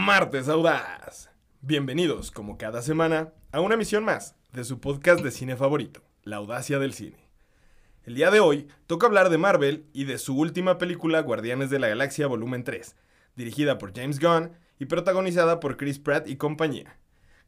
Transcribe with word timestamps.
Martes 0.00 0.48
Audaz. 0.48 1.28
Bienvenidos, 1.60 2.30
como 2.30 2.56
cada 2.56 2.80
semana, 2.80 3.34
a 3.52 3.60
una 3.60 3.76
misión 3.76 4.02
más 4.02 4.34
de 4.50 4.64
su 4.64 4.80
podcast 4.80 5.22
de 5.22 5.30
cine 5.30 5.56
favorito, 5.56 6.00
La 6.22 6.36
Audacia 6.36 6.78
del 6.78 6.94
Cine. 6.94 7.28
El 8.04 8.14
día 8.14 8.30
de 8.30 8.40
hoy 8.40 8.66
toca 8.86 9.06
hablar 9.06 9.28
de 9.28 9.36
Marvel 9.36 9.84
y 9.92 10.04
de 10.04 10.16
su 10.16 10.38
última 10.38 10.78
película 10.78 11.20
Guardianes 11.20 11.68
de 11.68 11.78
la 11.78 11.88
Galaxia 11.88 12.26
Volumen 12.28 12.64
3, 12.64 12.96
dirigida 13.36 13.76
por 13.76 13.94
James 13.94 14.18
Gunn 14.18 14.52
y 14.78 14.86
protagonizada 14.86 15.60
por 15.60 15.76
Chris 15.76 15.98
Pratt 15.98 16.26
y 16.26 16.36
compañía. 16.36 16.96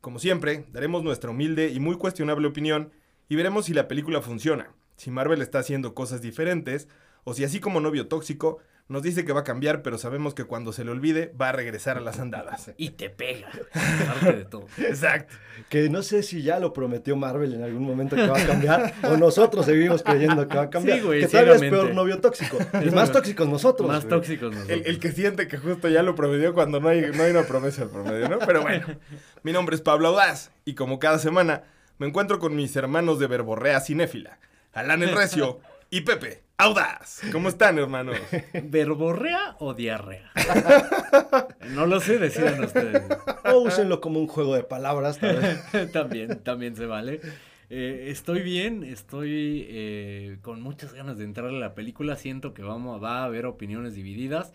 Como 0.02 0.18
siempre, 0.18 0.66
daremos 0.72 1.02
nuestra 1.02 1.30
humilde 1.30 1.70
y 1.70 1.80
muy 1.80 1.96
cuestionable 1.96 2.48
opinión 2.48 2.92
y 3.30 3.34
veremos 3.34 3.64
si 3.64 3.72
la 3.72 3.88
película 3.88 4.20
funciona, 4.20 4.74
si 4.96 5.10
Marvel 5.10 5.40
está 5.40 5.60
haciendo 5.60 5.94
cosas 5.94 6.20
diferentes 6.20 6.86
o 7.24 7.32
si 7.32 7.44
así 7.44 7.60
como 7.60 7.80
novio 7.80 8.08
tóxico 8.08 8.58
nos 8.92 9.02
dice 9.02 9.24
que 9.24 9.32
va 9.32 9.40
a 9.40 9.44
cambiar, 9.44 9.82
pero 9.82 9.98
sabemos 9.98 10.34
que 10.34 10.44
cuando 10.44 10.72
se 10.72 10.84
le 10.84 10.90
olvide 10.90 11.32
va 11.40 11.48
a 11.48 11.52
regresar 11.52 11.96
a 11.96 12.00
las 12.00 12.20
andadas. 12.20 12.70
Y 12.76 12.90
te 12.90 13.10
pega. 13.10 13.48
Parte 13.72 14.32
de 14.32 14.44
todo. 14.44 14.66
Exacto. 14.78 15.34
Que 15.68 15.88
no 15.88 16.02
sé 16.02 16.22
si 16.22 16.42
ya 16.42 16.60
lo 16.60 16.72
prometió 16.72 17.16
Marvel 17.16 17.54
en 17.54 17.62
algún 17.62 17.84
momento 17.84 18.14
que 18.14 18.26
va 18.26 18.38
a 18.38 18.46
cambiar 18.46 18.94
o 19.02 19.16
nosotros 19.16 19.66
seguimos 19.66 20.02
creyendo 20.02 20.46
que 20.46 20.56
va 20.56 20.64
a 20.64 20.70
cambiar. 20.70 20.98
Sí, 20.98 21.04
güey, 21.04 21.20
que 21.20 21.28
todavía 21.28 21.54
es 21.54 21.60
ciegamente. 21.60 21.86
peor 21.86 21.94
novio 21.96 22.20
tóxico. 22.20 22.58
Y 22.84 22.90
más 22.90 23.10
tóxicos 23.10 23.48
nosotros. 23.48 23.88
Más 23.88 24.04
güey. 24.04 24.10
tóxicos 24.10 24.52
nosotros. 24.52 24.78
El, 24.78 24.86
el 24.86 24.98
que 25.00 25.12
siente 25.12 25.48
que 25.48 25.56
justo 25.56 25.88
ya 25.88 26.02
lo 26.02 26.14
prometió 26.14 26.52
cuando 26.52 26.78
no 26.78 26.88
hay, 26.88 27.10
no 27.12 27.22
hay 27.22 27.30
una 27.30 27.44
promesa 27.44 27.82
al 27.82 27.90
promedio, 27.90 28.28
¿no? 28.28 28.38
Pero 28.40 28.62
bueno, 28.62 28.86
mi 29.42 29.52
nombre 29.52 29.74
es 29.74 29.82
Pablo 29.82 30.08
Audaz 30.08 30.50
y 30.64 30.74
como 30.74 30.98
cada 30.98 31.18
semana 31.18 31.64
me 31.98 32.06
encuentro 32.06 32.38
con 32.38 32.54
mis 32.54 32.76
hermanos 32.76 33.18
de 33.18 33.26
verborrea 33.26 33.80
cinéfila, 33.80 34.38
Alan 34.72 35.02
el 35.02 35.14
Recio 35.14 35.60
y 35.90 36.02
Pepe 36.02 36.42
Audaz. 36.62 37.22
¿Cómo 37.32 37.48
están, 37.48 37.76
hermanos? 37.76 38.16
¿Verborrea 38.62 39.56
o 39.58 39.74
diarrea? 39.74 40.30
no 41.70 41.86
lo 41.86 41.98
sé, 41.98 42.18
decidan 42.18 42.62
ustedes. 42.62 43.02
O 43.52 43.62
úsenlo 43.62 44.00
como 44.00 44.20
un 44.20 44.28
juego 44.28 44.54
de 44.54 44.62
palabras. 44.62 45.18
también, 45.92 46.38
también 46.44 46.76
se 46.76 46.86
vale. 46.86 47.20
Eh, 47.68 48.04
estoy 48.10 48.42
bien, 48.42 48.84
estoy 48.84 49.66
eh, 49.70 50.38
con 50.42 50.62
muchas 50.62 50.94
ganas 50.94 51.18
de 51.18 51.24
entrar 51.24 51.48
a 51.48 51.50
la 51.50 51.74
película. 51.74 52.14
Siento 52.14 52.54
que 52.54 52.62
vamos, 52.62 53.02
va 53.02 53.22
a 53.22 53.24
haber 53.24 53.46
opiniones 53.46 53.96
divididas. 53.96 54.52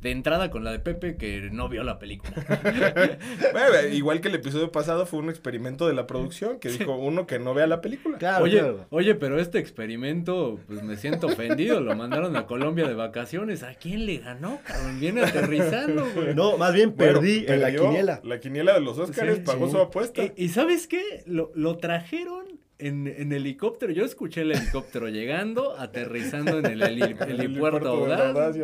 De 0.00 0.10
entrada 0.10 0.50
con 0.50 0.64
la 0.64 0.72
de 0.72 0.78
Pepe 0.78 1.16
que 1.16 1.50
no 1.52 1.68
vio 1.68 1.82
la 1.84 1.98
película. 1.98 2.32
Bueno, 3.52 3.88
igual 3.92 4.20
que 4.20 4.28
el 4.28 4.34
episodio 4.34 4.70
pasado 4.72 5.04
fue 5.06 5.18
un 5.18 5.28
experimento 5.30 5.86
de 5.86 5.94
la 5.94 6.06
producción 6.06 6.58
que 6.58 6.68
dijo 6.70 6.96
uno 6.96 7.26
que 7.26 7.38
no 7.38 7.52
vea 7.54 7.66
la 7.66 7.80
película. 7.80 8.18
Claro, 8.18 8.44
Oye, 8.44 8.58
claro. 8.60 8.86
oye, 8.90 9.14
pero 9.14 9.38
este 9.38 9.58
experimento, 9.58 10.58
pues 10.66 10.82
me 10.82 10.96
siento 10.96 11.26
ofendido. 11.26 11.80
Lo 11.80 11.94
mandaron 11.96 12.36
a 12.36 12.46
Colombia 12.46 12.86
de 12.86 12.94
vacaciones. 12.94 13.62
¿A 13.62 13.74
quién 13.74 14.06
le 14.06 14.18
ganó, 14.18 14.60
cabrón? 14.64 15.00
Viene 15.00 15.22
aterrizando, 15.22 16.06
güey. 16.14 16.34
No, 16.34 16.56
más 16.56 16.72
bien 16.72 16.94
Bueno, 16.96 17.14
perdí 17.20 17.44
en 17.46 17.60
la 17.60 17.70
quiniela. 17.74 18.20
La 18.24 18.40
quiniela 18.40 18.74
de 18.74 18.80
los 18.80 18.98
Oscars 18.98 19.36
Sí, 19.36 19.42
pagó 19.44 19.66
sí. 19.66 19.72
su 19.72 19.78
apuesta. 19.78 20.22
Eh, 20.22 20.32
¿Y 20.36 20.48
sabes 20.48 20.86
qué? 20.86 21.22
Lo, 21.26 21.50
lo 21.54 21.76
trajeron 21.78 22.60
en, 22.80 23.06
en 23.06 23.32
helicóptero. 23.32 23.92
Yo 23.92 24.04
escuché 24.04 24.42
el 24.42 24.52
helicóptero 24.52 25.08
llegando, 25.08 25.76
aterrizando 25.78 26.58
en 26.58 26.66
el 26.66 26.82
heli- 26.82 27.16
El 27.28 27.40
helipuerto 27.40 27.88
Audaz. 27.88 28.56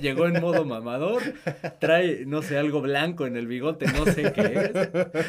Llegó 0.00 0.26
en 0.26 0.40
modo 0.40 0.64
mamador. 0.64 1.22
Trae, 1.78 2.24
no 2.26 2.42
sé, 2.42 2.58
algo 2.58 2.80
blanco 2.80 3.26
en 3.26 3.36
el 3.36 3.46
bigote, 3.46 3.86
no 3.86 4.04
sé 4.06 4.32
qué 4.32 4.70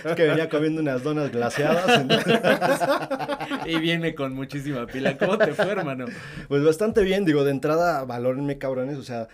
es. 0.03 0.15
Que 0.15 0.27
venía 0.27 0.49
comiendo 0.49 0.81
unas 0.81 1.03
donas 1.03 1.31
glaseadas. 1.31 2.01
entonces, 2.01 2.39
Y 3.65 3.77
viene 3.79 4.15
con 4.15 4.33
muchísima 4.33 4.85
pila. 4.87 5.17
¿Cómo 5.17 5.37
te 5.37 5.53
fue, 5.53 5.71
hermano? 5.71 6.05
pues 6.47 6.63
bastante 6.63 7.03
bien. 7.03 7.25
Digo, 7.25 7.43
de 7.43 7.51
entrada, 7.51 8.03
valórenme, 8.05 8.57
cabrones. 8.57 8.97
O 8.97 9.03
sea, 9.03 9.27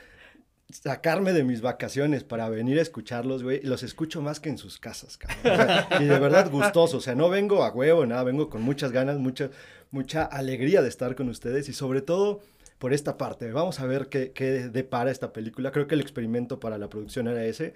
sacarme 0.72 1.34
de 1.34 1.44
mis 1.44 1.62
vacaciones 1.62 2.24
para 2.24 2.50
venir 2.50 2.80
a 2.80 2.82
escucharlos, 2.82 3.44
güey. 3.44 3.62
Los 3.62 3.84
escucho 3.84 4.22
más 4.22 4.40
que 4.40 4.50
en 4.50 4.58
sus 4.58 4.80
casas, 4.80 5.18
cabrón. 5.18 5.86
Y 6.02 6.06
de 6.06 6.20
verdad 6.20 6.50
gustoso. 6.50 6.98
O 6.98 7.02
sea, 7.02 7.16
no 7.16 7.30
vengo 7.30 7.64
a 7.64 7.72
huevo, 7.72 8.06
nada. 8.06 8.24
Vengo 8.24 8.50
con 8.50 8.62
muchas 8.62 8.92
ganas, 8.92 9.18
mucha, 9.18 9.50
mucha 9.92 10.24
alegría 10.24 10.82
de 10.82 10.90
estar 10.90 11.16
con 11.16 11.30
ustedes. 11.30 11.70
Y 11.70 11.74
sobre 11.74 12.02
todo 12.02 12.42
por 12.80 12.94
esta 12.94 13.18
parte. 13.18 13.52
Vamos 13.52 13.80
a 13.80 13.86
ver 13.86 14.08
qué, 14.10 14.32
qué 14.32 14.70
depara 14.70 15.12
esta 15.12 15.34
película. 15.34 15.72
Creo 15.72 15.88
que 15.88 15.96
el 15.96 16.02
experimento 16.02 16.60
para 16.60 16.78
la 16.78 16.90
producción 16.90 17.28
era 17.28 17.46
ese. 17.46 17.74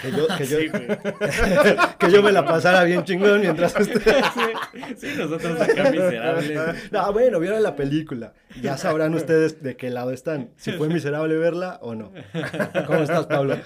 Que 0.00 0.12
yo, 0.12 0.26
que 0.36 0.46
yo, 0.46 0.58
Sí, 0.58 0.70
que 1.98 2.10
yo 2.10 2.22
me 2.22 2.32
la 2.32 2.44
pasara 2.44 2.84
bien 2.84 3.04
chingón 3.04 3.40
mientras 3.40 3.74
ustedes... 3.78 4.24
Sí, 4.34 4.82
sí, 4.96 5.06
nosotros 5.16 5.60
acá 5.60 5.90
miserables. 5.90 6.76
No, 6.90 7.12
bueno, 7.12 7.40
vieron 7.40 7.62
la 7.62 7.76
película. 7.76 8.34
Ya 8.60 8.76
sabrán 8.76 9.14
ustedes 9.14 9.62
de 9.62 9.76
qué 9.76 9.90
lado 9.90 10.12
están. 10.12 10.50
Si 10.56 10.72
fue 10.72 10.88
miserable 10.88 11.36
verla 11.36 11.78
o 11.82 11.94
no. 11.94 12.12
¿Cómo 12.86 13.00
estás, 13.00 13.26
Pablo? 13.26 13.58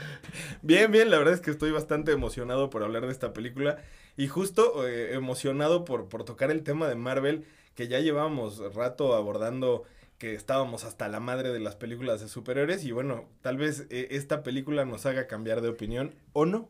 Bien, 0.62 0.90
bien, 0.90 1.10
la 1.10 1.18
verdad 1.18 1.34
es 1.34 1.40
que 1.40 1.50
estoy 1.50 1.70
bastante 1.70 2.12
emocionado 2.12 2.70
por 2.70 2.82
hablar 2.82 3.06
de 3.06 3.12
esta 3.12 3.32
película 3.32 3.78
y 4.16 4.28
justo 4.28 4.86
eh, 4.86 5.14
emocionado 5.14 5.84
por, 5.84 6.08
por 6.08 6.24
tocar 6.24 6.50
el 6.50 6.62
tema 6.62 6.88
de 6.88 6.94
Marvel 6.94 7.44
que 7.74 7.88
ya 7.88 8.00
llevábamos 8.00 8.74
rato 8.74 9.14
abordando 9.14 9.84
que 10.22 10.36
estábamos 10.36 10.84
hasta 10.84 11.08
la 11.08 11.18
madre 11.18 11.48
de 11.52 11.58
las 11.58 11.74
películas 11.74 12.20
de 12.20 12.28
superhéroes 12.28 12.84
y 12.84 12.92
bueno, 12.92 13.24
tal 13.40 13.56
vez 13.56 13.88
eh, 13.90 14.06
esta 14.12 14.44
película 14.44 14.84
nos 14.84 15.04
haga 15.04 15.26
cambiar 15.26 15.62
de 15.62 15.68
opinión 15.68 16.14
o 16.32 16.46
no. 16.46 16.68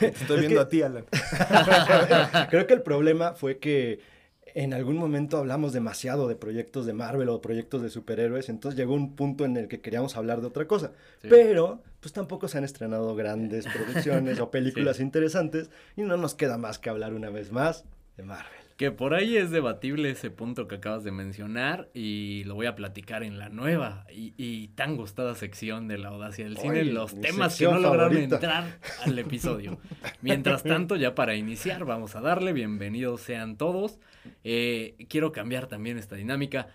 Te 0.00 0.08
estoy 0.08 0.36
Es 0.36 0.40
viendo 0.42 0.60
que- 0.60 0.66
a 0.66 0.68
ti, 0.68 0.82
Alan. 0.82 1.06
Creo 2.50 2.66
que 2.66 2.74
el 2.74 2.82
problema 2.82 3.32
fue 3.32 3.56
que 3.58 4.00
en 4.54 4.74
algún 4.74 4.98
momento 4.98 5.38
hablamos 5.38 5.72
demasiado 5.72 6.28
de 6.28 6.36
proyectos 6.36 6.84
de 6.84 6.92
Marvel 6.92 7.30
o 7.30 7.40
proyectos 7.40 7.80
de 7.80 7.88
superhéroes, 7.88 8.50
entonces 8.50 8.78
llegó 8.78 8.92
un 8.92 9.16
punto 9.16 9.46
en 9.46 9.56
el 9.56 9.66
que 9.66 9.80
queríamos 9.80 10.18
hablar 10.18 10.42
de 10.42 10.48
otra 10.48 10.66
cosa. 10.66 10.92
Sí. 11.22 11.28
Pero, 11.30 11.82
pues 12.00 12.12
tampoco 12.12 12.48
se 12.48 12.58
han 12.58 12.64
estrenado 12.64 13.14
grandes 13.14 13.66
producciones 13.66 14.40
o 14.40 14.50
películas 14.50 15.00
interesantes 15.00 15.70
y 15.96 16.02
no 16.02 16.18
nos 16.18 16.34
queda 16.34 16.58
más 16.58 16.78
que 16.78 16.90
hablar 16.90 17.14
una 17.14 17.30
vez 17.30 17.50
más 17.50 17.86
de 18.18 18.24
Marvel. 18.24 18.59
Que 18.80 18.90
por 18.90 19.12
ahí 19.12 19.36
es 19.36 19.50
debatible 19.50 20.08
ese 20.10 20.30
punto 20.30 20.66
que 20.66 20.76
acabas 20.76 21.04
de 21.04 21.12
mencionar 21.12 21.90
y 21.92 22.44
lo 22.44 22.54
voy 22.54 22.64
a 22.64 22.74
platicar 22.74 23.22
en 23.22 23.38
la 23.38 23.50
nueva 23.50 24.06
y, 24.10 24.32
y 24.38 24.68
tan 24.68 24.96
gustada 24.96 25.34
sección 25.34 25.86
de 25.86 25.98
la 25.98 26.08
audacia 26.08 26.46
del 26.46 26.56
cine, 26.56 26.84
los 26.84 27.20
temas 27.20 27.58
que 27.58 27.66
no 27.66 27.78
lograron 27.78 28.12
favorita. 28.14 28.36
entrar 28.36 28.78
al 29.04 29.18
episodio. 29.18 29.78
Mientras 30.22 30.62
tanto, 30.62 30.96
ya 30.96 31.14
para 31.14 31.34
iniciar, 31.34 31.84
vamos 31.84 32.16
a 32.16 32.22
darle, 32.22 32.54
bienvenidos 32.54 33.20
sean 33.20 33.58
todos. 33.58 34.00
Eh, 34.44 34.96
quiero 35.10 35.30
cambiar 35.30 35.66
también 35.66 35.98
esta 35.98 36.16
dinámica. 36.16 36.68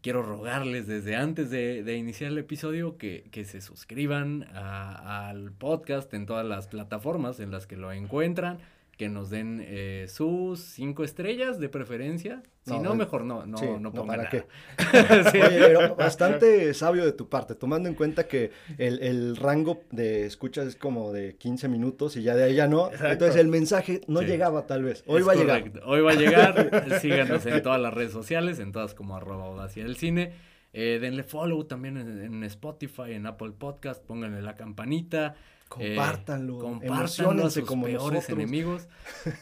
Quiero 0.00 0.22
rogarles 0.22 0.86
desde 0.86 1.14
antes 1.14 1.50
de, 1.50 1.82
de 1.82 1.96
iniciar 1.98 2.30
el 2.32 2.38
episodio 2.38 2.96
que, 2.96 3.28
que 3.30 3.44
se 3.44 3.60
suscriban 3.60 4.44
a- 4.54 5.28
al 5.28 5.52
podcast 5.52 6.12
en 6.14 6.24
todas 6.24 6.46
las 6.46 6.68
plataformas 6.68 7.38
en 7.38 7.50
las 7.50 7.66
que 7.66 7.76
lo 7.76 7.92
encuentran, 7.92 8.60
que 8.96 9.08
nos 9.08 9.30
den 9.30 9.60
eh, 9.64 10.06
sus 10.08 10.60
cinco 10.60 11.04
estrellas 11.04 11.58
de 11.58 11.68
preferencia. 11.68 12.42
Si 12.64 12.72
no, 12.72 12.82
No, 12.82 12.94
mejor 12.94 13.24
no, 13.24 13.44
no, 13.44 13.58
sí, 13.58 13.66
no 13.66 13.90
no, 13.90 14.06
¿para 14.06 14.28
qué? 14.30 14.44
Sí. 15.32 15.38
Oye, 15.38 15.58
pero 15.58 15.96
bastante 15.96 16.72
sabio 16.74 17.04
de 17.04 17.12
tu 17.12 17.28
parte, 17.28 17.54
tomando 17.54 17.88
en 17.88 17.94
cuenta 17.94 18.26
que 18.28 18.52
el, 18.78 19.02
el 19.02 19.36
rango 19.36 19.82
de 19.90 20.24
escuchas 20.26 20.66
es 20.68 20.76
como 20.76 21.12
de 21.12 21.36
15 21.36 21.68
minutos 21.68 22.16
y 22.16 22.22
ya 22.22 22.34
de 22.34 22.44
ahí 22.44 22.54
ya 22.54 22.68
no. 22.68 22.86
Exacto. 22.86 23.12
Entonces 23.12 23.36
el 23.40 23.48
mensaje 23.48 24.00
no 24.06 24.20
Sí. 24.20 24.26
llegaba 24.26 24.66
tal 24.66 24.82
vez. 24.84 25.02
Hoy 25.06 25.20
Es 25.20 25.28
va 25.28 25.32
a 25.32 25.36
llegar. 25.36 25.72
Hoy 25.84 26.00
va 26.00 26.12
a 26.12 26.14
llegar. 26.14 26.98
Síganos 27.00 27.44
en 27.46 27.62
todas 27.62 27.80
las 27.80 27.92
redes 27.92 28.12
sociales, 28.12 28.58
en 28.60 28.72
todas 28.72 28.94
como 28.94 29.16
arroba 29.16 29.46
audacia 29.46 29.82
del 29.82 29.96
cine. 29.96 30.32
Eh, 30.72 30.98
denle 31.00 31.22
follow 31.22 31.64
también 31.64 31.96
en, 31.98 32.20
en 32.22 32.42
Spotify, 32.44 33.12
en 33.12 33.26
Apple 33.26 33.52
Podcast, 33.58 34.04
pónganle 34.04 34.42
la 34.42 34.56
campanita. 34.56 35.36
Eh, 35.78 35.96
Compártanlo, 35.96 36.58
compártanlo 36.58 36.96
emociónense 37.00 37.60
sus 37.60 37.68
como 37.68 37.86
peores 37.86 38.12
nosotros. 38.12 38.38
enemigos. 38.38 38.88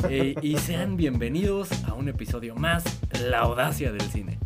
eh, 0.08 0.34
y 0.40 0.56
sean 0.58 0.96
bienvenidos 0.96 1.70
a 1.84 1.94
un 1.94 2.08
episodio 2.08 2.54
más, 2.54 2.84
La 3.28 3.40
Audacia 3.40 3.92
del 3.92 4.02
Cine. 4.10 4.38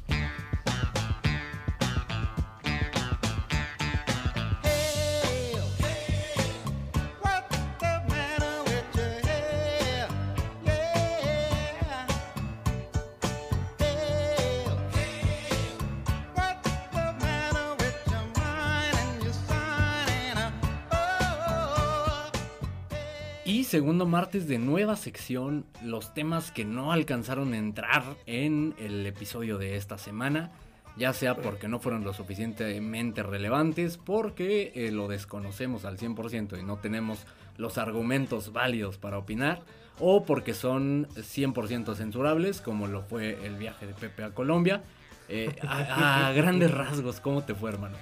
Segundo 23.87 24.05
martes 24.05 24.49
de 24.49 24.59
nueva 24.59 24.97
sección, 24.97 25.65
los 25.81 26.13
temas 26.13 26.51
que 26.51 26.65
no 26.65 26.91
alcanzaron 26.91 27.53
a 27.53 27.57
entrar 27.57 28.03
en 28.27 28.75
el 28.81 29.07
episodio 29.07 29.59
de 29.59 29.77
esta 29.77 29.97
semana, 29.97 30.51
ya 30.97 31.13
sea 31.13 31.37
porque 31.37 31.69
no 31.69 31.79
fueron 31.79 32.03
lo 32.03 32.13
suficientemente 32.13 33.23
relevantes, 33.23 33.97
porque 33.97 34.73
eh, 34.75 34.91
lo 34.91 35.07
desconocemos 35.07 35.85
al 35.85 35.99
100% 35.99 36.59
y 36.59 36.65
no 36.65 36.79
tenemos 36.79 37.27
los 37.59 37.79
argumentos 37.79 38.53
válidos 38.53 38.99
para 38.99 39.19
opinar, 39.19 39.63
o 40.01 40.25
porque 40.25 40.53
son 40.53 41.07
100% 41.11 41.95
censurables, 41.95 42.61
como 42.61 42.89
lo 42.89 43.03
fue 43.03 43.39
el 43.47 43.55
viaje 43.55 43.87
de 43.87 43.95
Pepe 43.95 44.25
a 44.25 44.31
Colombia. 44.31 44.83
Eh, 45.29 45.55
a, 45.63 46.27
a 46.27 46.33
grandes 46.33 46.73
rasgos, 46.73 47.21
¿cómo 47.21 47.45
te 47.45 47.55
fue, 47.55 47.71
hermano? 47.71 47.97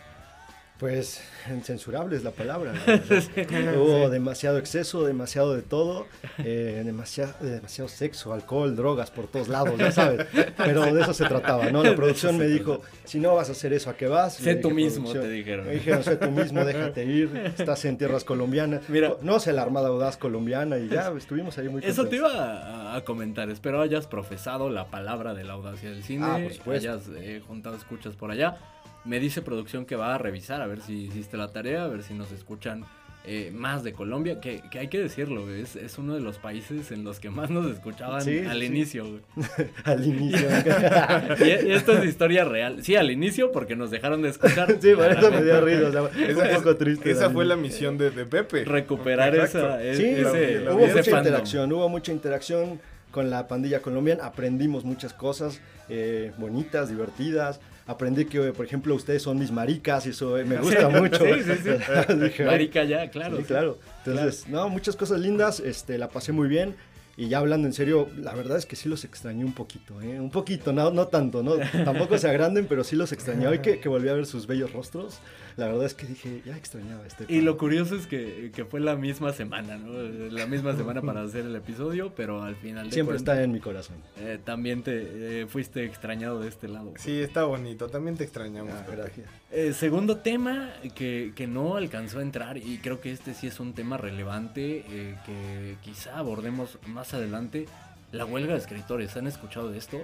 Pues 0.79 1.23
incensurable 1.55 2.17
es 2.17 2.25
la 2.25 2.33
palabra. 2.33 2.73
la 2.73 2.97
verdad. 2.97 3.77
Hubo 3.79 4.11
demasiado 4.11 4.59
exceso, 4.59 5.05
demasiado 5.05 5.55
de 5.55 5.63
todo, 5.63 6.09
eh, 6.39 6.83
demasiado, 6.85 7.33
demasiado 7.41 7.89
sexo, 7.89 8.33
alcohol, 8.33 8.75
drogas 8.75 9.13
por 9.13 9.29
todos 9.29 9.47
lados, 9.47 9.79
ya 9.79 9.93
sabes. 9.93 10.27
Pero 10.57 10.93
de 10.93 11.01
eso 11.01 11.15
se 11.15 11.27
trataba, 11.27 11.71
¿no? 11.71 11.85
La 11.85 11.95
producción 11.95 12.37
me 12.39 12.47
dijo, 12.47 12.81
si 13.05 13.21
no 13.21 13.37
vas 13.37 13.51
a 13.51 13.53
hacer 13.53 13.73
eso, 13.73 13.89
¿a 13.89 13.97
qué 13.97 14.09
vas? 14.09 14.35
Sé 14.35 14.57
tú 14.57 14.71
mismo, 14.71 15.13
te 15.13 15.29
dijeron. 15.29 15.67
Me 15.67 15.75
dijeron, 15.75 16.03
sé 16.03 16.17
tú 16.17 16.31
mismo, 16.33 16.65
déjate 16.65 17.05
ir, 17.05 17.31
estás 17.57 17.85
en 17.85 17.97
tierras 17.97 18.25
colombianas. 18.25 18.89
Mira. 18.89 19.15
no 19.23 19.39
sé 19.39 19.53
la 19.53 19.63
Armada 19.63 19.89
Audaz 19.89 20.17
colombiana 20.17 20.79
y 20.79 20.89
ya 20.89 21.13
estuvimos 21.17 21.57
ahí 21.57 21.69
muy 21.69 21.83
Eso 21.85 22.07
te 22.09 22.19
contentos. 22.19 22.33
iba 22.33 22.93
a, 22.93 22.97
a 22.97 23.05
comentar. 23.05 23.49
Espero 23.49 23.81
hayas 23.81 24.09
profesado 24.09 24.69
la 24.71 24.87
palabra 24.91 25.35
de 25.35 25.45
la 25.45 25.53
audacia 25.53 25.91
del 25.91 26.03
cine. 26.03 26.27
Ah, 26.29 26.41
por 26.43 26.53
supuesto. 26.53 26.91
Hayas 26.91 27.03
eh, 27.17 27.41
juntado 27.47 27.77
escuchas 27.77 28.17
por 28.17 28.33
allá. 28.33 28.57
Me 29.05 29.21
dice 29.21 29.43
producción 29.43 29.85
que 29.85 29.97
va 29.97 30.15
a 30.15 30.19
revisar 30.19 30.63
a 30.63 30.67
ver 30.67 30.81
si 30.81 31.05
hiciste 31.05 31.37
la 31.37 31.49
tarea, 31.49 31.85
a 31.85 31.89
ver 31.89 32.03
si 32.03 32.15
nos 32.15 32.33
escuchan 32.33 32.85
eh, 33.27 33.51
más 33.55 33.83
de 33.85 33.93
Colombia. 33.93 34.41
Que, 34.41 34.63
que 34.71 34.79
hay 34.79 34.89
que 34.89 34.99
decirlo, 34.99 35.51
es, 35.55 35.77
es 35.77 35.99
uno 35.99 36.15
de 36.15 36.21
los 36.21 36.39
países 36.39 36.91
en 36.91 37.05
los 37.05 37.21
que 37.21 37.29
más 37.31 37.51
nos 37.51 37.71
escuchaban 37.71 38.23
Sí, 38.23 38.39
al 38.39 38.61
sí. 38.61 38.65
inicio. 38.67 39.21
Al 39.85 40.07
inicio. 40.07 40.49
Y, 41.41 41.45
y 41.69 41.73
esto 41.73 41.93
es 41.93 42.05
historia 42.05 42.45
real. 42.45 42.83
Sí, 42.83 42.97
al 42.97 43.11
inicio 43.11 43.53
porque 43.53 43.77
nos 43.77 43.91
dejaron 43.91 44.23
de 44.23 44.31
escuchar. 44.31 44.69
sí, 44.81 44.95
por 44.95 45.11
eso 45.11 45.31
me 45.31 45.43
dio 45.43 45.61
risa. 45.61 45.89
O 45.89 45.93
sea, 45.93 46.03
fue 46.09 46.49
un 46.49 46.55
poco 46.57 46.77
triste. 46.77 47.11
esa 47.11 47.29
fue 47.31 47.45
la 47.45 47.57
misión 47.57 47.99
de, 47.99 48.11
de 48.11 48.25
Pepe. 48.25 48.65
Recuperar 48.65 49.35
Exacto. 49.35 49.79
esa, 49.81 49.97
Sí, 49.99 50.07
ese, 50.07 50.55
la- 50.61 50.61
la- 50.71 50.75
hubo 50.75 50.85
ese 50.87 50.95
mucha 50.97 51.11
fandom. 51.11 51.19
interacción, 51.27 51.73
hubo 51.73 51.89
mucha 51.91 52.13
interacción 52.13 52.81
con 53.11 53.31
la 53.31 53.47
pandilla 53.49 53.81
colombiana, 53.81 54.25
aprendimos 54.25 54.85
muchas 54.85 55.13
cosas 55.13 55.61
eh, 55.89 56.33
bonitas, 56.39 56.89
divertidas. 56.89 57.61
Aprendí 57.87 58.25
que, 58.25 58.41
por 58.53 58.65
ejemplo, 58.65 58.95
ustedes 58.95 59.23
son 59.23 59.39
mis 59.39 59.51
maricas 59.51 60.07
y 60.07 60.11
eso 60.11 60.39
eh, 60.39 60.45
me 60.45 60.57
gusta 60.57 60.89
mucho. 61.01 61.19
Sí, 61.25 61.43
sí, 61.45 61.53
sí. 61.63 62.15
Dije, 62.15 62.43
"Ay, 62.45 62.47
Marica 62.49 62.85
ya, 62.85 63.11
claro. 63.11 63.37
sí, 63.37 63.43
claro. 63.45 63.79
Entonces, 64.07 64.49
no, 64.49 64.69
muchas 64.71 64.97
cosas 64.97 65.21
lindas, 65.21 65.61
este, 65.61 65.99
la 65.99 66.09
pasé 66.09 66.33
muy 66.33 66.49
bien. 66.49 66.75
Y 67.17 67.29
ya 67.29 67.39
hablando 67.39 67.67
en 67.69 67.73
serio, 67.73 68.09
la 68.17 68.35
verdad 68.35 68.59
es 68.59 68.67
que 68.67 68.77
sí 68.77 68.89
los 68.89 69.05
extrañé 69.05 69.45
un 69.45 69.53
poquito, 69.53 70.01
¿eh? 70.03 70.19
Un 70.21 70.31
poquito, 70.31 70.73
no, 70.73 70.91
no 70.91 71.07
tanto, 71.09 71.43
¿no? 71.43 71.55
Tampoco 71.85 72.19
se 72.19 72.29
agranden, 72.29 72.67
pero 72.67 72.83
sí 72.85 72.97
los 72.97 73.13
extrañé. 73.13 73.47
Hoy 73.47 73.61
que, 73.61 73.79
que 73.79 73.89
volví 73.89 74.09
a 74.09 74.15
ver 74.15 74.27
sus 74.27 74.47
bellos 74.47 74.73
rostros, 74.73 75.19
la 75.57 75.67
verdad 75.67 75.85
es 75.87 75.95
que 75.95 76.07
dije, 76.07 76.43
ya 76.45 76.57
extrañaba 76.57 77.07
este. 77.07 77.27
Y 77.29 77.41
lo 77.41 77.57
curioso 77.57 77.95
es 77.95 78.07
que, 78.09 78.51
que 78.55 78.65
fue 78.65 78.81
la 78.81 78.97
misma 78.97 79.33
semana, 79.33 79.77
¿no? 79.77 79.93
La 80.31 80.47
misma 80.47 80.75
semana 80.77 81.03
para 81.03 81.23
hacer 81.23 81.47
el 81.47 81.55
episodio, 81.55 82.13
pero 82.17 82.43
al 82.43 82.57
final 82.57 82.87
de 82.89 82.93
Siempre 82.93 83.17
está 83.17 83.41
en 83.43 83.53
mi 83.53 83.61
corazón. 83.61 83.97
eh, 84.17 84.39
también 84.45 84.83
te 84.83 85.43
eh, 85.43 85.47
fuiste 85.47 85.85
extrañado 85.85 86.41
de 86.41 86.49
este 86.49 86.67
lado. 86.69 86.95
Sí, 86.97 87.21
está 87.21 87.45
bonito. 87.45 87.89
También 87.89 88.17
te 88.17 88.25
extrañamos. 88.25 88.73
Ah, 88.75 88.87
gracias. 88.91 89.29
Eh, 89.57 89.73
segundo 89.73 90.17
tema 90.17 90.73
que, 90.97 91.33
que 91.37 91.47
no 91.47 91.77
alcanzó 91.77 92.19
a 92.19 92.23
entrar 92.23 92.57
y 92.57 92.79
creo 92.79 93.01
que 93.01 93.13
este 93.13 93.35
sí 93.35 93.47
es 93.47 93.61
un 93.61 93.73
tema 93.73 93.97
relevante 93.97 94.85
eh, 94.91 95.15
que 95.25 95.77
quizá 95.81 96.19
abordemos 96.19 96.79
más 96.89 97.15
adelante. 97.15 97.67
La 98.11 98.25
huelga 98.25 98.55
de 98.55 98.59
escritores, 98.59 99.17
¿han 99.17 99.29
escuchado 99.29 99.71
de 99.71 99.79
esto? 99.79 100.03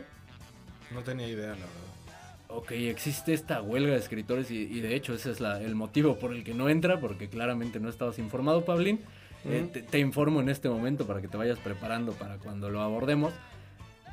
No 0.93 1.01
tenía 1.03 1.27
idea, 1.27 1.49
la 1.49 1.55
verdad. 1.55 2.47
Ok, 2.49 2.71
existe 2.73 3.33
esta 3.33 3.61
huelga 3.61 3.93
de 3.93 3.99
escritores 3.99 4.53
y, 4.53 4.59
y 4.59 4.81
de 4.81 4.95
hecho 4.95 5.15
ese 5.15 5.33
es 5.33 5.41
la- 5.41 5.61
el 5.61 5.75
motivo 5.75 6.17
por 6.19 6.33
el 6.33 6.45
que 6.45 6.55
no 6.55 6.69
entra, 6.69 7.01
porque 7.01 7.29
claramente 7.29 7.81
no 7.81 7.89
estabas 7.89 8.19
informado, 8.21 8.65
Pablín. 8.65 9.01
Eh, 9.45 9.67
te 9.91 9.99
informo 9.99 10.41
en 10.43 10.49
este 10.49 10.69
momento 10.69 11.07
para 11.07 11.21
que 11.23 11.29
te 11.29 11.37
vayas 11.37 11.59
preparando 11.59 12.13
para 12.13 12.37
cuando 12.37 12.69
lo 12.71 12.83
abordemos. 12.83 13.33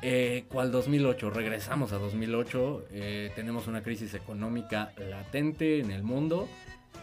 Eh, 0.00 0.44
¿Cuál 0.48 0.70
2008? 0.70 1.30
Regresamos 1.30 1.92
a 1.92 1.98
2008. 1.98 2.86
eh, 2.90 3.32
tenemos 3.34 3.66
una 3.66 3.82
crisis 3.82 4.14
económica 4.14 4.92
latente 4.96 5.80
en 5.80 5.90
el 5.90 6.04
mundo 6.04 6.48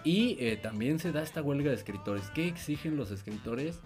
y 0.05 0.37
eh, 0.39 0.57
también 0.57 0.99
se 0.99 1.11
da 1.11 1.21
esta 1.21 1.41
huelga 1.41 1.71
de 1.71 1.75
escritores. 1.75 2.29
¿Qué 2.33 2.47
exigen 2.47 2.95
los 2.95 3.11
escritores? 3.11 3.79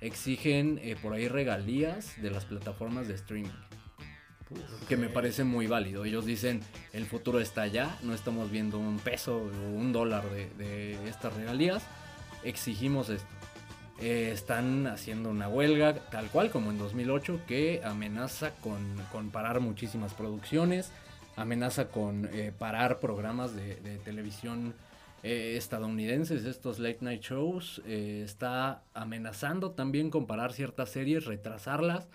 Exigen 0.00 0.80
eh, 0.82 0.96
por 1.00 1.12
ahí 1.12 1.28
regalías 1.28 2.20
de 2.22 2.30
las 2.30 2.46
plataformas 2.46 3.06
de 3.08 3.14
streaming 3.14 3.50
que 4.88 4.96
me 4.96 5.08
parece 5.08 5.42
muy 5.42 5.66
válido. 5.66 6.04
Ellos 6.04 6.24
dicen, 6.26 6.60
el 6.92 7.06
futuro 7.06 7.40
está 7.40 7.62
allá, 7.62 7.98
no 8.02 8.14
estamos 8.14 8.50
viendo 8.50 8.78
un 8.78 8.98
peso 8.98 9.38
o 9.38 9.68
un 9.70 9.92
dólar 9.92 10.30
de, 10.30 10.48
de 10.50 11.08
estas 11.08 11.34
regalías, 11.34 11.84
exigimos 12.44 13.08
esto. 13.08 13.33
Eh, 14.00 14.30
están 14.32 14.88
haciendo 14.88 15.30
una 15.30 15.48
huelga, 15.48 15.94
tal 16.10 16.28
cual 16.28 16.50
como 16.50 16.70
en 16.72 16.78
2008, 16.78 17.40
que 17.46 17.80
amenaza 17.84 18.50
con, 18.56 18.80
con 19.12 19.30
parar 19.30 19.60
muchísimas 19.60 20.14
producciones, 20.14 20.90
amenaza 21.36 21.88
con 21.88 22.28
eh, 22.32 22.52
parar 22.58 22.98
programas 22.98 23.54
de, 23.54 23.76
de 23.76 23.98
televisión 23.98 24.74
eh, 25.22 25.54
estadounidenses, 25.56 26.44
estos 26.44 26.80
late 26.80 26.98
night 27.02 27.22
shows, 27.22 27.80
está 27.86 28.82
amenazando 28.94 29.70
también 29.70 30.10
con 30.10 30.26
parar 30.26 30.52
ciertas 30.52 30.90
series, 30.90 31.24
retrasarlas. 31.24 32.08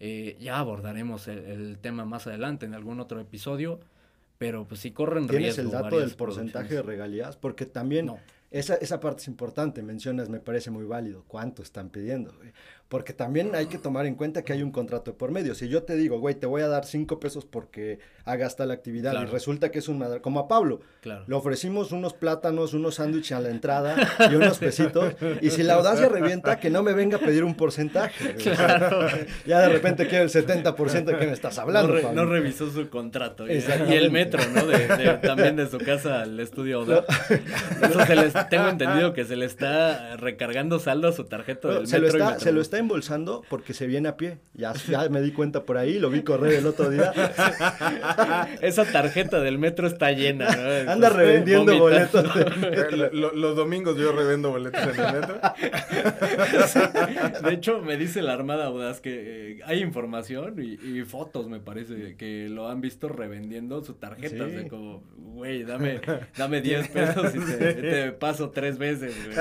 Ya 0.00 0.58
abordaremos 0.60 1.26
el, 1.26 1.38
el 1.38 1.78
tema 1.78 2.04
más 2.04 2.28
adelante 2.28 2.64
en 2.64 2.74
algún 2.74 3.00
otro 3.00 3.20
episodio, 3.20 3.80
pero 4.38 4.64
pues 4.66 4.80
si 4.80 4.92
corren 4.92 5.26
¿Tienes 5.26 5.56
riesgo 5.56 5.76
el 5.76 5.82
dato 5.82 5.98
del 5.98 6.12
porcentaje 6.12 6.74
de 6.74 6.82
regalías? 6.82 7.36
Porque 7.36 7.66
también 7.66 8.06
No. 8.06 8.18
Esa, 8.50 8.74
esa 8.76 9.00
parte 9.00 9.22
es 9.22 9.28
importante, 9.28 9.82
mencionas, 9.82 10.28
me 10.28 10.40
parece 10.40 10.70
muy 10.70 10.84
válido. 10.84 11.24
¿Cuánto 11.26 11.62
están 11.62 11.90
pidiendo? 11.90 12.34
Porque 12.88 13.12
también 13.12 13.54
hay 13.54 13.66
que 13.66 13.76
tomar 13.76 14.06
en 14.06 14.14
cuenta 14.14 14.42
que 14.42 14.54
hay 14.54 14.62
un 14.62 14.72
contrato 14.72 15.14
por 15.14 15.30
medio. 15.30 15.54
Si 15.54 15.68
yo 15.68 15.82
te 15.82 15.94
digo, 15.94 16.18
güey, 16.20 16.34
te 16.36 16.46
voy 16.46 16.62
a 16.62 16.68
dar 16.68 16.86
cinco 16.86 17.20
pesos 17.20 17.44
porque 17.44 17.98
hagas 18.24 18.56
tal 18.56 18.70
actividad 18.70 19.10
Claro. 19.10 19.28
y 19.28 19.30
resulta 19.30 19.70
que 19.70 19.78
es 19.80 19.88
un 19.88 19.98
madre, 19.98 20.22
como 20.22 20.40
a 20.40 20.48
Pablo, 20.48 20.80
Claro. 21.02 21.22
le 21.26 21.34
ofrecimos 21.34 21.92
unos 21.92 22.14
plátanos, 22.14 22.72
unos 22.72 22.94
sándwiches 22.94 23.32
a 23.32 23.40
la 23.40 23.50
entrada 23.50 23.94
y 24.30 24.34
unos 24.36 24.56
pesitos. 24.58 25.14
Y 25.42 25.50
si 25.50 25.64
la 25.64 25.74
audacia 25.74 26.08
revienta, 26.08 26.58
que 26.58 26.70
no 26.70 26.82
me 26.82 26.94
venga 26.94 27.18
a 27.18 27.20
pedir 27.20 27.44
un 27.44 27.54
porcentaje. 27.54 28.36
Ya 29.46 29.60
de 29.60 29.68
repente 29.68 30.06
quiero 30.06 30.24
el 30.24 30.30
70% 30.30 31.04
de 31.04 31.16
que 31.18 31.26
me 31.26 31.32
estás 31.32 31.58
hablando. 31.58 31.88
no, 31.88 31.94
re- 31.94 32.02
Pablo. 32.02 32.24
no 32.24 32.30
revisó 32.30 32.70
su 32.70 32.88
contrato. 32.88 33.46
Y, 33.46 33.62
el 33.92 34.10
metro, 34.10 34.40
¿no? 34.54 34.66
De, 34.66 34.86
de- 34.88 35.14
también 35.18 35.56
de 35.56 35.68
su 35.68 35.78
casa 35.78 36.22
al 36.22 36.38
estudio. 36.40 36.80
Oda. 36.80 37.04
Eso 37.82 38.04
se 38.06 38.16
les, 38.16 38.32
tengo 38.48 38.68
entendido 38.68 39.12
que 39.12 39.24
se 39.24 39.36
le 39.36 39.46
está 39.46 40.16
recargando 40.16 40.78
saldo 40.78 41.08
a 41.08 41.12
su 41.12 41.24
tarjeta 41.24 41.68
del 41.68 41.86
se, 41.86 42.00
metro 42.00 42.18
está, 42.18 42.38
se 42.40 42.52
lo 42.52 42.60
está 42.60 42.77
embolsando 42.78 43.42
porque 43.48 43.74
se 43.74 43.86
viene 43.86 44.08
a 44.08 44.16
pie. 44.16 44.38
Ya, 44.54 44.72
ya 44.74 45.08
me 45.08 45.20
di 45.20 45.32
cuenta 45.32 45.64
por 45.64 45.78
ahí, 45.78 45.98
lo 45.98 46.10
vi 46.10 46.22
correr 46.22 46.54
el 46.54 46.66
otro 46.66 46.90
día. 46.90 47.12
Esa 48.62 48.84
tarjeta 48.84 49.40
del 49.40 49.58
metro 49.58 49.86
está 49.86 50.12
llena. 50.12 50.48
¿no? 50.54 50.90
Anda 50.92 51.08
Pues, 51.10 51.16
revendiendo 51.16 51.76
boletos. 51.78 52.34
de 52.34 52.44
metro. 52.70 52.96
lo- 52.96 53.12
lo- 53.12 53.34
los 53.34 53.56
domingos 53.56 53.96
yo 53.98 54.12
revendo 54.12 54.50
boletos 54.50 54.80
en 54.82 54.88
el 55.04 55.12
metro. 55.12 55.40
De 57.44 57.52
hecho, 57.54 57.80
me 57.82 57.96
dice 57.96 58.22
la 58.22 58.32
Armada 58.32 58.66
Audaz 58.66 59.00
que 59.00 59.52
eh, 59.52 59.58
hay 59.64 59.80
información 59.80 60.56
y, 60.62 60.98
y 60.98 61.04
fotos, 61.04 61.48
me 61.48 61.60
parece, 61.60 62.16
que 62.16 62.48
lo 62.48 62.68
han 62.68 62.80
visto 62.80 63.08
revendiendo 63.08 63.82
su 63.84 63.94
tarjeta. 63.94 64.46
Sí. 64.48 64.56
O 64.56 64.60
sea, 64.60 64.68
como, 64.68 65.02
güey, 65.16 65.62
dame, 65.64 66.00
dame 66.36 66.60
10 66.60 66.88
pesos 66.88 67.34
y 67.34 67.38
te, 67.38 67.74
te 67.74 68.12
paso 68.12 68.50
tres 68.50 68.78
veces, 68.78 69.14
güey. 69.24 69.36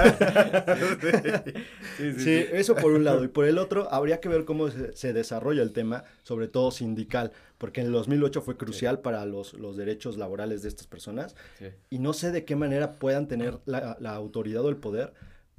Sí, 0.97 1.51
sí, 1.97 2.13
Sí, 2.13 2.19
sí. 2.23 2.45
eso 2.53 2.75
por 2.75 2.91
un 2.91 3.03
lado. 3.03 3.26
Y 3.27 3.29
por 3.29 3.45
el 3.45 3.57
otro, 3.57 3.87
habría 3.93 4.19
que 4.19 4.29
ver 4.29 4.45
cómo 4.45 4.69
se, 4.69 4.95
se 4.95 5.13
desarrolla 5.13 5.61
el 5.61 5.73
tema, 5.73 6.03
sobre 6.23 6.47
todo 6.47 6.71
sindical, 6.71 7.31
porque 7.57 7.81
en 7.81 7.87
el 7.87 7.93
2008 7.93 8.41
fue 8.41 8.57
crucial 8.57 8.99
para 8.99 9.25
los, 9.25 9.53
los 9.53 9.75
derechos 9.77 10.17
laborales 10.17 10.61
de 10.61 10.69
estas 10.69 10.87
personas. 10.87 11.35
Sí. 11.59 11.65
Y 11.89 11.99
no 11.99 12.13
sé 12.13 12.31
de 12.31 12.45
qué 12.45 12.55
manera 12.55 12.93
puedan 12.93 13.27
tener 13.27 13.59
la, 13.65 13.97
la 13.99 14.13
autoridad 14.15 14.63
o 14.63 14.69
el 14.69 14.77
poder 14.77 15.13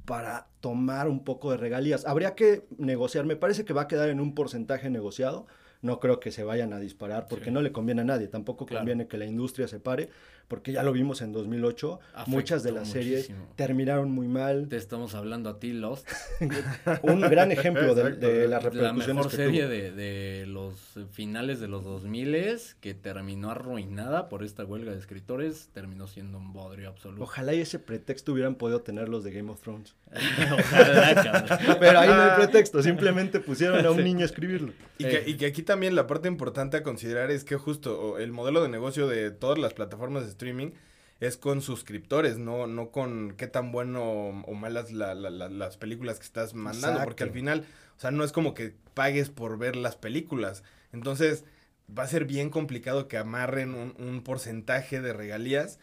para 0.05 0.47
tomar 0.59 1.07
un 1.07 1.23
poco 1.23 1.51
de 1.51 1.57
regalías. 1.57 2.05
Habría 2.05 2.33
que 2.35 2.65
negociar, 2.77 3.25
me 3.25 3.35
parece 3.35 3.63
que 3.65 3.73
va 3.73 3.83
a 3.83 3.87
quedar 3.87 4.09
en 4.09 4.19
un 4.19 4.33
porcentaje 4.33 4.89
negociado. 4.89 5.45
No 5.81 5.99
creo 5.99 6.19
que 6.19 6.31
se 6.31 6.43
vayan 6.43 6.73
a 6.73 6.79
disparar 6.79 7.27
porque 7.29 7.45
Sí. 7.45 7.51
no 7.51 7.61
le 7.61 7.71
conviene 7.71 8.01
a 8.01 8.05
nadie. 8.05 8.27
Tampoco 8.27 8.65
Claro. 8.65 8.81
conviene 8.81 9.07
que 9.07 9.17
la 9.17 9.25
industria 9.25 9.67
se 9.67 9.79
pare, 9.79 10.09
porque 10.49 10.73
ya 10.73 10.83
lo 10.83 10.91
vimos 10.91 11.21
en 11.21 11.31
2008. 11.31 11.99
Afectó 12.13 12.31
Muchas 12.31 12.63
de 12.63 12.73
las 12.73 12.89
series 12.89 13.31
terminaron 13.55 14.11
muy 14.11 14.27
mal. 14.27 14.67
Te 14.67 14.75
estamos 14.75 15.15
hablando 15.15 15.49
a 15.49 15.59
ti, 15.59 15.71
Lost. 15.71 16.07
Un 17.03 17.21
gran 17.21 17.53
ejemplo 17.53 17.95
de, 17.95 18.11
de 18.11 18.47
las 18.47 18.63
La 18.63 18.69
repercusiones 18.69 19.07
mejor 19.07 19.31
que 19.31 19.37
serie 19.37 19.61
tuvo. 19.61 19.71
de, 19.71 19.91
de 19.91 20.45
los 20.47 20.75
finales 21.11 21.59
de 21.61 21.67
los 21.67 21.83
2000 21.83 22.19
que 22.79 22.93
terminó 22.93 23.51
arruinada 23.51 24.29
por 24.29 24.43
esta 24.43 24.65
huelga 24.65 24.91
de 24.91 24.97
escritores, 24.97 25.69
terminó 25.73 26.07
siendo 26.07 26.37
un 26.37 26.53
bodrio 26.53 26.89
absoluto. 26.89 27.23
Ojalá 27.23 27.53
y 27.53 27.61
ese 27.61 27.79
pretexto 27.79 28.33
hubieran 28.33 28.55
podido 28.55 28.81
tener 28.81 29.09
los 29.09 29.23
de 29.23 29.31
Game 29.31 29.51
of 29.51 29.61
Thrones. 29.61 29.95
Ojalá, 30.51 31.15
cabrón. 31.15 31.77
Pero 31.79 31.99
ahí 31.99 32.09
no 32.09 32.21
hay 32.21 32.35
pretexto, 32.35 32.81
simplemente 32.83 33.39
pusieron 33.39 33.85
a 33.85 33.91
un 33.91 34.03
niño 34.03 34.21
a 34.21 34.25
escribirlo. 34.25 34.73
Y 34.97 35.05
que, 35.05 35.23
y 35.27 35.35
que 35.37 35.45
aquí 35.45 35.63
también 35.63 35.95
la 35.95 36.07
parte 36.07 36.27
importante 36.27 36.77
a 36.77 36.83
considerar 36.83 37.31
es 37.31 37.43
que 37.43 37.55
justo 37.55 38.17
el 38.17 38.31
modelo 38.31 38.61
de 38.61 38.69
negocio 38.69 39.07
de 39.07 39.31
todas 39.31 39.57
las 39.57 39.73
plataformas 39.73 40.23
de 40.23 40.29
streaming 40.39 40.71
es 41.19 41.35
con 41.35 41.61
suscriptores, 41.61 42.37
no, 42.37 42.65
no 42.65 42.91
con 42.91 43.33
qué 43.35 43.47
tan 43.47 43.73
bueno 43.73 44.03
o 44.03 44.53
malas 44.53 44.91
la- 44.91 45.13
la- 45.15 45.29
la- 45.29 45.49
las 45.49 45.75
películas 45.75 46.17
que 46.17 46.25
estás 46.25 46.53
mandando, 46.53 46.99
porque 47.03 47.23
al 47.23 47.31
final, 47.33 47.65
o 47.97 47.99
sea, 47.99 48.11
no 48.11 48.23
es 48.23 48.31
como 48.31 48.53
que 48.53 48.73
pagues 48.93 49.29
por 49.29 49.57
ver 49.57 49.75
las 49.75 49.97
películas. 49.97 50.63
Entonces, 50.93 51.43
va 51.95 52.03
a 52.03 52.07
ser 52.07 52.23
bien 52.23 52.49
complicado 52.49 53.07
que 53.09 53.17
amarren 53.17 53.75
un, 53.75 53.93
un 53.99 54.23
porcentaje 54.23 55.01
de 55.01 55.11
regalías 55.11 55.79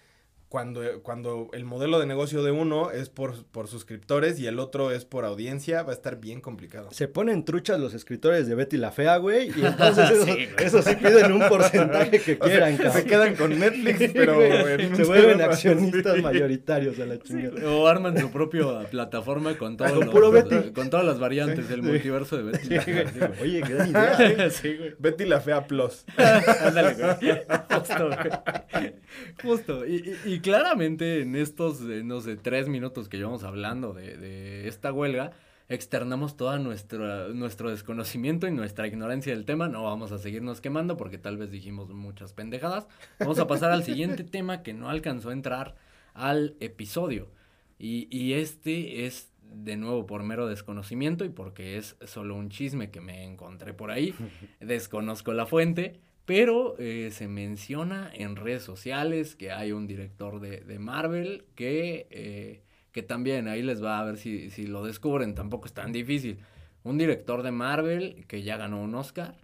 cuando, 0.57 1.03
cuando 1.03 1.51
el 1.53 1.67
modelo 1.67 1.99
de 2.01 2.07
negocio 2.07 2.43
de 2.43 2.51
uno 2.51 2.91
es 2.91 3.11
por, 3.11 3.45
por 3.45 3.69
suscriptores 3.69 4.41
y 4.41 4.47
el 4.47 4.59
otro 4.59 4.91
es 4.91 5.05
por 5.05 5.27
audiencia, 5.27 5.83
va 5.83 5.91
a 5.91 5.95
estar 5.95 6.19
bien 6.19 6.41
complicado. 6.41 6.89
Se 6.93 7.09
ponen 7.09 7.45
truchas 7.45 7.79
los 7.79 7.93
escritores 7.93 8.47
de 8.49 8.55
Betty 8.55 8.79
la 8.79 8.91
Fea, 8.91 9.19
güey, 9.19 9.51
y 9.55 9.67
entonces 9.67 10.11
eso, 10.13 10.25
Sí, 10.25 10.49
eso 10.59 10.81
sí 10.81 10.97
piden 10.97 11.31
un 11.33 11.47
porcentaje 11.47 12.21
que 12.21 12.33
O 12.41 12.47
sea, 12.49 12.75
quieran, 12.75 12.91
se 12.91 13.05
quedan 13.05 13.35
con 13.37 13.59
Netflix, 13.59 14.13
pero 14.15 14.37
güey, 14.37 14.97
se 14.97 15.05
vuelven 15.05 15.43
accionistas 15.43 16.23
mayoritarios 16.23 16.99
a 17.01 17.05
la 17.05 17.19
chingada. 17.19 17.71
O 17.71 17.87
arman 17.87 18.17
su 18.19 18.31
propia 18.31 18.81
plataforma 18.91 19.59
con 19.59 19.77
todos 19.77 19.91
Con 19.93 20.07
los- 20.07 20.09
puro 20.15 20.31
Betty. 20.31 20.73
con 20.73 20.89
todas 20.89 21.05
las 21.05 21.19
variantes 21.19 21.69
del 21.69 21.83
multiverso 21.83 22.39
de 22.39 22.45
Betty. 22.45 22.67
Sí, 22.69 22.93
güey. 22.93 23.07
Oye, 23.43 23.61
gran 23.61 23.91
idea. 23.91 24.49
Sí, 24.49 24.75
güey. 24.75 24.95
Betty 24.99 25.27
la 25.27 25.39
Fea 25.43 25.67
Plus. 25.67 26.07
Ándale, 26.17 26.95
güey. 26.95 27.43
Justo, 27.79 28.07
güey. 28.09 28.93
Justo. 29.43 29.87
Y, 29.87 30.17
y- 30.25 30.33
y 30.37 30.41
claramente 30.47 31.23
en 31.23 31.35
estos, 31.35 31.81
eh, 31.81 32.05
no 32.05 32.21
sé, 32.21 32.37
tres 32.37 32.69
minutos 32.69 33.09
que 33.09 33.17
llevamos 33.17 33.43
hablando 33.43 33.93
de, 33.93 34.17
de 34.17 34.69
esta 34.69 34.93
huelga, 34.93 35.33
externamos 35.69 36.37
toda 36.37 36.61
nuestra, 36.61 37.29
nuestro 37.29 37.71
desconocimiento 37.71 38.47
y 38.47 38.53
nuestra 38.53 38.87
ignorancia 38.87 39.35
del 39.35 39.45
tema. 39.45 39.69
No 39.69 39.83
vamos 39.83 40.13
a 40.13 40.19
seguirnos 40.19 40.61
quemando 40.61 40.97
porque 40.97 41.19
tal 41.19 41.37
vez 41.37 41.51
dijimos 41.51 41.89
muchas 41.91 42.33
pendejadas. 42.33 42.87
Vamos 43.19 43.41
a 43.41 43.49
pasar 43.49 43.73
al 43.73 43.83
siguiente 43.83 44.23
tema 44.37 44.63
que 44.63 44.73
no 44.73 44.89
alcanzó 44.89 45.31
a 45.31 45.33
entrar 45.33 45.75
al 46.15 46.55
episodio. 46.61 47.29
Y, 47.79 48.07
y 48.17 48.35
este 48.35 49.07
es 49.07 49.33
de 49.43 49.77
nuevo 49.77 50.07
por 50.07 50.23
mero 50.23 50.47
desconocimiento 50.47 51.25
y 51.25 51.29
porque 51.29 51.77
es 51.77 51.97
solo 52.05 52.37
un 52.37 52.51
chisme 52.51 52.91
que 52.91 53.01
me 53.01 53.25
encontré 53.25 53.75
por 53.75 53.91
ahí. 53.91 54.15
Desconozco 54.61 55.33
la 55.33 55.47
fuente, 55.47 56.01
pero 56.27 56.75
eh, 56.79 57.11
se 57.13 57.29
menciona 57.29 58.11
en 58.13 58.37
redes 58.37 58.63
sociales 58.63 59.37
que 59.37 59.53
hay 59.53 59.73
un 59.73 59.87
director 59.87 60.41
de, 60.41 60.61
de 60.61 60.79
Marvel 60.79 61.45
que, 61.55 62.07
eh, 62.11 62.63
que 62.93 63.03
también 63.03 63.49
ahí 63.49 63.63
les 63.63 63.83
va 63.83 64.01
a 64.01 64.05
ver 64.05 64.19
si, 64.19 64.51
si 64.51 64.67
lo 64.67 64.85
descubren, 64.85 65.35
tampoco 65.35 65.67
es 65.67 65.73
tan 65.73 65.93
difícil. 65.93 66.39
Un 66.83 66.99
director 66.99 67.43
de 67.43 67.53
Marvel 67.53 68.27
que 68.29 68.43
ya 68.43 68.57
ganó 68.57 68.83
un 68.83 68.95
Oscar, 68.95 69.37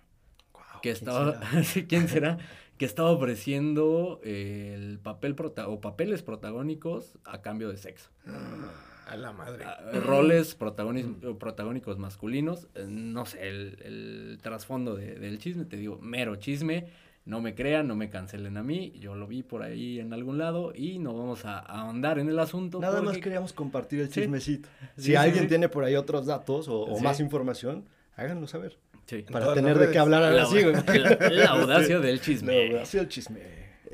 que 0.83 0.93
¿quién 0.93 0.95
estaba, 0.95 1.41
¿quién 1.89 2.09
será? 2.09 2.39
Que 2.79 2.85
estaba 2.85 3.11
ofreciendo 3.11 4.21
eh, 4.25 4.75
el 4.77 4.99
papel 4.99 5.35
prota- 5.37 5.69
o 5.69 5.81
papeles 5.81 6.23
protagónicos 6.23 7.19
a 7.25 7.43
cambio 7.43 7.69
de 7.69 7.77
sexo. 7.77 8.11
A 9.07 9.17
la 9.17 9.33
madre. 9.33 9.65
Ah, 9.67 9.79
roles 10.05 10.59
protagonis- 10.59 11.37
protagónicos 11.39 11.99
masculinos. 11.99 12.67
eh, 12.75 12.87
No 12.89 13.27
sé, 13.27 13.49
el, 13.49 13.79
el 13.85 14.39
trasfondo 14.43 14.95
de- 14.95 15.17
del 15.17 15.39
chisme, 15.39 15.65
te 15.65 15.77
digo, 15.77 15.99
mero 16.01 16.37
chisme. 16.37 16.87
No 17.25 17.41
me 17.41 17.55
crean, 17.55 17.87
no 17.87 17.95
me 17.95 18.11
cancelen 18.11 18.57
a 18.57 18.65
mí. 18.65 18.93
Yo 18.99 19.15
lo 19.15 19.29
vi 19.29 19.43
por 19.45 19.63
ahí 19.63 20.01
en 20.01 20.13
algún 20.13 20.39
lado 20.39 20.73
y 20.75 20.99
no 20.99 21.15
vamos 21.17 21.45
a, 21.45 21.59
a 21.61 21.83
ahondar 21.83 22.19
en 22.19 22.29
el 22.29 22.39
asunto. 22.39 22.81
Nada 22.81 23.01
más 23.01 23.19
queríamos 23.19 23.53
compartir 23.53 24.01
el 24.01 24.09
chismecito. 24.11 24.69
Sí, 24.97 25.03
Si 25.03 25.03
sí, 25.11 25.15
alguien 25.15 25.45
sí. 25.45 25.49
tiene 25.49 25.69
por 25.69 25.85
ahí 25.85 25.95
otros 25.95 26.27
datos 26.27 26.67
o, 26.67 26.81
o 26.83 26.97
Sí. 26.99 27.05
más 27.05 27.21
información, 27.21 27.85
háganlo 28.17 28.49
saber. 28.49 28.77
Sí. 29.07 29.25
Para 29.31 29.55
tener 29.55 29.79
de 29.79 29.91
qué 29.93 29.99
hablar 30.01 30.23
ahora 30.25 30.35
La, 30.37 30.47
sí, 30.47 30.63
güey. 30.63 30.75
la- 30.75 31.29
la 31.31 31.47
audacia 31.51 32.01
del 32.01 32.21
chisme. 32.21 32.71
No, 32.71 32.81
así 32.81 32.99
el 32.99 33.09
chisme. 33.09 33.41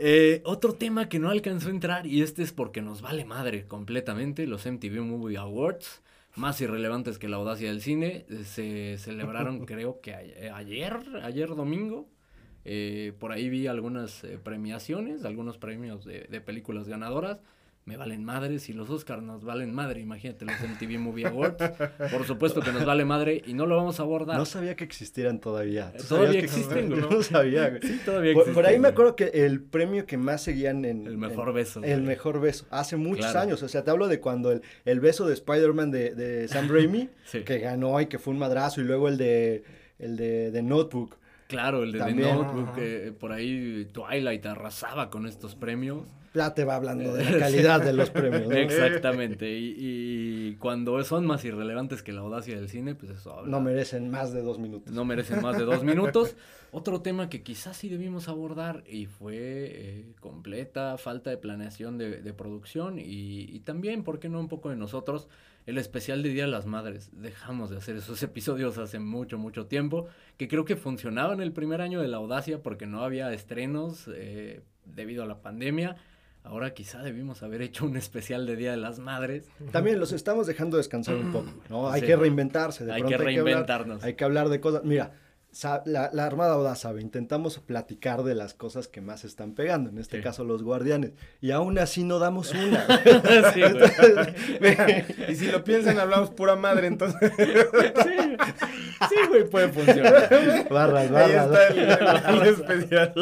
Eh, 0.01 0.43
otro 0.45 0.75
tema 0.75 1.09
que 1.09 1.19
no 1.19 1.29
alcanzó 1.31 1.69
a 1.69 1.73
entrar, 1.73 2.07
y 2.07 2.23
este 2.23 2.43
es 2.43 2.53
porque 2.53 2.83
nos 2.83 3.03
vale 3.03 3.25
madre 3.25 3.67
completamente, 3.67 4.47
los 4.47 4.65
MTV 4.65 5.01
Movie 5.03 5.39
Awards, 5.39 6.03
más 6.37 6.61
irrelevantes 6.61 7.19
que 7.19 7.29
la 7.29 7.37
audacia 7.37 7.69
del 7.69 7.81
cine, 7.83 8.25
eh, 8.29 8.45
se 8.45 8.97
celebraron 8.99 9.67
creo 9.67 10.01
que 10.01 10.15
a- 10.15 10.23
eh, 10.23 10.51
ayer, 10.55 10.99
ayer 11.23 11.49
domingo. 11.55 12.09
Eh, 12.65 13.13
por 13.19 13.33
ahí 13.33 13.49
vi 13.49 13.67
algunas 13.67 14.23
eh, 14.25 14.39
premiaciones, 14.43 15.25
algunos 15.25 15.59
premios 15.59 16.05
de, 16.05 16.27
de 16.31 16.41
películas 16.41 16.87
ganadoras. 16.89 17.41
Me 17.89 17.97
valen 17.97 18.23
madre, 18.23 18.59
si 18.59 18.75
los 18.75 18.91
Oscars 18.91 19.23
nos 19.23 19.43
valen 19.45 19.73
madre, 19.75 20.01
imagínate 20.01 20.45
los 20.45 20.55
MTV 20.61 20.99
Movie 20.99 21.27
Awards. 21.27 21.57
Por 22.13 22.27
supuesto 22.27 22.61
que 22.61 22.71
nos 22.71 22.85
vale 22.85 23.07
madre 23.07 23.43
y 23.47 23.55
no 23.55 23.65
lo 23.65 23.77
vamos 23.77 23.99
a 23.99 24.03
abordar. 24.03 24.37
No 24.37 24.45
sabía 24.45 24.77
que 24.77 24.85
existieran 24.85 25.41
todavía. 25.41 25.93
¿Tú 25.97 26.05
Todavía 26.05 26.41
existen, 26.41 26.91
güey. 26.91 27.01
No 27.01 27.23
sabía, 27.23 27.71
güey. 27.71 27.81
Sí, 27.81 27.99
todavía 28.05 28.35
Por, 28.35 28.43
por 28.45 28.51
existe, 28.51 28.69
ahí 28.75 28.79
me 28.79 28.89
acuerdo 28.89 29.17
que 29.17 29.25
el 29.33 29.63
premio 29.63 30.05
que 30.05 30.19
más 30.19 30.43
seguían 30.43 30.85
en... 30.85 31.07
El 31.07 31.17
mejor 31.17 31.49
en- 31.49 31.55
beso, 31.55 31.83
El 31.83 31.95
güey. 32.01 32.07
mejor 32.09 32.41
beso. 32.43 32.67
Hace 32.71 32.97
muchos 32.97 33.25
Claro. 33.25 33.41
años. 33.41 33.63
O 33.63 33.69
sea, 33.69 33.83
te 33.85 33.91
hablo 33.91 34.07
de 34.07 34.21
cuando 34.21 34.53
el, 34.53 34.61
el 34.85 35.01
beso 35.01 35.27
de 35.27 35.33
Spider-Man 35.33 35.91
de, 35.91 36.15
de 36.15 36.47
Sam 36.49 36.69
Raimi, 36.69 37.09
Sí. 37.25 37.41
que 37.41 37.59
ganó 37.59 37.99
y 38.03 38.07
que 38.07 38.19
fue 38.19 38.35
un 38.35 38.39
madrazo, 38.39 38.83
y 38.83 38.85
luego 38.85 39.09
el 39.09 39.17
de, 39.17 39.65
el 39.99 40.17
de, 40.19 40.51
de 40.51 40.63
Notebook. 40.63 41.17
Claro, 41.49 41.83
el 41.83 41.93
de 41.93 41.99
The 41.99 42.05
También. 42.05 42.35
Notebook, 42.35 42.69
Ajá. 42.69 42.75
que 42.77 43.13
por 43.19 43.33
ahí 43.33 43.87
Twilight 43.93 44.47
arrasaba 44.47 45.11
con 45.11 45.27
estos 45.27 45.55
premios. 45.57 46.07
Ya 46.35 46.53
te 46.55 46.65
va 46.65 46.77
hablando 46.77 47.15
de 47.15 47.25
la 47.25 47.39
calidad 47.39 47.81
de 47.83 47.93
los 47.95 48.11
premios. 48.11 48.47
¿no? 48.49 48.55
Exactamente, 48.55 49.51
y, 49.59 49.75
y 49.79 50.55
cuando 50.57 51.03
son 51.03 51.27
más 51.27 51.45
irrelevantes 51.45 52.03
que 52.03 52.13
la 52.13 52.21
audacia 52.21 52.55
del 52.55 52.69
cine, 52.69 52.95
pues 52.95 53.13
eso 53.13 53.33
habla. 53.33 53.51
No 53.51 53.61
merecen 53.63 54.11
más 54.11 54.33
de 54.33 54.43
dos 54.43 54.59
minutos. 54.59 54.93
no 54.93 55.05
merecen 55.07 55.41
más 55.43 55.59
de 55.59 55.65
dos 55.65 55.83
minutos. 55.83 56.37
Otro 56.71 57.01
tema 57.01 57.31
que 57.31 57.43
quizás 57.43 57.79
sí 57.79 57.89
debimos 57.89 58.29
abordar 58.29 58.85
y 58.87 59.07
fue 59.07 59.35
eh, 59.39 60.05
completa 60.21 60.99
falta 60.99 61.31
de 61.31 61.39
planeación 61.39 61.97
de, 61.97 62.21
de 62.21 62.33
producción 62.35 62.99
y, 62.99 63.05
y 63.51 63.61
también, 63.61 64.05
¿por 64.05 64.19
qué 64.21 64.29
no 64.29 64.39
un 64.39 64.49
poco 64.49 64.69
de 64.69 64.77
nosotros? 64.77 65.29
El 65.69 65.77
especial 65.77 66.23
de 66.23 66.31
Día 66.31 66.45
de 66.47 66.51
las 66.51 66.65
Madres. 66.65 67.11
Dejamos 67.13 67.69
de 67.69 67.77
hacer 67.77 67.97
esos 67.97 68.23
episodios 68.23 68.79
hace 68.79 68.99
mucho, 68.99 69.37
mucho 69.37 69.67
tiempo, 69.67 70.07
que 70.39 70.49
creo 70.49 70.65
que 70.65 70.77
funcionaban 70.77 71.43
el 71.43 71.53
primer 71.53 71.83
año 71.83 72.01
de 72.01 72.09
la 72.09 72.17
audacia 72.17 72.63
porque 72.63 72.87
no 72.87 73.03
había 73.05 73.31
estrenos 73.35 74.09
eh, 74.15 74.63
debido 74.87 75.23
a 75.23 75.27
la 75.27 75.43
pandemia. 75.43 75.97
Ahora 76.43 76.73
quizá 76.73 77.03
debimos 77.03 77.43
haber 77.43 77.61
hecho 77.61 77.85
un 77.85 77.99
especial 77.99 78.47
de 78.47 78.57
Día 78.57 78.71
de 78.71 78.79
las 78.79 78.99
Madres. 78.99 79.51
También 79.71 80.01
los 80.01 80.13
estamos 80.13 80.47
dejando 80.47 80.79
descansar 80.79 81.17
un 81.17 81.33
poco, 81.33 81.53
¿no? 81.69 81.91
Hay 81.91 82.01
Sí. 82.01 82.07
que 82.07 82.17
reinventarse. 82.17 82.87
De 82.87 82.93
Hay 82.93 83.01
pronto 83.03 83.19
que 83.19 83.23
hablar- 83.29 83.45
reinventarnos. 83.45 84.03
Hay 84.05 84.15
que 84.15 84.25
hablar 84.25 84.49
de 84.49 84.61
cosas. 84.61 84.85
Mira, 84.85 85.13
la, 85.87 86.11
la 86.13 86.27
Armada 86.27 86.55
Audaz 86.55 86.81
sabe, 86.81 87.01
intentamos 87.01 87.59
platicar 87.59 88.23
de 88.23 88.35
las 88.35 88.55
cosas 88.55 88.87
que 88.87 89.01
más 89.01 89.25
están 89.25 89.55
pegando, 89.55 89.91
en 89.91 89.99
este 89.99 90.19
Sí. 90.19 90.23
caso 90.23 90.45
los 90.45 90.63
guardianes, 90.63 91.13
y 91.41 91.51
aún 91.51 91.79
así 91.79 92.05
no 92.05 92.19
damos 92.19 92.53
una. 92.53 92.87
Sí. 93.55 93.63
Y 95.29 95.35
si 95.35 95.47
lo 95.51 95.65
piensan, 95.65 95.99
hablamos 95.99 96.31
pura 96.31 96.55
madre, 96.57 96.87
entonces. 96.87 97.33
Sí, 97.39 98.37
sí, 99.09 99.17
güey, 99.29 99.49
puede 99.49 99.69
funcionar. 99.69 100.29
barras, 100.71 101.11
Ahí 101.11 101.35
barras. 101.35 101.71
está 101.71 102.31
el, 102.31 102.37
el 102.43 102.47
especial. 102.55 103.13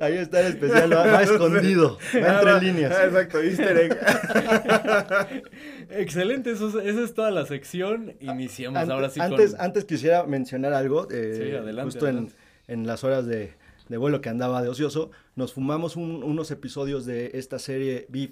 Ahí 0.00 0.14
está 0.16 0.40
el 0.40 0.46
especial, 0.48 0.92
va, 0.92 1.06
va 1.06 1.22
escondido, 1.22 1.98
va 2.14 2.18
entre 2.38 2.50
Ah, 2.50 2.58
líneas. 2.60 2.92
ah, 2.96 3.04
exacto, 3.06 3.40
easter 3.42 3.76
egg. 3.76 3.98
Excelente, 5.90 6.50
eso 6.52 6.68
es- 6.68 6.86
esa 6.86 7.02
es 7.02 7.14
toda 7.14 7.30
la 7.30 7.46
sección. 7.46 8.14
Iniciamos 8.20 8.80
Ante- 8.80 8.92
ahora 8.92 9.10
sí 9.10 9.20
antes, 9.20 9.52
con... 9.52 9.60
antes 9.60 9.84
quisiera 9.84 10.24
mencionar 10.24 10.72
algo, 10.72 11.08
eh, 11.10 11.34
Sí, 11.36 11.54
adelante, 11.54 11.82
justo 11.84 12.08
en, 12.08 12.32
en 12.68 12.86
las 12.86 13.04
horas 13.04 13.26
de, 13.26 13.52
de 13.88 13.96
vuelo 13.96 14.20
que 14.20 14.28
andaba 14.28 14.62
de 14.62 14.68
ocioso, 14.68 15.10
nos 15.36 15.52
fumamos 15.52 15.96
un- 15.96 16.22
unos 16.22 16.50
episodios 16.50 17.04
de 17.06 17.32
esta 17.34 17.58
serie 17.58 18.06
Beef 18.08 18.30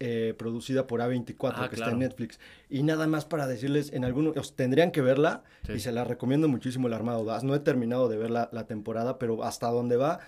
eh, 0.00 0.34
producida 0.36 0.86
por 0.86 1.00
A24 1.00 1.52
Ah, 1.56 1.68
que 1.68 1.76
claro. 1.76 1.90
está 1.90 1.90
en 1.90 1.98
Netflix. 1.98 2.40
Y 2.68 2.82
nada 2.82 3.06
más 3.06 3.24
para 3.24 3.46
decirles, 3.46 3.92
en 3.92 4.04
algunos, 4.04 4.36
os 4.36 4.56
tendrían 4.56 4.90
que 4.90 5.00
verla 5.00 5.44
Sí. 5.66 5.72
y 5.74 5.78
se 5.80 5.92
la 5.92 6.04
recomiendo 6.04 6.48
muchísimo 6.48 6.88
la 6.88 6.96
Armada 6.96 7.18
Audaz. 7.18 7.44
No 7.44 7.54
he 7.54 7.60
terminado 7.60 8.08
de 8.08 8.16
ver 8.16 8.30
la, 8.30 8.48
la 8.52 8.66
temporada, 8.66 9.18
pero 9.18 9.44
hasta 9.44 9.68
donde 9.70 9.96
va, 9.96 10.20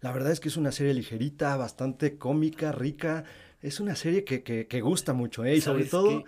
la 0.00 0.12
verdad 0.12 0.32
es 0.32 0.40
que 0.40 0.48
es 0.48 0.56
una 0.56 0.72
serie 0.72 0.94
ligerita, 0.94 1.56
bastante 1.56 2.18
cómica, 2.18 2.72
rica. 2.72 3.24
Es 3.60 3.78
una 3.80 3.94
serie 3.94 4.24
que, 4.24 4.42
que- 4.42 4.66
que 4.66 4.80
gusta 4.80 5.12
mucho, 5.12 5.44
¿eh? 5.44 5.54
Y 5.56 5.60
sobre 5.60 5.86
¿Sabes 5.86 5.90
todo, 5.90 6.24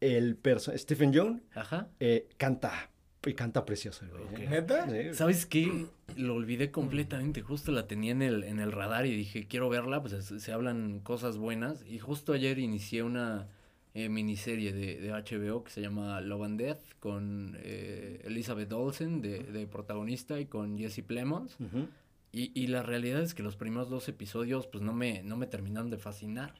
el 0.00 0.36
Stephen 0.76 1.12
Young 1.12 1.40
Ajá. 1.54 1.88
eh, 1.98 2.28
canta, 2.36 2.90
y 3.30 3.34
canta 3.34 3.64
precioso. 3.64 4.04
güey, 4.30 4.44
¿eh? 4.44 4.48
¿Neta? 4.48 4.88
Sí. 4.88 5.14
¿Sabes 5.14 5.46
qué? 5.46 5.86
Lo 6.16 6.34
olvidé 6.34 6.70
completamente. 6.70 7.42
Justo 7.42 7.72
la 7.72 7.86
tenía 7.86 8.12
en 8.12 8.22
el, 8.22 8.44
en 8.44 8.60
el 8.60 8.72
radar 8.72 9.06
y 9.06 9.14
dije, 9.14 9.46
quiero 9.46 9.68
verla, 9.68 10.00
pues 10.02 10.24
se, 10.24 10.40
se 10.40 10.52
hablan 10.52 11.00
cosas 11.00 11.38
buenas. 11.38 11.84
Y 11.86 11.98
justo 11.98 12.32
ayer 12.32 12.58
inicié 12.58 13.02
una 13.02 13.48
eh, 13.94 14.08
miniserie 14.08 14.72
de, 14.72 15.00
de 15.00 15.10
HBO 15.10 15.62
que 15.64 15.70
se 15.70 15.80
llama 15.80 16.20
Love 16.20 16.42
and 16.44 16.60
Death 16.60 16.80
con 17.00 17.56
eh, 17.60 18.20
Elizabeth 18.24 18.72
Olsen 18.72 19.20
de, 19.20 19.40
de 19.44 19.66
protagonista 19.66 20.40
y 20.40 20.46
con 20.46 20.78
Jesse 20.78 21.02
Plemons. 21.06 21.56
Y, 22.32 22.50
y 22.60 22.66
la 22.66 22.82
realidad 22.82 23.22
es 23.22 23.34
que 23.34 23.44
los 23.44 23.54
primeros 23.54 23.90
dos 23.90 24.08
episodios 24.08 24.66
pues 24.66 24.82
no 24.82 24.92
me, 24.92 25.22
no 25.22 25.36
me 25.36 25.46
terminaron 25.46 25.90
de 25.90 25.98
fascinar. 25.98 26.54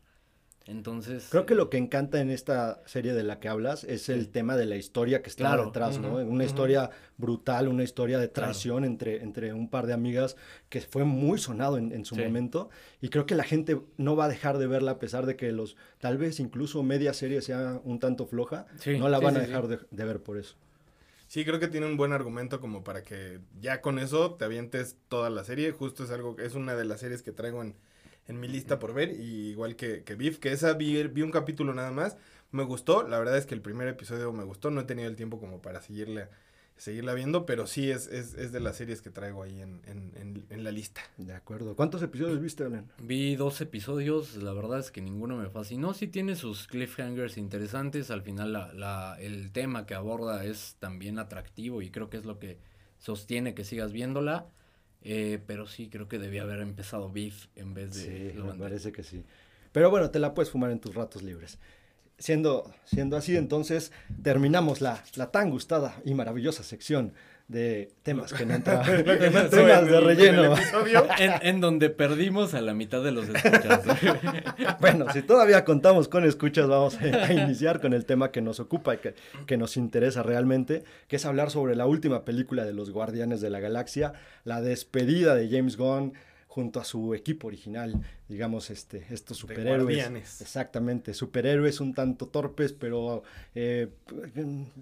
Entonces... 0.66 1.26
Creo 1.30 1.44
que 1.44 1.54
lo 1.54 1.68
que 1.68 1.76
encanta 1.76 2.20
en 2.20 2.30
esta 2.30 2.80
serie 2.86 3.12
de 3.12 3.22
la 3.22 3.38
que 3.38 3.48
hablas 3.48 3.84
es 3.84 4.08
el 4.08 4.30
tema 4.30 4.56
de 4.56 4.64
la 4.64 4.76
historia 4.76 5.20
que 5.22 5.28
está 5.28 5.44
Claro. 5.44 5.66
detrás, 5.66 5.98
Una 5.98 6.44
historia 6.44 6.90
brutal, 7.18 7.68
una 7.68 7.82
historia 7.82 8.18
de 8.18 8.30
Claro. 8.30 8.46
traición 8.52 8.84
entre, 8.84 9.22
entre 9.22 9.52
un 9.52 9.68
par 9.68 9.86
de 9.86 9.92
amigas 9.92 10.36
que 10.70 10.80
fue 10.80 11.04
muy 11.04 11.38
sonado 11.38 11.76
en, 11.76 11.92
en 11.92 12.04
su 12.06 12.14
Sí. 12.14 12.22
momento. 12.22 12.70
Y 13.02 13.10
creo 13.10 13.26
que 13.26 13.34
la 13.34 13.44
gente 13.44 13.78
no 13.98 14.16
va 14.16 14.24
a 14.24 14.28
dejar 14.28 14.56
de 14.56 14.66
verla 14.66 14.92
a 14.92 14.98
pesar 14.98 15.26
de 15.26 15.36
que 15.36 15.52
los, 15.52 15.76
tal 15.98 16.16
vez 16.16 16.40
incluso 16.40 16.82
media 16.82 17.12
serie 17.12 17.42
sea 17.42 17.80
un 17.84 17.98
tanto 17.98 18.24
floja. 18.26 18.66
Sí, 18.78 18.98
no 18.98 19.08
la 19.10 19.18
sí, 19.18 19.24
van 19.24 19.36
a 19.36 19.40
dejar 19.40 19.68
de, 19.68 19.80
de 19.90 20.04
ver 20.04 20.22
por 20.22 20.38
eso. 20.38 20.56
Sí, 21.26 21.44
creo 21.44 21.58
que 21.60 21.68
tiene 21.68 21.86
un 21.86 21.96
buen 21.96 22.12
argumento 22.12 22.60
como 22.60 22.84
para 22.84 23.02
que 23.02 23.40
ya 23.60 23.80
con 23.82 23.98
eso 23.98 24.34
te 24.34 24.44
avientes 24.46 24.96
toda 25.08 25.28
la 25.30 25.44
serie. 25.44 25.72
Justo 25.72 26.04
es 26.04 26.10
algo, 26.10 26.36
es 26.38 26.54
una 26.54 26.74
de 26.74 26.84
las 26.84 27.00
series 27.00 27.22
que 27.22 27.32
traigo 27.32 27.60
en, 27.62 27.74
en 28.28 28.40
mi 28.40 28.48
lista 28.48 28.78
por 28.78 28.94
ver, 28.94 29.10
y 29.20 29.50
igual 29.50 29.76
que, 29.76 30.02
que 30.04 30.14
Beef, 30.14 30.38
que 30.38 30.52
esa 30.52 30.72
vi, 30.74 31.02
vi 31.08 31.22
un 31.22 31.30
capítulo 31.30 31.74
nada 31.74 31.90
más, 31.90 32.16
me 32.52 32.62
gustó, 32.62 33.06
la 33.06 33.18
verdad 33.18 33.36
es 33.36 33.46
que 33.46 33.54
el 33.54 33.60
primer 33.60 33.88
episodio 33.88 34.32
me 34.32 34.44
gustó, 34.44 34.70
no 34.70 34.80
he 34.80 34.84
tenido 34.84 35.08
el 35.08 35.16
tiempo 35.16 35.40
como 35.40 35.60
para 35.60 35.80
seguirle, 35.82 36.28
seguirla 36.76 37.14
viendo, 37.14 37.46
pero 37.46 37.66
sí 37.66 37.90
es, 37.90 38.06
es, 38.06 38.34
es 38.34 38.50
de 38.52 38.60
las 38.60 38.76
series 38.76 39.02
que 39.02 39.10
traigo 39.10 39.42
ahí 39.42 39.60
en, 39.60 39.80
en, 39.86 40.12
en, 40.16 40.46
en 40.50 40.64
la 40.64 40.70
lista. 40.70 41.02
De 41.18 41.34
acuerdo. 41.34 41.76
¿Cuántos 41.76 42.02
episodios 42.02 42.40
viste, 42.40 42.64
Alan? 42.64 42.90
Vi 43.02 43.36
dos 43.36 43.60
episodios, 43.60 44.36
la 44.36 44.52
verdad 44.52 44.78
es 44.80 44.90
que 44.90 45.00
ninguno 45.00 45.36
me 45.36 45.50
fascinó. 45.50 45.94
Sí 45.94 46.06
tiene 46.08 46.34
sus 46.36 46.66
cliffhangers 46.66 47.36
interesantes, 47.38 48.10
al 48.10 48.22
final 48.22 48.52
la, 48.52 48.72
la- 48.72 49.16
el 49.20 49.52
tema 49.52 49.84
que 49.86 49.94
aborda 49.94 50.44
es 50.44 50.76
también 50.80 51.18
atractivo 51.18 51.82
y 51.82 51.90
creo 51.90 52.08
que 52.10 52.16
es 52.16 52.24
lo 52.24 52.38
que 52.38 52.58
sostiene 52.98 53.54
que 53.54 53.64
sigas 53.64 53.92
viéndola. 53.92 54.46
Eh, 55.04 55.38
pero 55.46 55.66
sí, 55.66 55.88
creo 55.88 56.08
que 56.08 56.18
debía 56.18 56.42
haber 56.42 56.60
empezado 56.60 57.12
Beef 57.12 57.46
en 57.56 57.74
vez 57.74 57.94
de 57.94 58.32
Sí, 58.32 58.38
me 58.38 58.54
parece 58.54 58.90
que 58.90 59.02
sí. 59.02 59.22
Pero 59.70 59.90
bueno, 59.90 60.10
te 60.10 60.18
la 60.18 60.34
puedes 60.34 60.50
fumar 60.50 60.70
en 60.70 60.80
tus 60.80 60.94
ratos 60.94 61.22
libres. 61.22 61.58
Siendo, 62.16 62.72
siendo 62.84 63.16
así, 63.16 63.36
entonces 63.36 63.92
terminamos 64.22 64.80
la, 64.80 65.02
la 65.16 65.30
tan 65.30 65.50
gustada 65.50 66.00
y 66.04 66.14
maravillosa 66.14 66.62
sección 66.62 67.12
de 67.48 67.90
temas 68.02 68.32
que 68.32 68.46
no 68.46 68.54
entran. 68.56 68.82
temas 69.04 69.50
de 69.50 70.00
relleno. 70.00 70.54
En, 71.18 71.32
en 71.42 71.60
donde 71.60 71.90
perdimos 71.90 72.54
a 72.54 72.60
la 72.60 72.74
mitad 72.74 73.02
de 73.02 73.12
los 73.12 73.28
escuchas. 73.28 73.82
Bueno, 74.80 75.06
si 75.12 75.22
todavía 75.22 75.64
contamos 75.64 76.08
con 76.08 76.24
escuchas, 76.24 76.68
vamos 76.68 76.96
a, 76.96 77.26
a 77.26 77.32
iniciar 77.32 77.80
con 77.80 77.92
el 77.92 78.04
tema 78.04 78.30
que 78.30 78.40
nos 78.40 78.60
ocupa 78.60 78.94
y 78.94 78.98
que, 78.98 79.14
que 79.46 79.56
nos 79.56 79.76
interesa 79.76 80.22
realmente, 80.22 80.84
que 81.08 81.16
es 81.16 81.24
hablar 81.24 81.50
sobre 81.50 81.76
la 81.76 81.86
última 81.86 82.24
película 82.24 82.64
de 82.64 82.72
los 82.72 82.90
Guardianes 82.90 83.40
de 83.40 83.50
la 83.50 83.60
Galaxia, 83.60 84.14
la 84.44 84.60
despedida 84.60 85.34
de 85.34 85.48
James 85.48 85.76
Gunn 85.76 86.14
junto 86.46 86.78
a 86.80 86.84
su 86.84 87.14
equipo 87.14 87.48
original, 87.48 88.00
digamos, 88.28 88.70
este, 88.70 89.04
estos 89.10 89.36
superhéroes. 89.38 89.82
Guardianes. 89.82 90.40
Exactamente, 90.40 91.12
superhéroes 91.12 91.80
un 91.80 91.94
tanto 91.94 92.28
torpes, 92.28 92.72
pero 92.72 93.24
eh, 93.54 93.88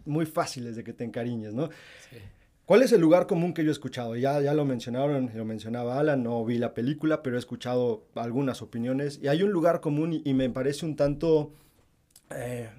muy 0.05 0.27
fáciles 0.27 0.77
de 0.77 0.85
que 0.85 0.93
te 0.93 1.05
encariñes, 1.05 1.55
¿no? 1.55 1.69
Sí. 2.11 2.19
¿Cuál 2.65 2.83
es 2.83 2.93
el 2.93 3.01
lugar 3.01 3.27
común 3.27 3.55
que 3.55 3.65
yo 3.65 3.71
he 3.71 3.73
escuchado? 3.73 4.17
Ya, 4.17 4.41
ya 4.41 4.55
lo 4.55 4.65
mencionaron, 4.65 5.31
lo 5.35 5.45
mencionaba 5.45 5.99
Alan, 5.99 6.23
no 6.23 6.45
vi 6.45 6.59
la 6.59 6.75
película, 6.75 7.23
pero 7.23 7.37
he 7.37 7.39
escuchado 7.39 8.07
algunas 8.15 8.63
opiniones. 8.63 9.19
Y 9.23 9.29
hay 9.29 9.43
un 9.43 9.51
lugar 9.51 9.81
común 9.81 10.23
y, 10.25 10.35
me 10.35 10.49
parece 10.49 10.87
un 10.87 10.97
tanto, 10.97 11.53
eh, 12.31 12.71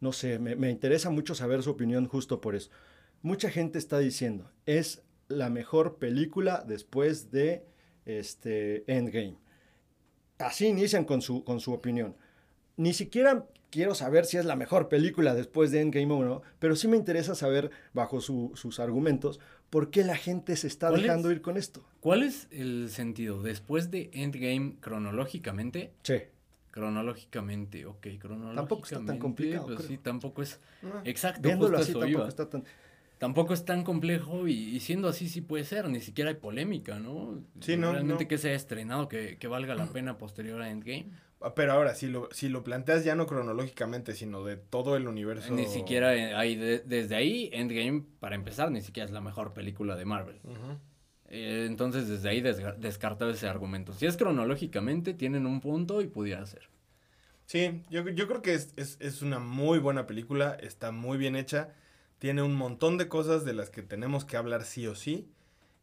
no 0.00 0.12
sé, 0.12 0.38
me, 0.38 0.56
me 0.56 0.70
interesa 0.70 1.10
mucho 1.10 1.34
saber 1.34 1.62
su 1.62 1.70
opinión 1.70 2.06
justo 2.06 2.40
por 2.40 2.56
eso. 2.56 2.70
Mucha 3.22 3.50
gente 3.50 3.78
está 3.78 3.98
diciendo, 3.98 4.50
es 4.66 5.02
la 5.28 5.48
mejor 5.48 5.96
película 5.96 6.64
después 6.66 7.30
de 7.30 7.64
este, 8.04 8.84
Endgame. 8.92 9.36
Así 10.38 10.66
inician 10.66 11.04
con 11.04 11.22
su, 11.22 11.44
con 11.44 11.60
su 11.60 11.72
opinión. 11.72 12.16
Ni 12.76 12.92
siquiera 12.94 13.46
quiero 13.70 13.94
saber 13.94 14.24
si 14.26 14.36
es 14.36 14.44
la 14.44 14.56
mejor 14.56 14.88
película 14.88 15.34
después 15.34 15.70
de 15.70 15.80
Endgame 15.80 16.12
o 16.12 16.24
no, 16.24 16.42
pero 16.58 16.76
sí 16.76 16.88
me 16.88 16.96
interesa 16.96 17.34
saber, 17.34 17.70
bajo 17.94 18.20
su- 18.20 18.52
sus 18.54 18.80
argumentos, 18.80 19.40
por 19.70 19.90
qué 19.90 20.02
la 20.04 20.16
gente 20.16 20.56
se 20.56 20.66
está 20.66 20.88
¿Cuál 20.88 21.02
dejando 21.02 21.30
es? 21.30 21.36
ir 21.36 21.42
con 21.42 21.56
esto. 21.56 21.84
¿Cuál 22.00 22.22
es 22.24 22.48
el 22.50 22.88
sentido? 22.90 23.42
Después 23.42 23.90
de 23.90 24.10
Endgame 24.12 24.76
cronológicamente, 24.80 25.92
Sí. 26.02 26.14
cronológicamente, 26.70 27.86
ok, 27.86 28.00
cronológicamente. 28.18 28.56
Tampoco 28.56 28.82
está 28.84 29.04
tan 29.04 29.18
complicado, 29.18 29.66
pues 29.66 29.78
creo. 29.78 29.88
sí, 29.88 29.98
tampoco 29.98 30.42
es. 30.42 30.58
Ah. 30.82 31.02
Exacto, 31.04 31.42
Viéndolo 31.42 31.76
justo 31.78 31.82
así 31.82 31.92
tampoco 31.92 32.10
iba. 32.10 32.28
está 32.28 32.48
tan... 32.48 32.64
Tampoco 33.18 33.52
es 33.52 33.66
tan 33.66 33.84
complejo 33.84 34.48
y, 34.48 34.54
y 34.54 34.80
siendo 34.80 35.06
así 35.06 35.28
sí 35.28 35.42
puede 35.42 35.64
ser, 35.64 35.86
ni 35.90 36.00
siquiera 36.00 36.30
hay 36.30 36.36
polémica, 36.36 36.98
¿no? 36.98 37.38
Sí, 37.60 37.76
no, 37.76 37.92
Realmente 37.92 38.24
no. 38.24 38.28
que 38.28 38.38
se 38.38 38.48
haya 38.48 38.56
estrenado, 38.56 39.08
que, 39.10 39.36
que 39.36 39.46
valga 39.46 39.74
la 39.74 39.84
pena 39.92 40.16
posterior 40.16 40.62
a 40.62 40.70
Endgame. 40.70 41.10
Pero 41.56 41.72
ahora, 41.72 41.94
si 41.94 42.06
lo, 42.06 42.28
si 42.32 42.48
lo 42.50 42.62
planteas 42.62 43.02
ya 43.04 43.14
no 43.14 43.26
cronológicamente, 43.26 44.14
sino 44.14 44.44
de 44.44 44.56
todo 44.56 44.96
el 44.96 45.08
universo. 45.08 45.54
Ni 45.54 45.66
siquiera 45.66 46.14
eh, 46.14 46.34
hay, 46.34 46.54
de- 46.56 46.80
desde 46.80 47.16
ahí, 47.16 47.48
Endgame, 47.52 48.04
para 48.20 48.34
empezar, 48.34 48.70
ni 48.70 48.82
siquiera 48.82 49.06
es 49.06 49.12
la 49.12 49.20
mejor 49.22 49.54
película 49.54 49.96
de 49.96 50.04
Marvel. 50.04 50.38
Eh, 51.28 51.64
entonces, 51.68 52.08
desde 52.08 52.28
ahí 52.28 52.42
desga- 52.42 52.76
descartado 52.76 53.30
ese 53.30 53.48
argumento. 53.48 53.92
Si 53.94 54.04
es 54.06 54.16
cronológicamente, 54.16 55.14
tienen 55.14 55.46
un 55.46 55.60
punto 55.60 56.02
y 56.02 56.08
pudiera 56.08 56.44
ser. 56.44 56.68
Sí, 57.46 57.82
yo, 57.90 58.06
yo 58.08 58.28
creo 58.28 58.42
que 58.42 58.54
es, 58.54 58.72
es, 58.76 58.96
es 59.00 59.22
una 59.22 59.38
muy 59.38 59.78
buena 59.78 60.06
película, 60.06 60.54
está 60.60 60.92
muy 60.92 61.18
bien 61.18 61.36
hecha, 61.36 61.70
tiene 62.18 62.42
un 62.42 62.54
montón 62.54 62.98
de 62.98 63.08
cosas 63.08 63.44
de 63.44 63.54
las 63.54 63.70
que 63.70 63.82
tenemos 63.82 64.24
que 64.24 64.36
hablar 64.36 64.64
sí 64.64 64.86
o 64.86 64.94
sí. 64.94 65.28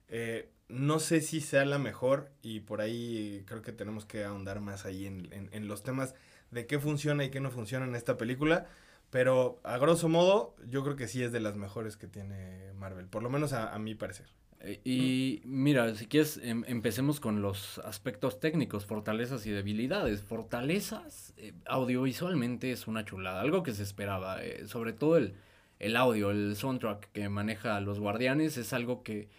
Eh, 0.10 0.50
no 0.70 1.00
sé 1.00 1.22
si 1.22 1.42
sea 1.42 1.66
la 1.66 1.80
mejor 1.80 2.30
y 2.42 2.62
por 2.62 2.82
ahí 2.82 3.44
creo 3.48 3.62
que 3.62 3.72
tenemos 3.72 4.06
que 4.06 4.24
ahondar 4.26 4.60
más 4.62 4.86
ahí 4.86 5.06
en, 5.06 5.32
en- 5.34 5.50
en 5.54 5.68
los 5.68 5.84
temas 5.84 6.14
de 6.52 6.68
qué 6.68 6.80
funciona 6.80 7.24
y 7.26 7.30
qué 7.32 7.40
no 7.40 7.52
funciona 7.52 7.86
en 7.86 7.96
esta 7.96 8.18
película. 8.18 8.68
Pero 9.10 9.60
a 9.64 9.78
grosso 9.78 10.10
modo, 10.10 10.56
yo 10.68 10.84
creo 10.84 10.96
que 10.98 11.08
sí 11.08 11.24
es 11.24 11.32
de 11.32 11.40
las 11.40 11.56
mejores 11.56 11.96
que 11.96 12.08
tiene 12.08 12.74
Marvel, 12.74 13.08
por 13.08 13.24
lo 13.24 13.30
menos 13.30 13.54
a, 13.54 13.74
a 13.74 13.80
mi 13.80 13.96
parecer. 13.96 14.28
Eh, 14.60 14.82
y 14.84 15.42
mira, 15.46 15.96
si 15.96 16.08
quieres, 16.08 16.38
em- 16.44 16.64
empecemos 16.68 17.20
con 17.22 17.42
los 17.42 17.80
aspectos 17.80 18.40
técnicos, 18.42 18.86
fortalezas 18.86 19.46
y 19.46 19.52
debilidades. 19.52 20.24
Fortalezas, 20.24 21.34
eh, 21.38 21.54
audiovisualmente 21.68 22.72
es 22.72 22.88
una 22.88 23.06
chulada, 23.06 23.40
algo 23.42 23.64
que 23.64 23.74
se 23.74 23.84
esperaba, 23.84 24.44
eh, 24.44 24.68
sobre 24.68 24.92
todo 24.94 25.18
el, 25.18 25.36
el 25.80 25.96
audio, 25.96 26.32
el 26.32 26.56
soundtrack 26.56 27.12
que 27.12 27.30
maneja 27.30 27.80
Los 27.82 28.00
Guardianes 28.00 28.58
es 28.58 28.74
algo 28.74 29.04
que, 29.04 29.30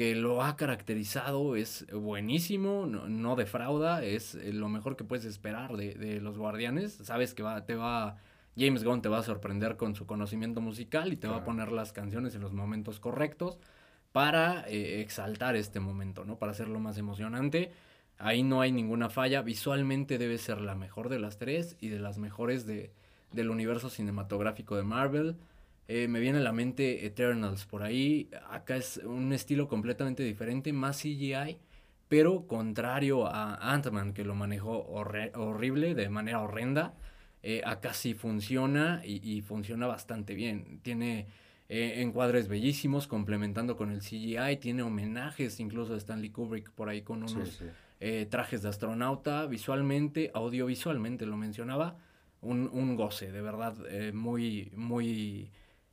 que 0.00 0.14
lo 0.14 0.42
ha 0.42 0.56
caracterizado, 0.56 1.56
es 1.56 1.86
buenísimo, 1.92 2.86
no, 2.86 3.06
no 3.06 3.36
defrauda, 3.36 4.02
es 4.02 4.34
eh, 4.34 4.50
lo 4.54 4.70
mejor 4.70 4.96
que 4.96 5.04
puedes 5.04 5.26
esperar 5.26 5.76
de, 5.76 5.92
de 5.92 6.22
Los 6.22 6.38
Guardianes. 6.38 6.94
Sabes 7.02 7.34
que 7.34 7.42
va, 7.42 7.66
te 7.66 7.74
va, 7.74 8.16
James 8.56 8.82
Gunn 8.82 9.02
te 9.02 9.10
va 9.10 9.18
a 9.18 9.22
sorprender 9.22 9.76
con 9.76 9.94
su 9.94 10.06
conocimiento 10.06 10.62
musical 10.62 11.12
y 11.12 11.16
te 11.16 11.26
va 11.28 11.34
a 11.34 11.36
Claro. 11.40 11.44
poner 11.44 11.70
las 11.72 11.92
canciones 11.92 12.34
en 12.34 12.40
los 12.40 12.54
momentos 12.54 12.98
correctos 12.98 13.58
para 14.10 14.66
eh, 14.68 15.02
exaltar 15.02 15.54
este 15.54 15.80
momento, 15.80 16.24
¿no? 16.24 16.38
Para 16.38 16.52
hacerlo 16.52 16.80
más 16.80 16.96
emocionante. 16.96 17.70
Ahí 18.16 18.42
no 18.42 18.62
hay 18.62 18.72
ninguna 18.72 19.10
falla. 19.10 19.42
Visualmente 19.42 20.16
debe 20.16 20.38
ser 20.38 20.62
la 20.62 20.74
mejor 20.76 21.10
de 21.10 21.18
las 21.18 21.36
tres 21.36 21.76
y 21.78 21.88
de 21.88 21.98
las 21.98 22.16
mejores 22.16 22.64
de, 22.64 22.90
del 23.32 23.50
universo 23.50 23.90
cinematográfico 23.90 24.76
de 24.76 24.82
Marvel. 24.82 25.36
Eh, 25.92 26.06
me 26.06 26.20
viene 26.20 26.38
a 26.38 26.42
la 26.42 26.52
mente 26.52 27.04
Eternals 27.04 27.66
por 27.66 27.82
ahí. 27.82 28.30
Acá 28.48 28.76
es 28.76 28.98
un 28.98 29.32
estilo 29.32 29.66
completamente 29.66 30.22
diferente, 30.22 30.72
más 30.72 30.98
CGI, 30.98 31.58
pero 32.06 32.46
contrario 32.46 33.26
a 33.26 33.56
Ant-Man, 33.72 34.12
que 34.12 34.22
lo 34.24 34.36
manejó 34.36 34.86
horre- 34.86 35.32
horrible, 35.34 35.96
de 35.96 36.08
manera 36.08 36.42
horrenda. 36.42 36.94
Eh, 37.42 37.62
acá 37.66 37.92
sí 37.92 38.14
funciona 38.14 39.02
y, 39.04 39.20
y 39.28 39.40
funciona 39.42 39.88
bastante 39.88 40.34
bien. 40.34 40.78
Tiene 40.82 41.26
eh, 41.68 41.94
encuadres 42.02 42.46
bellísimos, 42.46 43.08
complementando 43.08 43.76
con 43.76 43.90
el 43.90 44.00
CGI. 44.00 44.58
Tiene 44.60 44.84
homenajes 44.84 45.58
incluso 45.58 45.94
de 45.94 45.98
Stanley 45.98 46.30
Kubrick 46.30 46.70
por 46.70 46.88
ahí 46.88 47.02
con 47.02 47.24
unos 47.24 47.48
Sí, 47.58 47.66
sí. 47.98 48.26
trajes 48.28 48.62
de 48.62 48.68
astronauta, 48.68 49.44
visualmente, 49.46 50.30
audiovisualmente 50.34 51.26
lo 51.26 51.36
mencionaba, 51.36 51.96
un, 52.42 52.70
un 52.72 52.94
goce, 52.94 53.32
de 53.32 53.42
verdad, 53.42 53.74
muy, 54.12 54.70
muy 54.76 55.50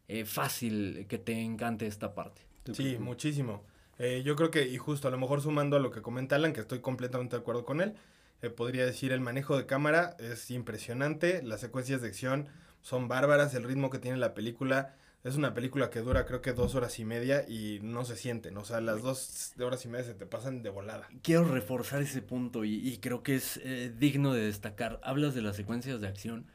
eh, 0.07 0.25
fácil 0.25 1.05
que 1.07 1.17
te 1.17 1.33
encante 1.33 1.87
esta 1.87 2.13
parte. 2.15 2.41
Sí, 2.73 2.97
muchísimo. 2.99 3.63
Eh, 3.99 4.21
yo 4.23 4.35
creo 4.35 4.51
que, 4.51 4.67
y 4.67 4.77
justo 4.77 5.07
a 5.07 5.11
lo 5.11 5.17
mejor 5.17 5.41
sumando 5.41 5.77
a 5.77 5.79
lo 5.79 5.91
que 5.91 6.01
comenta 6.01 6.35
Alan, 6.35 6.53
que 6.53 6.61
estoy 6.61 6.79
completamente 6.79 7.35
de 7.35 7.41
acuerdo 7.41 7.65
con 7.65 7.81
él, 7.81 7.95
eh, 8.41 8.49
podría 8.49 8.85
decir 8.85 9.11
el 9.11 9.21
manejo 9.21 9.57
de 9.57 9.65
cámara 9.65 10.15
es 10.19 10.51
impresionante, 10.51 11.41
las 11.41 11.61
secuencias 11.61 12.01
de 12.01 12.07
acción 12.07 12.47
son 12.81 13.07
bárbaras, 13.07 13.55
el 13.55 13.63
ritmo 13.63 13.89
que 13.89 13.97
tiene 13.97 14.17
la 14.17 14.35
película, 14.35 14.95
es 15.23 15.35
una 15.35 15.55
película 15.55 15.89
que 15.89 15.99
dura 15.99 16.25
creo 16.25 16.41
que 16.41 16.53
dos 16.53 16.75
horas 16.75 16.99
y 16.99 17.05
media 17.05 17.43
y 17.49 17.79
no 17.81 18.05
se 18.05 18.15
sienten, 18.15 18.55
o 18.57 18.63
sea, 18.63 18.79
las 18.81 19.01
dos 19.01 19.53
horas 19.59 19.83
y 19.85 19.87
media 19.87 20.05
se 20.05 20.13
te 20.13 20.27
pasan 20.27 20.61
de 20.61 20.69
volada. 20.69 21.07
Quiero 21.23 21.45
reforzar 21.45 22.01
ese 22.03 22.21
punto 22.21 22.63
y, 22.63 22.75
y 22.75 22.99
creo 22.99 23.23
que 23.23 23.35
es 23.35 23.59
eh, 23.63 23.91
digno 23.97 24.33
de 24.33 24.45
destacar. 24.45 24.99
Hablas 25.03 25.33
de 25.33 25.41
las 25.41 25.55
secuencias 25.55 25.99
de 25.99 26.07
acción. 26.07 26.45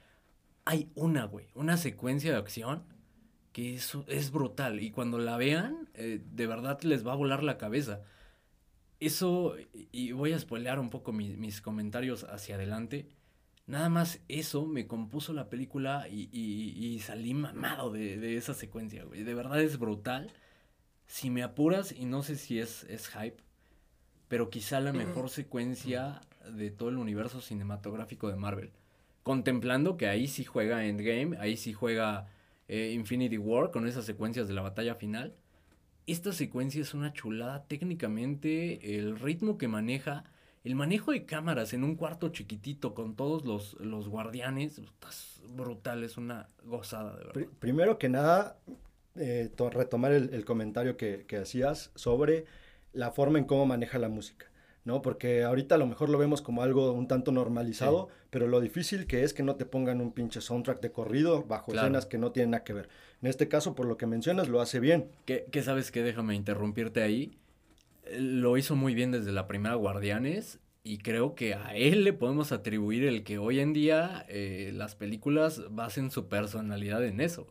Hay 0.65 0.93
una, 0.95 1.25
güey, 1.25 1.49
una 1.55 1.77
secuencia 1.77 2.31
de 2.31 2.39
acción 2.39 2.85
que 3.53 3.75
es, 3.75 3.93
es 4.09 4.31
brutal 4.31 4.81
y 4.81 4.91
cuando 4.91 5.19
la 5.19 5.37
vean, 5.37 5.89
eh, 5.95 6.21
de 6.25 6.47
verdad 6.47 6.81
les 6.83 7.07
va 7.07 7.13
a 7.13 7.17
volar 7.17 7.43
la 7.43 7.59
cabeza. 7.59 8.03
Eso, 9.01 9.57
y- 9.91 10.13
voy 10.13 10.33
a 10.33 10.39
spoilear 10.39 10.79
un 10.79 10.91
poco 10.91 11.13
mi- 11.13 11.37
mis 11.37 11.61
comentarios 11.61 12.25
hacia 12.25 12.55
adelante. 12.55 13.09
Nada 13.67 13.89
más 13.89 14.21
eso 14.29 14.65
me 14.67 14.87
compuso 14.87 15.33
la 15.33 15.49
película 15.49 16.07
y, 16.09 16.29
y- 16.33 16.87
y 16.95 16.99
salí 17.01 17.35
mamado 17.35 17.91
de, 17.91 18.17
de 18.19 18.37
esa 18.37 18.55
secuencia, 18.55 19.05
güey. 19.05 19.25
De 19.25 19.35
verdad 19.35 19.61
es 19.61 19.79
brutal. 19.79 20.33
Si 21.07 21.31
me 21.31 21.43
apuras, 21.43 21.93
y 21.93 22.05
no 22.07 22.23
sé 22.23 22.37
si 22.37 22.59
es, 22.61 22.85
es 22.85 23.09
hype, 23.09 23.43
pero 24.29 24.51
quizá 24.51 24.81
la 24.81 24.93
mejor 24.93 25.29
secuencia 25.31 26.21
de 26.51 26.71
todo 26.71 26.89
el 26.89 26.97
universo 26.97 27.41
cinematográfico 27.41 28.29
de 28.29 28.37
Marvel. 28.37 28.71
Contemplando 29.25 29.97
que 29.97 30.07
ahí 30.09 30.27
sí 30.27 30.45
juega 30.45 30.87
Endgame, 30.87 31.37
ahí 31.39 31.57
sí 31.57 31.73
juega 31.73 32.29
eh, 32.73 32.93
Infinity 32.95 33.39
War 33.39 33.71
con 33.71 33.87
esas 33.87 34.05
secuencias 34.07 34.49
de 34.49 34.55
la 34.55 34.63
batalla 34.63 34.95
final. 34.97 35.35
Esta 36.07 36.33
secuencia 36.33 36.81
es 36.83 36.95
una 36.95 37.13
chulada 37.13 37.65
técnicamente, 37.69 38.97
el 38.99 39.19
ritmo 39.19 39.59
que 39.59 39.69
maneja 39.69 40.25
El 40.65 40.75
manejo 40.77 41.13
de 41.13 41.25
cámaras 41.27 41.73
en 41.75 41.83
un 41.85 41.97
cuarto 41.97 42.29
chiquitito 42.31 42.95
con 42.95 43.17
todos 43.17 43.45
los, 43.45 43.75
los 43.81 44.09
guardianes, 44.09 44.79
es 44.79 45.43
brutal, 45.57 46.05
es 46.05 46.17
una 46.17 46.49
gozada, 46.65 47.17
de 47.17 47.25
verdad. 47.25 47.49
primero 47.59 47.99
que 47.99 48.09
nada, 48.09 48.59
eh, 49.17 49.51
to- 49.57 49.71
retomar 49.71 50.13
el, 50.13 50.45
comentario 50.45 50.97
que 50.97 51.27
hacías 51.37 51.91
sobre 51.97 52.47
la 52.93 53.11
forma 53.11 53.39
en 53.39 53.45
cómo 53.45 53.67
maneja 53.67 53.99
la 53.99 54.09
música, 54.09 54.47
¿no? 54.85 55.03
Porque 55.03 55.43
ahorita 55.45 55.77
a 55.77 55.79
lo 55.79 55.87
mejor 55.87 56.09
lo 56.09 56.19
vemos 56.19 56.43
como 56.43 56.63
algo 56.63 56.93
un 56.93 57.07
tanto 57.09 57.31
normalizado, 57.33 58.09
pero 58.31 58.47
lo 58.49 58.61
difícil 58.61 59.07
que 59.07 59.23
es 59.25 59.33
que 59.35 59.43
no 59.43 59.57
te 59.57 59.65
pongan 59.67 60.01
un 60.01 60.13
pinche 60.13 60.41
soundtrack 60.41 60.81
de 60.81 60.93
corrido 60.93 61.45
bajo 61.45 61.73
Claro. 61.73 61.87
escenas 61.87 62.07
que 62.07 62.19
no 62.19 62.33
tienen 62.33 62.51
nada 62.51 62.65
que 62.65 62.73
ver. 62.73 62.89
En 63.21 63.29
este 63.29 63.49
caso, 63.49 63.75
por 63.75 63.87
lo 63.87 63.97
que 63.97 64.07
mencionas, 64.07 64.49
lo 64.49 64.61
hace 64.61 64.81
bien. 64.81 65.11
¿Qué, 65.25 65.47
qué 65.53 65.63
sabes 65.63 65.91
que 65.93 66.03
Déjame 66.03 66.35
interrumpirte 66.35 67.03
ahí. 67.03 67.39
Lo 68.19 68.57
hizo 68.59 68.75
muy 68.75 68.95
bien 68.95 69.13
desde 69.13 69.33
la 69.33 69.47
primera 69.47 69.77
Guardianes 69.77 70.59
y 70.85 70.99
creo 70.99 71.37
que 71.37 71.55
a 71.55 71.77
él 71.77 72.03
le 72.03 72.13
podemos 72.13 72.51
atribuir 72.51 73.05
el 73.05 73.23
que 73.23 73.39
hoy 73.39 73.61
en 73.61 73.73
día 73.73 74.27
eh, 74.29 74.73
las 74.75 74.97
películas 74.97 75.63
basen 75.71 76.11
su 76.11 76.27
personalidad 76.29 77.05
en 77.05 77.21
eso. 77.21 77.47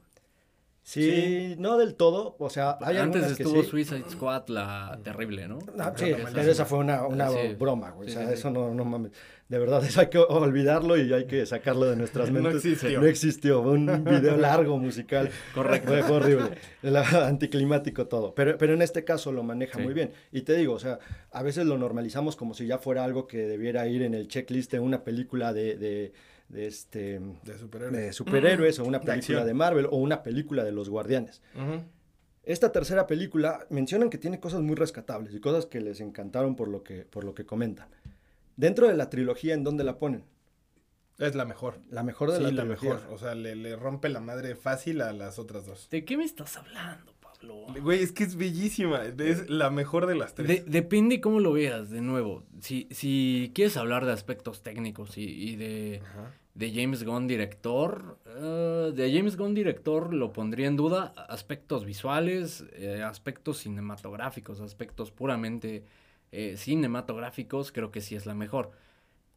Sí, 0.84 1.56
no 1.60 1.78
del 1.78 1.94
todo, 1.94 2.36
o 2.40 2.50
sea, 2.50 2.78
hay 2.82 2.98
Antes 2.98 3.38
que 3.38 3.44
estuvo 3.44 3.62
sí. 3.62 3.70
Suicide 3.70 4.04
Squad, 4.10 4.48
la 4.48 5.00
terrible, 5.04 5.48
¿no? 5.48 5.60
Ah, 5.78 5.94
sí, 5.96 6.12
pero 6.34 6.52
esa- 6.52 6.66
fue 6.66 6.80
una, 6.80 7.06
una 7.06 7.30
Sí. 7.30 7.54
broma, 7.58 7.92
güey. 7.92 8.10
O 8.10 8.12
sea, 8.12 8.32
eso 8.32 8.50
no, 8.50 8.74
no 8.74 8.84
mames. 8.84 9.12
De 9.48 9.60
verdad, 9.60 9.82
eso 9.86 10.02
hay 10.02 10.08
que 10.10 10.18
olvidarlo 10.18 10.98
y 10.98 11.14
hay 11.14 11.26
que 11.28 11.46
sacarlo 11.46 11.86
de 11.86 11.96
nuestras 11.98 12.32
No 12.32 12.42
mentes. 12.42 12.66
existió. 12.66 13.00
No 13.00 13.06
existió. 13.06 13.62
Un 13.62 13.86
video 14.06 14.38
largo 14.38 14.80
musical. 14.80 15.30
Correcto. 15.54 15.90
Fue, 15.90 16.02
horrible. 16.04 16.58
La- 16.82 17.02
anticlimático 17.28 18.08
todo. 18.08 18.34
Pero, 18.34 18.58
pero 18.58 18.74
en 18.74 18.82
este 18.82 19.04
caso 19.04 19.32
lo 19.32 19.44
maneja 19.44 19.78
muy 19.78 19.94
bien. 19.94 20.12
Y 20.32 20.42
te 20.42 20.56
digo, 20.56 20.74
o 20.74 20.80
sea, 20.80 20.98
a 21.32 21.44
veces 21.44 21.68
lo 21.68 21.78
normalizamos 21.78 22.36
como 22.36 22.54
si 22.56 22.66
ya 22.66 22.80
fuera 22.80 23.04
algo 23.04 23.28
que 23.28 23.38
debiera 23.38 23.88
ir 23.88 24.02
en 24.02 24.16
el 24.16 24.28
checklist 24.28 24.72
de 24.72 24.80
una 24.80 25.04
película 25.04 25.54
de, 25.54 25.78
de, 25.78 26.12
de 26.52 26.68
este, 26.68 27.20
De 27.44 27.58
superhéroes. 27.58 27.94
de 28.02 28.14
superhéroes 28.14 28.80
o 28.80 28.86
una 28.86 29.02
película 29.02 29.46
de 29.46 29.54
Marvel 29.54 29.86
o 29.90 29.98
una 29.98 30.22
película 30.24 30.64
de 30.64 30.72
los 30.72 30.90
Guardianes. 30.90 31.42
Esta 32.44 32.72
tercera 32.72 33.06
película 33.08 33.66
mencionan 33.70 34.10
que 34.10 34.18
tiene 34.18 34.40
cosas 34.40 34.62
muy 34.62 34.76
rescatables 34.76 35.34
y 35.34 35.40
cosas 35.40 35.66
que 35.68 35.80
les 35.80 36.02
encantaron 36.02 36.56
por 36.56 36.68
lo 36.68 36.84
que, 36.84 37.04
por 37.06 37.24
lo 37.24 37.34
que 37.36 37.46
comentan. 37.46 37.88
Dentro 38.58 38.88
de 38.88 38.96
la 38.96 39.10
trilogía, 39.10 39.54
¿en 39.54 39.64
dónde 39.64 39.84
la 39.84 39.98
ponen? 40.00 40.24
Es 41.20 41.36
la 41.36 41.46
mejor. 41.46 41.80
La 41.92 42.02
mejor 42.04 42.32
de 42.32 42.38
Sí, 42.38 42.44
la 42.44 42.52
la 42.52 42.62
trilogía. 42.64 42.94
mejor. 42.96 43.14
O 43.14 43.18
sea, 43.20 43.36
le, 43.36 43.56
le 43.56 43.76
rompe 43.76 44.10
la 44.10 44.20
madre 44.22 44.56
fácil 44.56 45.02
a 45.02 45.14
las 45.14 45.38
otras 45.38 45.68
dos. 45.68 45.88
¿De 45.92 46.04
qué 46.04 46.18
me 46.18 46.24
estás 46.24 46.58
hablando, 46.58 47.14
Pablo? 47.22 47.68
Güey, 47.80 48.02
es 48.02 48.12
que 48.12 48.24
es 48.24 48.36
bellísima. 48.36 49.04
Es 49.06 49.48
la 49.48 49.70
mejor 49.70 50.08
de 50.08 50.16
las 50.16 50.34
tres. 50.34 50.48
De- 50.48 50.64
depende 50.66 51.22
cómo 51.22 51.40
lo 51.40 51.54
veas, 51.54 51.92
de 51.92 52.02
nuevo. 52.02 52.44
Si, 52.60 52.88
si 52.90 53.52
quieres 53.54 53.78
hablar 53.78 54.06
de 54.08 54.14
aspectos 54.14 54.64
técnicos 54.64 55.16
y, 55.20 55.26
y 55.26 55.56
de, 55.58 56.02
Ajá. 56.04 56.34
De 56.54 56.72
James 56.74 57.04
Gunn 57.04 57.28
director, 57.28 58.20
eh, 58.26 58.92
de 58.94 59.14
James 59.16 59.38
Gunn 59.38 59.54
director 59.54 60.14
lo 60.14 60.34
pondría 60.34 60.68
en 60.68 60.76
duda 60.76 61.14
aspectos 61.30 61.86
visuales, 61.86 62.66
eh, 62.74 63.04
aspectos 63.04 63.60
cinematográficos, 63.60 64.60
aspectos 64.60 65.12
puramente 65.12 65.86
eh, 66.32 66.56
cinematográficos, 66.58 67.72
creo 67.72 67.92
que 67.92 68.02
sí 68.02 68.16
es 68.16 68.26
la 68.26 68.36
mejor. 68.36 68.72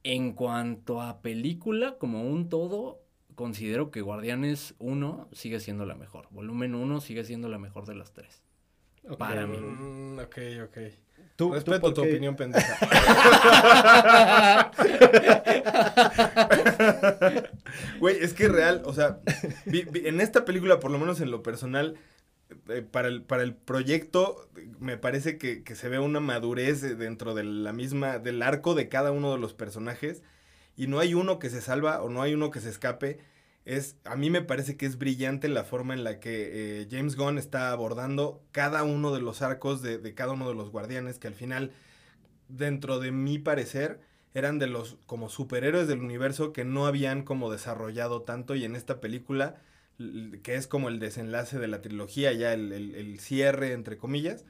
En 0.03 0.33
cuanto 0.33 1.00
a 1.00 1.22
película 1.22 1.96
como 1.98 2.24
un 2.29 2.48
todo, 2.48 3.00
considero 3.35 3.90
que 3.90 4.00
Guardianes 4.00 4.74
1 4.79 5.29
sigue 5.33 5.61
siendo 5.61 5.87
la 5.87 5.94
mejor. 5.94 6.29
Volumen 6.31 6.74
1 6.74 7.00
sigue 7.00 7.24
siendo 7.24 7.48
la 7.48 7.59
mejor 7.59 7.87
de 7.87 7.94
las 7.94 8.12
tres. 8.12 8.42
Para 9.18 9.46
mí. 9.46 9.57
Mm, 9.59 10.18
ok, 10.18 10.38
ok. 10.64 10.79
Tú- 11.36 11.52
Respeto 11.52 11.92
tu 11.92 12.02
opinión, 12.02 12.36
pendeja. 12.36 12.78
Güey, 17.98 18.16
es 18.20 18.34
que 18.34 18.48
real, 18.48 18.82
o 18.84 18.92
sea, 18.92 19.18
vi- 19.66 19.86
vi- 19.90 20.06
en 20.06 20.20
esta 20.20 20.44
película, 20.44 20.80
por 20.80 20.90
lo 20.90 20.98
menos 20.98 21.20
en 21.20 21.30
lo 21.30 21.42
personal, 21.42 21.96
eh, 22.68 22.82
para, 22.88 23.08
el, 23.08 23.22
para 23.22 23.42
el 23.42 23.54
proyecto, 23.54 24.48
me 24.78 24.96
parece 24.96 25.38
que, 25.38 25.62
que 25.64 25.74
se 25.74 25.88
ve 25.88 25.98
una 25.98 26.20
madurez 26.20 26.82
dentro 26.98 27.34
de 27.34 27.44
la 27.44 27.72
misma, 27.72 28.18
del 28.18 28.42
arco 28.42 28.74
de 28.74 28.88
cada 28.88 29.12
uno 29.12 29.32
de 29.32 29.38
los 29.38 29.54
personajes, 29.54 30.22
y 30.76 30.86
no 30.86 30.98
hay 31.00 31.14
uno 31.14 31.38
que 31.38 31.50
se 31.50 31.60
salva 31.60 32.02
o 32.02 32.08
no 32.10 32.22
hay 32.22 32.34
uno 32.34 32.50
que 32.50 32.60
se 32.60 32.70
escape. 32.70 33.18
Es, 33.64 33.96
a 34.05 34.16
mí 34.16 34.29
me 34.31 34.42
parece 34.42 34.77
que 34.77 34.85
es 34.87 34.98
brillante 34.98 35.48
la 35.48 35.64
forma 35.64 35.94
en 35.94 36.05
la 36.05 36.20
que 36.20 36.83
eh, 36.83 36.88
James 36.90 37.16
Gunn 37.16 37.38
está 37.38 37.72
abordando 37.72 38.42
cada 38.53 38.83
uno 38.85 39.12
de 39.14 39.20
los 39.22 39.40
arcos 39.42 39.81
de, 39.83 40.14
cada 40.14 40.33
uno 40.33 40.48
de 40.48 40.55
los 40.55 40.70
guardianes, 40.70 41.18
que 41.18 41.29
al 41.29 41.35
final, 41.35 41.72
dentro 42.48 43.00
de 43.00 43.12
mi 43.12 43.38
parecer, 43.38 44.00
eran 44.35 44.59
de 44.59 44.66
los 44.68 44.98
como 45.07 45.29
superhéroes 45.31 45.88
del 45.88 46.00
universo 46.00 46.53
que 46.53 46.64
no 46.64 46.87
habían 46.87 47.22
como 47.24 47.50
desarrollado 47.53 48.22
tanto 48.22 48.55
y 48.57 48.64
en 48.64 48.77
esta 48.77 49.00
película, 49.00 49.57
que 50.42 50.55
es 50.57 50.66
como 50.66 50.88
el 50.88 50.98
desenlace 51.00 51.59
de 51.59 51.68
la 51.68 51.83
trilogía, 51.83 52.33
ya 52.33 52.53
el, 52.53 52.72
el- 52.72 52.94
el 52.94 53.20
cierre, 53.20 53.72
entre 53.72 53.98
comillas, 53.98 54.44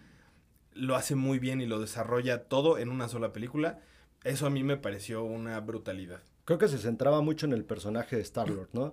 lo 0.75 0.97
hace 0.97 1.15
muy 1.17 1.39
bien 1.41 1.61
y 1.61 1.67
lo 1.67 1.81
desarrolla 1.81 2.45
todo 2.49 2.79
en 2.79 2.91
una 2.91 3.09
sola 3.09 3.33
película. 3.33 3.81
Eso 4.25 4.47
a 4.47 4.51
mí 4.51 4.65
me 4.65 4.77
pareció 4.79 5.25
una 5.25 5.61
brutalidad. 5.61 6.23
Creo 6.45 6.59
que 6.59 6.69
se 6.69 6.79
centraba 6.79 7.21
mucho 7.21 7.47
en 7.47 7.53
el 7.53 7.65
personaje 7.65 8.17
de 8.17 8.23
Star-Lord, 8.23 8.69
¿no? 8.73 8.93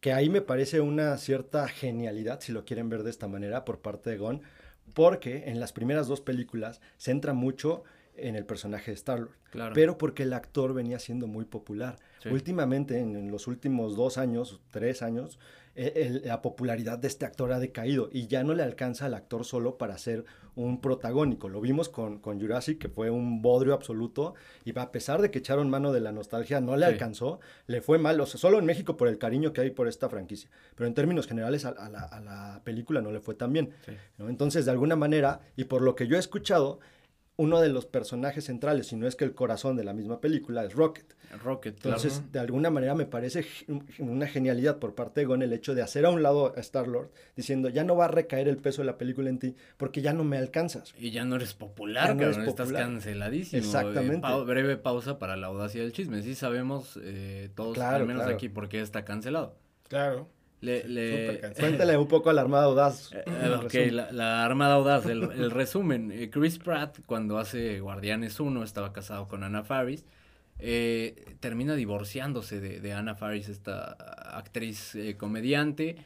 Que 0.00 0.12
ahí 0.12 0.28
me 0.28 0.40
parece 0.40 0.80
una 0.80 1.16
cierta 1.18 1.68
genialidad, 1.68 2.40
si 2.40 2.52
lo 2.52 2.64
quieren 2.64 2.88
ver 2.88 3.02
de 3.02 3.10
esta 3.10 3.28
manera, 3.28 3.64
por 3.64 3.80
parte 3.80 4.10
de 4.10 4.16
Gon, 4.16 4.42
porque 4.94 5.44
en 5.46 5.60
las 5.60 5.72
primeras 5.72 6.06
dos 6.08 6.20
películas 6.20 6.80
se 6.96 7.10
centra 7.10 7.32
mucho 7.34 7.82
en 8.16 8.36
el 8.36 8.44
personaje 8.46 8.90
de 8.90 8.96
Star-Lord. 8.96 9.36
Claro. 9.50 9.74
pero 9.74 9.96
porque 9.96 10.24
el 10.24 10.34
actor 10.34 10.74
venía 10.74 10.98
siendo 10.98 11.26
muy 11.26 11.46
popular. 11.46 11.98
Sí. 12.22 12.28
Últimamente, 12.28 12.98
en, 12.98 13.16
en 13.16 13.30
los 13.30 13.46
últimos 13.46 13.96
dos 13.96 14.18
años, 14.18 14.60
tres 14.70 15.00
años, 15.00 15.38
el- 15.78 16.22
la 16.26 16.42
popularidad 16.42 16.98
de 16.98 17.08
este 17.08 17.24
actor 17.24 17.52
ha 17.52 17.58
decaído 17.60 18.08
y 18.12 18.26
ya 18.26 18.42
no 18.42 18.54
le 18.54 18.62
alcanza 18.62 19.06
al 19.06 19.14
actor 19.14 19.44
solo 19.44 19.78
para 19.78 19.96
ser 19.98 20.24
un 20.56 20.80
protagónico. 20.80 21.48
Lo 21.48 21.60
vimos 21.60 21.88
con, 21.88 22.18
con 22.18 22.40
Jurassic, 22.40 22.78
que 22.78 22.88
fue 22.88 23.10
un 23.10 23.42
bodrio 23.42 23.74
absoluto, 23.74 24.34
y 24.64 24.76
a 24.76 24.90
pesar 24.90 25.22
de 25.22 25.30
que 25.30 25.38
echaron 25.38 25.70
mano 25.70 25.92
de 25.92 26.00
la 26.00 26.10
nostalgia, 26.10 26.60
no 26.60 26.76
le 26.76 26.86
Sí. 26.86 26.92
alcanzó, 26.92 27.38
le 27.68 27.80
fue 27.80 27.98
mal, 27.98 28.20
o 28.20 28.26
sea, 28.26 28.40
solo 28.40 28.58
en 28.58 28.66
México 28.66 28.96
por 28.96 29.06
el 29.06 29.18
cariño 29.18 29.52
que 29.52 29.60
hay 29.60 29.70
por 29.70 29.86
esta 29.86 30.08
franquicia, 30.08 30.50
pero 30.74 30.88
en 30.88 30.94
términos 30.94 31.28
generales 31.28 31.64
a, 31.64 31.68
a 31.70 31.88
la, 31.88 32.00
a 32.00 32.20
la 32.20 32.60
película 32.64 33.00
no 33.00 33.12
le 33.12 33.20
fue 33.20 33.36
tan 33.36 33.52
bien. 33.52 33.70
Sí. 33.86 33.92
¿no? 34.18 34.28
Entonces, 34.28 34.64
de 34.64 34.72
alguna 34.72 34.96
manera, 34.96 35.40
y 35.56 35.64
por 35.64 35.82
lo 35.82 35.94
que 35.94 36.08
yo 36.08 36.16
he 36.16 36.18
escuchado, 36.18 36.80
uno 37.38 37.60
de 37.60 37.68
los 37.68 37.86
personajes 37.86 38.46
centrales, 38.46 38.88
si 38.88 38.96
no 38.96 39.06
es 39.06 39.14
que 39.14 39.24
el 39.24 39.32
corazón 39.32 39.76
de 39.76 39.84
la 39.84 39.94
misma 39.94 40.20
película, 40.20 40.64
es 40.64 40.74
Rocket. 40.74 41.14
Rocket, 41.44 41.78
claro. 41.78 41.96
Entonces, 41.96 42.32
de 42.32 42.40
alguna 42.40 42.68
manera 42.68 42.96
me 42.96 43.06
parece 43.06 43.46
una 44.00 44.26
genialidad 44.26 44.78
por 44.78 44.96
parte 44.96 45.20
de 45.20 45.26
Gon 45.26 45.42
el 45.42 45.52
hecho 45.52 45.76
de 45.76 45.82
hacer 45.82 46.04
a 46.04 46.10
un 46.10 46.24
lado 46.24 46.52
a 46.56 46.60
Star-Lord, 46.60 47.10
diciendo, 47.36 47.68
ya 47.68 47.84
no 47.84 47.94
va 47.94 48.06
a 48.06 48.08
recaer 48.08 48.48
el 48.48 48.56
peso 48.56 48.82
de 48.82 48.86
la 48.86 48.98
película 48.98 49.30
en 49.30 49.38
ti, 49.38 49.54
porque 49.76 50.02
ya 50.02 50.12
no 50.12 50.24
me 50.24 50.36
alcanzas. 50.36 50.92
Y 50.98 51.12
ya 51.12 51.24
no 51.24 51.36
eres 51.36 51.54
popular, 51.54 52.08
Ya 52.08 52.14
no 52.14 52.22
eres 52.24 52.38
estás 52.38 52.72
canceladísimo. 52.72 53.62
Exactamente. 53.62 54.26
Eh, 54.26 54.44
breve 54.44 54.76
pausa 54.76 55.20
para 55.20 55.36
la 55.36 55.46
audacia 55.46 55.80
del 55.80 55.92
chisme. 55.92 56.22
Sí 56.22 56.34
sabemos 56.34 56.98
eh, 57.00 57.50
todos, 57.54 57.74
Claro, 57.74 57.98
al 57.98 58.06
menos 58.06 58.22
claro. 58.22 58.34
aquí, 58.34 58.48
por 58.48 58.68
qué 58.68 58.80
está 58.80 59.04
cancelado. 59.04 59.54
Claro. 59.88 60.28
Le, 60.60 60.88
le-. 60.88 61.40
Cuéntale 61.58 61.96
un 61.96 62.08
poco 62.08 62.30
a 62.30 62.32
la 62.32 62.42
Armada 62.42 62.64
Audaz. 62.64 63.10
Eh, 63.12 63.56
resumen. 63.60 63.96
la, 63.96 64.12
la 64.12 64.44
Armada 64.44 64.74
Audaz, 64.74 65.06
el, 65.06 65.30
el 65.32 65.50
resumen. 65.50 66.10
Eh, 66.12 66.30
Chris 66.30 66.58
Pratt, 66.58 66.98
cuando 67.06 67.38
hace 67.38 67.80
Guardianes 67.80 68.40
1, 68.40 68.62
estaba 68.64 68.92
casado 68.92 69.28
con 69.28 69.44
Anna 69.44 69.62
Faris. 69.64 70.04
eh, 70.58 71.36
termina 71.40 71.74
divorciándose 71.76 72.60
de, 72.60 72.80
de 72.80 72.92
Anna 72.92 73.14
Faris, 73.14 73.48
esta 73.48 73.84
actriz 74.38 74.94
eh, 74.96 75.16
comediante. 75.16 75.96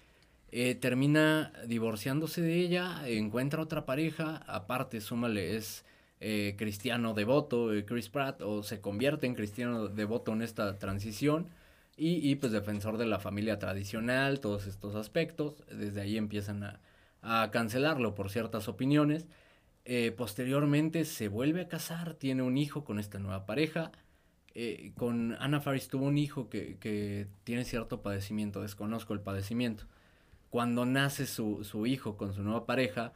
eh, 0.51 0.75
termina 0.75 1.53
divorciándose 1.67 2.43
de 2.43 2.57
ella, 2.61 3.03
encuentra 3.09 3.63
otra 3.63 3.87
pareja, 3.87 4.43
aparte, 4.47 5.01
súmale, 5.01 5.57
es 5.57 5.85
eh, 6.21 6.55
cristiano 6.59 7.15
devoto, 7.15 7.73
eh, 7.73 7.85
Chris 7.87 8.09
Pratt, 8.11 8.43
o 8.43 8.63
se 8.63 8.81
convierte 8.81 9.27
en 9.27 9.35
cristiano 9.35 9.89
devoto 9.89 10.33
en 10.33 10.43
esta 10.43 10.79
transición. 10.79 11.49
Y, 11.97 12.29
y, 12.29 12.37
pues 12.37 12.53
defensor 12.53 12.97
de 12.97 13.07
la 13.07 13.19
familia 13.21 13.59
tradicional, 13.59 14.41
todos 14.41 14.67
estos 14.67 14.95
aspectos. 14.95 15.63
Desde 15.71 16.01
ahí 16.01 16.17
empiezan 16.17 16.65
a, 16.65 16.81
a 17.23 17.51
cancelarlo 17.51 18.15
por 18.15 18.31
ciertas 18.31 18.69
opiniones. 18.69 19.27
Eh, 19.85 20.13
posteriormente 20.13 21.05
se 21.05 21.29
vuelve 21.29 21.63
a 21.63 21.69
casar, 21.69 22.15
tiene 22.15 22.43
un 22.43 22.57
hijo 22.57 22.85
con 22.85 22.99
esta 22.99 23.19
nueva 23.19 23.47
pareja. 23.47 23.93
Eh, 24.55 24.93
con 24.97 25.37
Anna 25.41 25.61
Faris 25.61 25.89
tuvo 25.89 26.07
un 26.07 26.19
hijo 26.19 26.51
que, 26.51 26.77
que 26.79 27.27
tiene 27.45 27.65
cierto 27.65 28.03
padecimiento, 28.03 28.63
desconozco 28.63 29.15
el 29.15 29.21
padecimiento. 29.21 29.85
Cuando 30.51 30.85
nace 30.85 31.27
su, 31.27 31.65
su 31.65 31.87
hijo 31.87 32.17
con 32.17 32.35
su 32.35 32.43
nueva 32.43 32.67
pareja, 32.67 33.13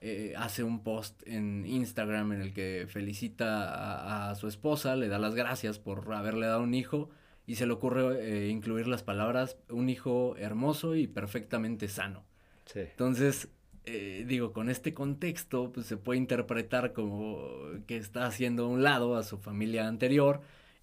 eh, 0.00 0.34
hace 0.36 0.62
un 0.62 0.82
post 0.82 1.22
en 1.26 1.64
Instagram 1.66 2.32
en 2.32 2.42
el 2.42 2.52
que 2.52 2.86
felicita 2.88 3.70
a, 3.70 4.30
a 4.30 4.34
su 4.34 4.48
esposa, 4.48 4.96
le 4.96 5.08
da 5.08 5.18
las 5.18 5.34
gracias 5.34 5.78
por 5.78 6.12
haberle 6.12 6.46
dado 6.46 6.62
un 6.62 6.74
hijo 6.74 7.10
y 7.46 7.56
se 7.56 7.66
le 7.66 7.72
ocurre 7.72 8.46
eh, 8.46 8.48
incluir 8.48 8.86
las 8.86 9.02
palabras 9.02 9.56
un 9.68 9.88
hijo 9.90 10.36
hermoso 10.36 10.94
y 10.96 11.06
perfectamente 11.06 11.88
sano. 11.88 12.24
Sí. 12.66 12.80
Entonces, 12.80 13.48
eh, 13.84 14.24
digo, 14.26 14.52
con 14.52 14.70
este 14.70 14.94
contexto, 14.94 15.70
pues 15.72 15.86
se 15.86 15.96
puede 15.96 16.18
interpretar 16.18 16.92
como 16.92 17.38
que 17.86 17.96
está 17.98 18.26
haciendo 18.26 18.64
a 18.64 18.68
un 18.68 18.82
lado 18.82 19.16
a 19.16 19.22
su 19.22 19.38
familia 19.38 19.86
anterior 19.86 20.40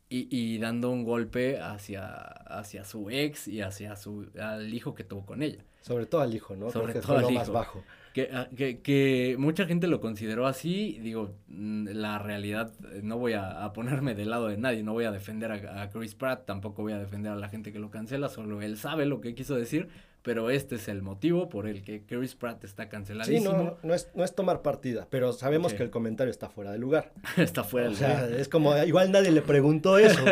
y, 0.10 0.28
y 0.30 0.60
dando 0.60 0.91
un 0.91 1.04
golpe 1.04 1.60
hacia, 1.60 2.06
hacia 2.08 2.84
su 2.84 3.10
ex 3.10 3.47
y 3.47 3.62
hacia 3.62 3.95
su, 3.95 4.30
al 4.39 4.74
hijo 4.74 4.93
que 4.93 5.04
tuvo 5.04 5.26
con 5.26 5.41
ella. 5.41 5.63
Sobre 5.82 6.06
todo 6.06 6.21
al 6.21 6.36
hijo, 6.36 6.56
¿no? 6.56 6.69
Sobre 6.69 6.93
Porque 6.93 7.08
todo 7.08 7.21
lo 7.21 7.28
al 7.30 7.34
más 7.34 7.43
hijo. 7.47 7.54
bajo. 7.54 7.84
Que, 8.13 8.30
ah, 8.34 8.50
que, 8.56 8.82
que 8.82 9.36
mucha 9.39 9.65
gente 9.65 9.88
lo 9.88 10.02
consideró 10.02 10.45
así, 10.45 11.00
digo, 11.02 11.34
mm, 11.47 11.88
la 11.93 12.19
realidad, 12.19 12.74
eh, 12.91 13.00
no 13.04 13.17
voy 13.17 13.34
a, 13.34 13.71
ponerme 13.74 14.15
del 14.15 14.30
lado 14.30 14.47
de 14.47 14.58
nadie, 14.58 14.84
no 14.84 14.91
voy 14.91 15.06
a 15.06 15.12
defender 15.12 15.52
a 15.52 15.89
Chris 15.89 16.13
Pratt, 16.13 16.45
tampoco 16.45 16.82
voy 16.82 16.91
a 16.91 17.00
defender 17.00 17.32
a 17.32 17.38
la 17.38 17.47
gente 17.47 17.71
que 17.71 17.80
lo 17.80 17.89
cancela, 17.89 18.28
solo 18.28 18.62
él 18.62 18.78
sabe 18.78 19.06
lo 19.06 19.21
que 19.21 19.34
quiso 19.34 19.56
decir, 19.56 19.88
pero 20.23 20.49
este 20.49 20.75
es 20.75 20.88
el 20.88 21.01
motivo 21.01 21.49
por 21.49 21.67
el 21.67 21.84
que 21.84 22.03
Chris 22.05 22.36
Pratt 22.36 22.63
está 22.63 22.84
Sí, 22.84 22.89
canceladísimo, 22.89 23.53
no, 23.53 23.77
no, 23.81 23.93
es, 23.93 24.10
no 24.13 24.23
es 24.23 24.36
tomar 24.36 24.62
partida, 24.62 25.07
pero 25.10 25.34
sabemos 25.34 25.73
que 25.73 25.84
el 25.84 25.89
comentario 25.89 26.31
está 26.31 26.49
fuera 26.49 26.71
de 26.71 26.77
lugar. 26.77 27.12
está 27.38 27.63
fuera 27.63 27.88
O 27.88 27.89
del 27.89 27.99
sea, 27.99 28.27
es 28.27 28.47
como, 28.47 28.77
igual 28.77 29.12
nadie 29.12 29.31
le 29.31 29.41
preguntó 29.41 29.97
eso. 29.97 30.19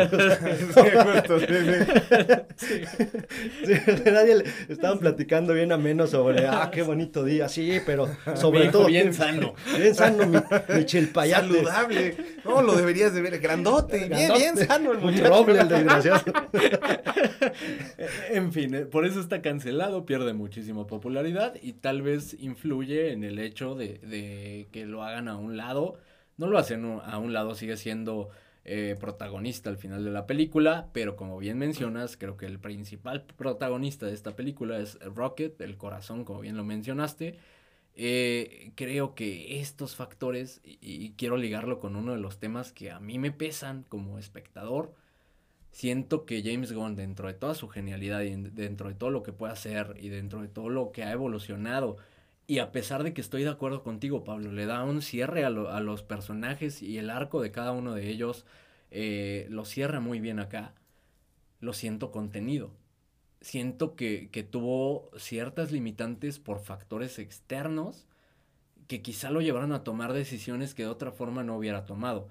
Sí, 2.56 2.66
sí, 2.96 3.14
sí. 3.64 3.74
Sí, 3.94 4.10
nadie 4.10 4.36
le, 4.36 4.44
estaban 4.68 4.98
platicando 4.98 5.54
bien 5.54 5.72
ameno 5.72 6.06
sobre, 6.06 6.46
ah, 6.46 6.70
qué 6.72 6.82
bonito 6.82 7.24
día, 7.24 7.48
sí, 7.48 7.80
pero 7.86 8.08
sobre 8.34 8.68
todo. 8.68 8.86
bien 8.86 9.14
sano. 9.14 9.54
Bien 9.76 9.94
sano, 9.94 10.26
mi, 10.26 10.38
mi 10.74 10.84
chilpayate. 10.84 11.46
Saludable. 11.46 12.16
No, 12.44 12.62
lo 12.62 12.74
deberías 12.74 13.14
de 13.14 13.22
ver. 13.22 13.38
Grandote. 13.40 14.08
Bien, 14.08 14.32
bien 14.34 14.56
sano 14.56 14.92
el 14.92 14.98
muchacho. 14.98 15.28
roble 15.28 15.60
el 15.60 15.68
desgraciado. 15.68 16.22
En 18.30 18.52
fin, 18.52 18.74
eh, 18.74 18.80
por 18.80 19.06
eso 19.06 19.20
está 19.20 19.40
cancelado, 19.40 19.79
pierde 20.06 20.34
muchísima 20.34 20.86
popularidad 20.86 21.54
y 21.60 21.72
tal 21.72 22.02
vez 22.02 22.36
influye 22.38 23.12
en 23.12 23.24
el 23.24 23.38
hecho 23.38 23.74
de, 23.74 24.68
que 24.72 24.86
lo 24.86 25.02
hagan 25.02 25.28
a 25.28 25.36
un 25.36 25.56
lado. 25.56 25.98
No 26.36 26.46
lo 26.46 26.58
hacen 26.58 26.84
a 26.84 27.18
un 27.18 27.32
lado, 27.32 27.54
sigue 27.54 27.76
siendo 27.76 28.30
eh, 28.64 28.96
protagonista 29.00 29.70
al 29.70 29.76
final 29.76 30.04
de 30.04 30.10
la 30.10 30.26
película, 30.26 30.90
pero 30.92 31.16
como 31.16 31.38
bien 31.38 31.58
mencionas, 31.58 32.16
creo 32.16 32.36
que 32.36 32.46
el 32.46 32.58
principal 32.58 33.24
protagonista 33.24 34.06
de 34.06 34.14
esta 34.14 34.36
película 34.36 34.78
es 34.78 34.98
Rocket, 35.00 35.60
el 35.60 35.76
corazón, 35.76 36.24
como 36.24 36.40
bien 36.40 36.56
lo 36.56 36.64
mencionaste. 36.64 37.38
Eh, 37.94 38.72
creo 38.76 39.14
que 39.14 39.60
estos 39.60 39.96
factores, 39.96 40.60
y 40.64 41.12
quiero 41.12 41.36
ligarlo 41.36 41.80
con 41.80 41.96
uno 41.96 42.12
de 42.12 42.20
los 42.20 42.38
temas 42.38 42.72
que 42.72 42.90
a 42.90 43.00
mí 43.00 43.18
me 43.18 43.32
pesan 43.32 43.84
como 43.88 44.18
espectador, 44.18 44.94
siento 45.72 46.26
que 46.26 46.42
James 46.42 46.72
Gunn, 46.72 46.96
dentro 46.96 47.28
de 47.28 47.34
toda 47.34 47.54
su 47.54 47.68
genialidad 47.68 48.22
y 48.22 48.28
en- 48.32 48.54
dentro 48.54 48.88
de 48.88 48.94
todo 48.94 49.10
lo 49.10 49.22
que 49.22 49.32
puede 49.32 49.52
hacer 49.52 49.96
y 50.00 50.08
dentro 50.08 50.42
de 50.42 50.48
todo 50.48 50.68
lo 50.68 50.92
que 50.92 51.02
ha 51.04 51.12
evolucionado, 51.12 51.96
y 52.46 52.58
a 52.58 52.72
pesar 52.72 53.02
de 53.04 53.14
que 53.14 53.20
estoy 53.20 53.44
de 53.44 53.50
acuerdo 53.50 53.82
contigo, 53.82 54.24
Pablo, 54.24 54.52
le 54.52 54.66
da 54.66 54.82
un 54.84 55.02
cierre 55.02 55.44
a, 55.44 55.50
lo- 55.50 55.70
a 55.70 55.80
los 55.80 56.02
personajes 56.02 56.82
y 56.82 56.98
el 56.98 57.10
arco 57.10 57.40
de 57.42 57.52
cada 57.52 57.72
uno 57.72 57.94
de 57.94 58.08
ellos 58.10 58.44
eh, 58.90 59.46
lo 59.50 59.64
cierra 59.64 60.00
muy 60.00 60.18
bien 60.20 60.40
acá, 60.40 60.74
lo 61.60 61.72
siento 61.72 62.10
contenido. 62.10 62.70
Siento 63.40 63.96
que, 63.96 64.30
que 64.30 64.42
tuvo 64.44 65.10
ciertas 65.18 65.72
limitantes 65.72 66.38
por 66.40 66.60
factores 66.60 67.18
externos 67.18 68.06
que 68.88 69.02
quizá 69.02 69.30
lo 69.30 69.40
llevaron 69.40 69.72
a 69.72 69.84
tomar 69.84 70.12
decisiones 70.12 70.74
que 70.74 70.82
de 70.84 70.88
otra 70.88 71.12
forma 71.12 71.44
no 71.44 71.56
hubiera 71.56 71.84
tomado. 71.86 72.28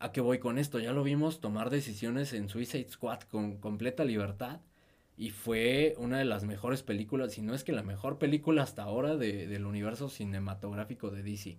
¿A 0.00 0.10
qué 0.12 0.20
voy 0.20 0.38
con 0.40 0.58
esto? 0.58 0.80
Ya 0.80 0.92
lo 0.92 1.04
vimos 1.04 1.40
tomar 1.40 1.70
decisiones 1.70 2.32
en 2.32 2.48
Suicide 2.48 2.88
Squad 2.88 3.20
con 3.22 3.58
completa 3.58 4.04
libertad 4.04 4.60
y 5.16 5.30
fue 5.30 5.94
una 5.98 6.18
de 6.18 6.24
las 6.24 6.42
mejores 6.44 6.82
películas, 6.82 7.32
si 7.34 7.42
no 7.42 7.54
es 7.54 7.62
que 7.64 7.72
la 7.72 7.82
mejor 7.84 8.18
película 8.18 8.62
hasta 8.62 8.82
ahora 8.82 9.16
de- 9.16 9.46
del 9.46 9.66
universo 9.66 10.08
cinematográfico 10.08 11.10
de 11.10 11.22
DC. 11.22 11.58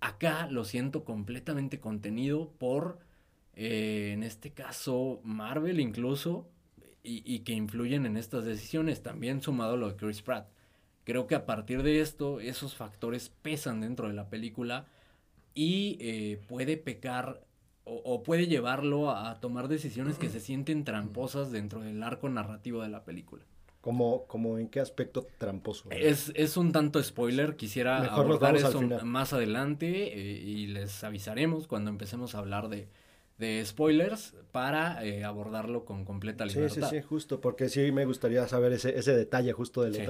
Acá 0.00 0.48
lo 0.48 0.64
siento 0.64 1.04
completamente 1.04 1.80
contenido 1.80 2.52
por, 2.58 2.98
eh, 3.54 4.10
en 4.14 4.22
este 4.24 4.52
caso, 4.52 5.20
Marvel 5.24 5.80
incluso, 5.80 6.48
y, 7.02 7.22
y 7.24 7.40
que 7.40 7.52
influyen 7.54 8.06
en 8.06 8.16
estas 8.16 8.44
decisiones, 8.44 9.02
también 9.02 9.42
sumado 9.42 9.74
a 9.74 9.76
lo 9.76 9.88
de 9.90 9.96
Chris 9.96 10.22
Pratt. 10.22 10.48
Creo 11.04 11.26
que 11.26 11.34
a 11.36 11.46
partir 11.46 11.82
de 11.82 12.00
esto, 12.00 12.40
esos 12.40 12.74
factores 12.76 13.30
pesan 13.42 13.80
dentro 13.80 14.08
de 14.08 14.14
la 14.14 14.28
película 14.28 14.86
y 15.58 15.98
eh, 16.00 16.40
puede 16.46 16.76
pecar 16.76 17.40
o, 17.82 17.96
o 18.04 18.22
puede 18.22 18.46
llevarlo 18.46 19.10
a, 19.10 19.28
a 19.30 19.40
tomar 19.40 19.66
decisiones 19.66 20.16
que 20.16 20.28
se 20.28 20.38
sienten 20.38 20.84
tramposas 20.84 21.50
dentro 21.50 21.80
del 21.80 22.00
arco 22.04 22.28
narrativo 22.28 22.80
de 22.82 22.88
la 22.90 23.02
película. 23.04 23.42
Como, 23.80 24.26
como 24.26 24.58
en 24.58 24.68
qué 24.68 24.78
aspecto 24.78 25.26
tramposo. 25.38 25.90
Es, 25.90 26.30
es 26.36 26.56
un 26.56 26.70
tanto 26.70 27.02
spoiler, 27.02 27.56
quisiera 27.56 28.00
Mejor 28.00 28.26
abordar 28.26 28.56
eso 28.56 28.80
más 29.04 29.32
adelante 29.32 29.86
eh, 30.16 30.42
y 30.42 30.66
les 30.68 31.02
avisaremos 31.02 31.66
cuando 31.66 31.90
empecemos 31.90 32.34
a 32.34 32.38
hablar 32.38 32.68
de, 32.68 32.88
de 33.38 33.64
spoilers 33.64 34.34
para 34.52 35.04
eh, 35.04 35.24
abordarlo 35.24 35.84
con 35.84 36.04
completa 36.04 36.46
Sí, 36.48 36.56
libertad. 36.56 36.90
sí, 36.90 36.96
sí, 36.96 37.02
justo, 37.02 37.40
porque 37.40 37.68
sí 37.68 37.90
me 37.90 38.04
gustaría 38.04 38.46
saber 38.46 38.72
ese, 38.72 38.96
ese 38.98 39.16
detalle 39.16 39.52
justo 39.52 39.82
de 39.82 39.88
los 39.88 39.96
Sí. 39.98 40.04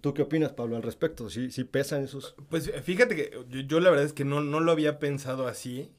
¿Tú 0.00 0.14
qué 0.14 0.22
opinas, 0.22 0.52
Pablo, 0.52 0.76
al 0.76 0.82
respecto? 0.82 1.30
¿Sí, 1.30 1.50
sí 1.50 1.64
pesan 1.64 2.04
esos? 2.04 2.34
Pues 2.50 2.70
fíjate 2.84 3.16
que 3.16 3.30
yo, 3.48 3.60
yo 3.60 3.80
la 3.80 3.90
verdad 3.90 4.04
es 4.06 4.12
que 4.12 4.24
no, 4.24 4.40
no 4.42 4.60
lo 4.60 4.72
había 4.72 4.98
pensado 4.98 5.48
así. 5.48 5.90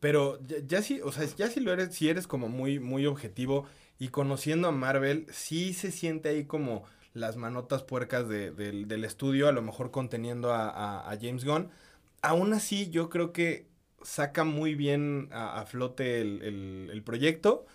Pero 0.00 0.40
ya, 0.46 0.58
ya 0.66 0.82
sí, 0.82 1.00
o 1.04 1.12
sea, 1.12 1.26
ya 1.36 1.48
si 1.48 1.60
lo 1.60 1.72
eres, 1.72 1.94
si 1.94 2.08
eres 2.10 2.26
como 2.26 2.48
muy, 2.48 2.80
muy 2.80 3.06
objetivo 3.06 3.66
y 3.98 4.08
conociendo 4.08 4.68
a 4.68 4.72
Marvel, 4.72 5.26
sí 5.32 5.74
se 5.74 5.92
siente 5.92 6.30
ahí 6.30 6.44
como 6.46 6.84
las 7.14 7.36
manotas 7.36 7.82
puercas 7.84 8.28
de- 8.28 8.52
del, 8.52 8.88
del 8.88 9.04
estudio, 9.04 9.48
a 9.48 9.52
lo 9.52 9.62
mejor 9.62 9.90
conteniendo 9.92 10.52
a, 10.52 10.68
a- 11.10 11.18
James 11.20 11.44
Gunn. 11.44 11.70
Aún 12.22 12.52
así, 12.54 12.90
yo 12.90 13.10
creo 13.10 13.32
que 13.32 13.68
saca 14.02 14.44
muy 14.44 14.74
bien 14.74 15.28
a, 15.32 15.60
a 15.60 15.66
flote 15.66 16.20
el- 16.20 16.90
el 16.92 17.02
proyecto, 17.04 17.66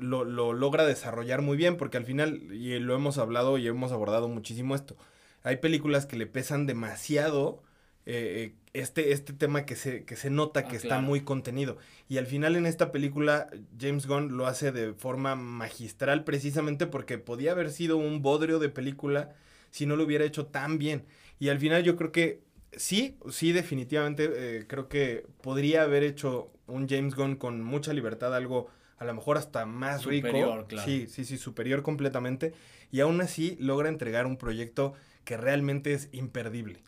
lo, 0.00 0.24
lo 0.24 0.52
logra 0.52 0.84
desarrollar 0.86 1.42
muy 1.42 1.56
bien, 1.56 1.76
porque 1.76 1.96
al 1.98 2.04
final, 2.04 2.52
y 2.52 2.78
lo 2.78 2.94
hemos 2.94 3.18
hablado 3.18 3.58
y 3.58 3.66
hemos 3.68 3.92
abordado 3.92 4.28
muchísimo 4.28 4.74
esto, 4.74 4.96
hay 5.42 5.56
películas 5.56 6.06
que 6.06 6.16
le 6.16 6.26
pesan 6.26 6.66
demasiado 6.66 7.62
eh, 8.06 8.54
este, 8.72 9.12
este 9.12 9.32
tema 9.32 9.64
que 9.66 9.76
se, 9.76 10.04
que 10.04 10.16
se 10.16 10.30
nota 10.30 10.64
Ah, 10.64 10.68
que 10.68 10.76
está 10.76 10.88
claro. 10.88 11.02
muy 11.02 11.22
contenido. 11.22 11.78
Y 12.08 12.18
al 12.18 12.26
final 12.26 12.56
en 12.56 12.66
esta 12.66 12.92
película 12.92 13.48
James 13.78 14.06
Gunn 14.06 14.36
lo 14.36 14.46
hace 14.46 14.72
de 14.72 14.92
forma 14.94 15.34
magistral 15.36 16.24
precisamente 16.24 16.86
porque 16.86 17.18
podía 17.18 17.52
haber 17.52 17.70
sido 17.70 17.96
un 17.96 18.22
bodrio 18.22 18.58
de 18.58 18.68
película 18.68 19.34
si 19.70 19.86
no 19.86 19.96
lo 19.96 20.04
hubiera 20.04 20.24
hecho 20.24 20.46
tan 20.46 20.78
bien. 20.78 21.04
Y 21.38 21.48
al 21.48 21.58
final 21.58 21.82
yo 21.82 21.96
creo 21.96 22.12
que 22.12 22.42
sí, 22.76 23.16
sí 23.30 23.52
definitivamente 23.52 24.30
eh, 24.34 24.66
creo 24.66 24.88
que 24.88 25.26
podría 25.42 25.82
haber 25.82 26.02
hecho 26.02 26.50
un 26.66 26.88
James 26.88 27.14
Gunn 27.14 27.36
con 27.36 27.62
mucha 27.62 27.92
libertad, 27.92 28.34
algo 28.34 28.68
a 29.02 29.04
lo 29.04 29.14
mejor 29.14 29.36
hasta 29.36 29.66
más 29.66 30.02
Superior, 30.02 30.56
rico. 30.56 30.68
claro. 30.68 30.86
Sí, 30.86 31.06
sí, 31.08 31.24
sí, 31.24 31.36
superior 31.36 31.82
completamente. 31.82 32.54
Y 32.90 33.00
aún 33.00 33.20
así 33.20 33.56
logra 33.60 33.88
entregar 33.88 34.26
un 34.26 34.36
proyecto 34.36 34.94
que 35.24 35.36
realmente 35.36 35.92
es 35.92 36.08
imperdible. 36.12 36.82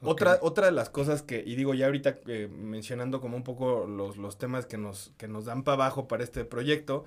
Otra, 0.00 0.38
otra 0.42 0.66
de 0.66 0.72
las 0.72 0.90
cosas 0.90 1.22
que, 1.22 1.44
y 1.46 1.54
digo 1.54 1.74
ya 1.74 1.86
ahorita 1.86 2.18
eh, 2.26 2.48
mencionando 2.50 3.20
como 3.20 3.36
un 3.36 3.44
poco 3.44 3.86
los, 3.86 4.16
los 4.16 4.36
temas 4.36 4.66
que 4.66 4.76
nos, 4.76 5.12
que 5.16 5.28
nos 5.28 5.44
dan 5.44 5.62
para 5.62 5.74
abajo 5.74 6.08
para 6.08 6.24
este 6.24 6.44
proyecto, 6.44 7.04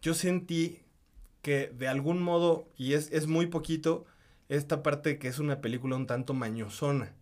yo 0.00 0.14
sentí 0.14 0.80
que 1.40 1.68
de 1.68 1.86
algún 1.86 2.20
modo, 2.20 2.68
y 2.76 2.94
es, 2.94 3.12
es 3.12 3.26
muy 3.28 3.46
poquito, 3.46 4.06
esta 4.48 4.82
parte 4.82 5.18
que 5.18 5.28
es 5.28 5.38
una 5.38 5.60
película 5.60 5.94
un 5.96 6.06
tanto 6.06 6.34
mañosona. 6.34 7.14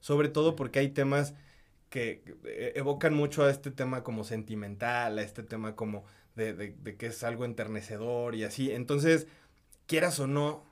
Sobre 0.00 0.28
todo 0.28 0.56
porque 0.56 0.80
hay 0.80 0.88
temas 0.88 1.34
que 1.94 2.24
eh, 2.44 2.72
evocan 2.76 3.14
mucho 3.14 3.44
a 3.44 3.50
este 3.50 3.70
tema 3.70 4.02
como 4.02 4.24
sentimental, 4.24 5.16
a 5.18 5.22
este 5.22 5.44
tema 5.44 5.76
como 5.76 6.04
de, 6.34 6.52
de- 6.54 6.72
de 6.82 6.96
que 6.96 7.06
es 7.06 7.22
algo 7.24 7.44
enternecedor 7.44 8.34
y 8.34 8.42
así. 8.44 8.72
Entonces, 8.72 9.28
quieras 9.86 10.18
o 10.20 10.26
no, 10.26 10.64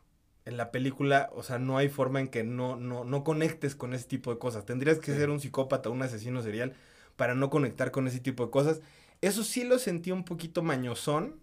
en 0.45 0.57
la 0.57 0.73
película, 0.73 1.31
o 1.35 1.43
sea, 1.45 1.59
no 1.61 1.79
hay 1.79 1.89
forma 1.89 2.21
en 2.21 2.29
que 2.29 2.45
no, 2.45 2.77
no, 2.77 3.05
no 3.05 3.25
conectes 3.25 3.77
con 3.77 3.95
ese 3.95 4.07
tipo 4.09 4.33
de 4.33 4.39
cosas. 4.39 4.67
Tendrías 4.67 4.99
que 4.99 5.13
Sí. 5.13 5.19
ser 5.19 5.31
un 5.31 5.41
psicópata, 5.41 5.91
un 5.91 6.03
asesino 6.03 6.43
serial 6.43 6.75
para 7.17 7.35
no 7.37 7.51
conectar 7.51 7.93
con 7.93 8.09
ese 8.09 8.21
tipo 8.21 8.45
de 8.47 8.51
cosas. 8.51 8.81
Eso 9.21 9.45
sí 9.45 9.65
lo 9.65 9.79
sentí 9.79 10.11
un 10.13 10.25
poquito 10.25 10.63
mañosón 10.63 11.39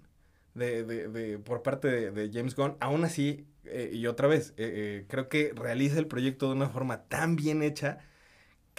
de, 0.55 0.83
de- 0.83 1.07
de- 1.09 1.39
por 1.39 1.63
parte 1.63 1.87
de, 1.89 2.11
de 2.11 2.31
James 2.33 2.55
Gunn. 2.55 2.75
Aún 2.81 3.05
así, 3.05 3.45
eh, 3.65 3.91
y 3.93 4.07
otra 4.07 4.27
vez, 4.27 4.49
eh, 4.57 5.01
eh, 5.01 5.05
creo 5.07 5.29
que 5.29 5.53
realiza 5.55 5.99
el 5.99 6.07
proyecto 6.07 6.47
de 6.47 6.53
una 6.55 6.69
forma 6.69 7.03
tan 7.07 7.35
bien 7.37 7.63
hecha 7.63 7.99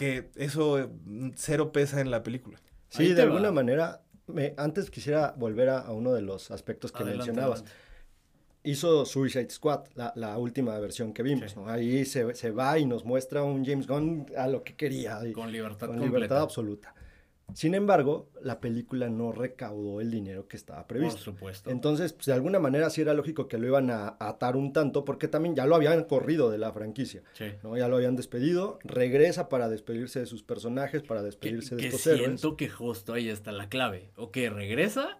que 0.00 0.30
eso 0.34 0.78
eh, 0.80 0.88
cero 1.36 1.72
pesa 1.72 2.00
en 2.00 2.10
la 2.10 2.22
película. 2.22 2.58
Sí, 2.88 3.12
de 3.12 3.22
alguna 3.22 3.52
manera, 3.52 4.02
me, 4.26 4.54
antes 4.56 4.90
quisiera 4.90 5.34
volver 5.36 5.68
a, 5.68 5.78
a 5.80 5.92
uno 5.92 6.14
de 6.14 6.22
los 6.22 6.50
aspectos 6.50 6.90
que 6.90 7.02
Adelante, 7.02 7.26
mencionabas. 7.26 7.60
adelante. 7.60 7.80
Hizo 8.62 9.04
Suicide 9.06 9.48
Squad, 9.50 9.84
la, 9.94 10.12
la 10.16 10.36
última 10.38 10.78
versión 10.78 11.12
que 11.12 11.22
vimos. 11.22 11.50
Sí. 11.52 11.56
¿no? 11.58 11.68
Ahí 11.68 12.04
se, 12.04 12.34
se 12.34 12.50
va 12.50 12.78
y 12.78 12.84
nos 12.86 13.04
muestra 13.04 13.42
un 13.42 13.64
James 13.64 13.86
Gunn 13.86 14.26
a 14.36 14.48
lo 14.48 14.64
que 14.64 14.74
quería. 14.76 15.20
y 15.26 15.32
Con 15.32 15.52
libertad 15.52 15.86
con 15.86 15.96
completa. 15.98 16.06
libertad 16.16 16.42
absoluta. 16.42 16.94
Sin 17.54 17.74
embargo, 17.74 18.28
la 18.42 18.60
película 18.60 19.08
no 19.08 19.32
recaudó 19.32 20.00
el 20.00 20.10
dinero 20.10 20.46
que 20.48 20.56
estaba 20.56 20.80
Por 20.86 20.96
previsto. 20.98 21.20
supuesto. 21.20 21.70
Entonces, 21.70 22.12
pues, 22.12 22.26
de 22.26 22.32
alguna 22.32 22.58
manera 22.58 22.90
sí 22.90 23.00
era 23.00 23.14
lógico 23.14 23.48
que 23.48 23.58
lo 23.58 23.66
iban 23.66 23.90
a 23.90 24.16
atar 24.20 24.56
un 24.56 24.72
tanto, 24.72 25.04
porque 25.04 25.28
también 25.28 25.54
ya 25.54 25.66
lo 25.66 25.74
habían 25.76 26.04
corrido 26.04 26.50
de 26.50 26.58
la 26.58 26.72
franquicia. 26.72 27.22
Sí. 27.34 27.46
¿no? 27.62 27.76
Ya 27.76 27.88
lo 27.88 27.96
habían 27.96 28.16
despedido, 28.16 28.78
regresa 28.84 29.48
para 29.48 29.68
despedirse 29.68 30.20
de 30.20 30.26
sus 30.26 30.42
personajes, 30.42 31.02
para 31.02 31.20
Que, 31.20 31.26
despedirse 31.26 31.76
de 31.76 31.80
que 31.82 31.88
estos 31.88 32.06
héroes. 32.06 32.24
siento 32.40 32.56
que 32.56 32.68
justo 32.68 33.12
ahí 33.12 33.28
está 33.28 33.52
la 33.52 33.68
clave. 33.68 34.10
Ok, 34.16 34.36
regresa, 34.50 35.18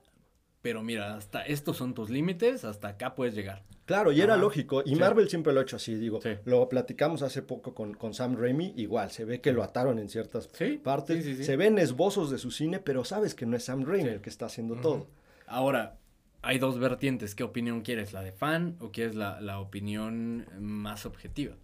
pero 0.62 0.82
mira, 0.82 1.16
hasta 1.16 1.42
estos 1.42 1.76
son 1.76 1.94
tus 1.94 2.10
límites, 2.10 2.64
hasta 2.64 2.88
acá 2.88 3.14
puedes 3.14 3.34
llegar. 3.34 3.62
Claro, 3.90 4.12
y 4.12 4.20
era 4.20 4.36
lógico. 4.36 4.82
Y 4.86 4.90
Sí. 4.90 4.96
Marvel 5.00 5.28
siempre 5.28 5.52
lo 5.52 5.58
ha 5.60 5.62
hecho 5.64 5.76
así, 5.76 5.94
digo. 5.96 6.20
Sí. 6.22 6.30
Lo 6.44 6.68
platicamos 6.68 7.22
hace 7.22 7.42
poco 7.42 7.74
con, 7.74 7.94
con 7.94 8.14
Sam 8.14 8.36
Raimi, 8.36 8.72
igual, 8.76 9.10
se 9.10 9.24
ve 9.24 9.40
que 9.40 9.52
lo 9.52 9.62
ataron 9.64 9.98
en 9.98 10.08
ciertas 10.08 10.48
Sí, 10.52 10.80
partes. 10.82 11.44
Se 11.44 11.56
ven 11.56 11.78
esbozos 11.78 12.30
de 12.30 12.38
su 12.38 12.50
cine, 12.52 12.78
pero 12.78 13.04
sabes 13.04 13.34
que 13.34 13.46
no 13.46 13.56
es 13.56 13.64
Sam 13.64 13.84
Raimi 13.84 14.08
el 14.10 14.20
que 14.20 14.30
está 14.30 14.46
haciendo 14.46 14.76
todo. 14.76 15.08
Ahora, 15.48 15.96
hay 16.42 16.58
dos 16.58 16.78
vertientes. 16.78 17.34
¿Qué 17.34 17.42
opinión 17.42 17.80
quieres? 17.80 18.12
¿La 18.12 18.22
de 18.22 18.32
fan 18.32 18.76
o 18.80 18.92
quieres 18.92 19.14
la, 19.16 19.40
la 19.40 19.58
opinión 19.58 20.46
más 20.60 21.04
objetiva? 21.04 21.56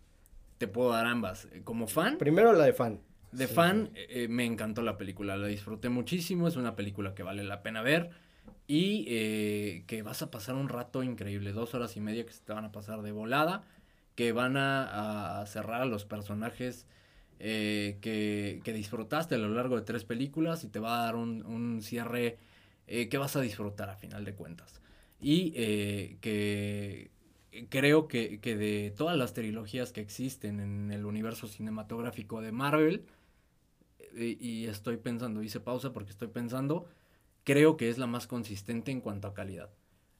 Te 0.58 0.66
puedo 0.68 0.90
dar 0.90 1.06
ambas. 1.06 1.48
Como 1.64 1.86
fan, 1.86 2.18
Primero 2.18 2.52
la 2.52 2.64
de 2.64 2.72
fan. 2.72 3.00
de 3.30 3.46
fan, 3.46 3.90
eh, 3.94 4.26
me 4.28 4.44
encantó 4.44 4.82
la 4.82 4.96
película. 4.98 5.36
La 5.36 5.46
disfruté 5.46 5.88
muchísimo. 5.90 6.48
Es 6.48 6.56
una 6.56 6.74
película 6.74 7.14
que 7.14 7.22
vale 7.22 7.44
la 7.44 7.62
pena 7.62 7.82
ver. 7.82 8.10
Y 8.66 9.06
eh, 9.08 9.84
que 9.86 10.02
vas 10.02 10.22
a 10.22 10.30
pasar 10.30 10.54
un 10.56 10.68
rato 10.68 11.02
increíble. 11.02 11.52
Dos 11.52 11.74
horas 11.74 11.96
y 11.96 12.00
media 12.00 12.26
que 12.26 12.32
se 12.32 12.42
te 12.42 12.52
van 12.52 12.64
a 12.64 12.72
pasar 12.72 13.02
de 13.02 13.12
volada. 13.12 13.64
Que 14.14 14.32
van 14.32 14.56
a, 14.56 15.40
a 15.40 15.46
cerrar 15.46 15.82
a 15.82 15.86
los 15.86 16.04
personajes 16.04 16.86
eh, 17.38 17.98
que, 18.00 18.60
que 18.64 18.72
disfrutaste 18.72 19.34
a 19.36 19.38
lo 19.38 19.48
largo 19.50 19.76
de 19.76 19.82
tres 19.82 20.04
películas. 20.04 20.64
Y 20.64 20.68
te 20.68 20.80
va 20.80 21.00
a 21.00 21.04
dar 21.04 21.16
un, 21.16 21.44
un 21.46 21.82
cierre 21.82 22.38
eh, 22.86 23.08
que 23.08 23.18
vas 23.18 23.36
a 23.36 23.40
disfrutar 23.40 23.90
a 23.90 23.96
final 23.96 24.24
de 24.24 24.34
cuentas. 24.34 24.80
Y 25.20 25.52
eh, 25.56 26.18
que 26.20 27.10
creo 27.70 28.08
que, 28.08 28.40
que 28.40 28.56
de 28.56 28.92
todas 28.96 29.16
las 29.16 29.32
trilogías 29.32 29.92
que 29.92 30.00
existen 30.00 30.60
en 30.60 30.90
el 30.92 31.04
universo 31.06 31.46
cinematográfico 31.48 32.40
de 32.40 32.52
Marvel, 32.52 33.04
eh, 34.14 34.36
y 34.40 34.66
estoy 34.66 34.96
pensando, 34.96 35.42
hice 35.42 35.60
pausa 35.60 35.92
porque 35.92 36.10
estoy 36.10 36.28
pensando, 36.28 36.86
creo 37.46 37.76
que 37.76 37.88
es 37.88 37.96
la 37.96 38.08
más 38.08 38.26
consistente 38.26 38.90
en 38.90 39.00
cuanto 39.00 39.28
a 39.28 39.32
calidad. 39.32 39.70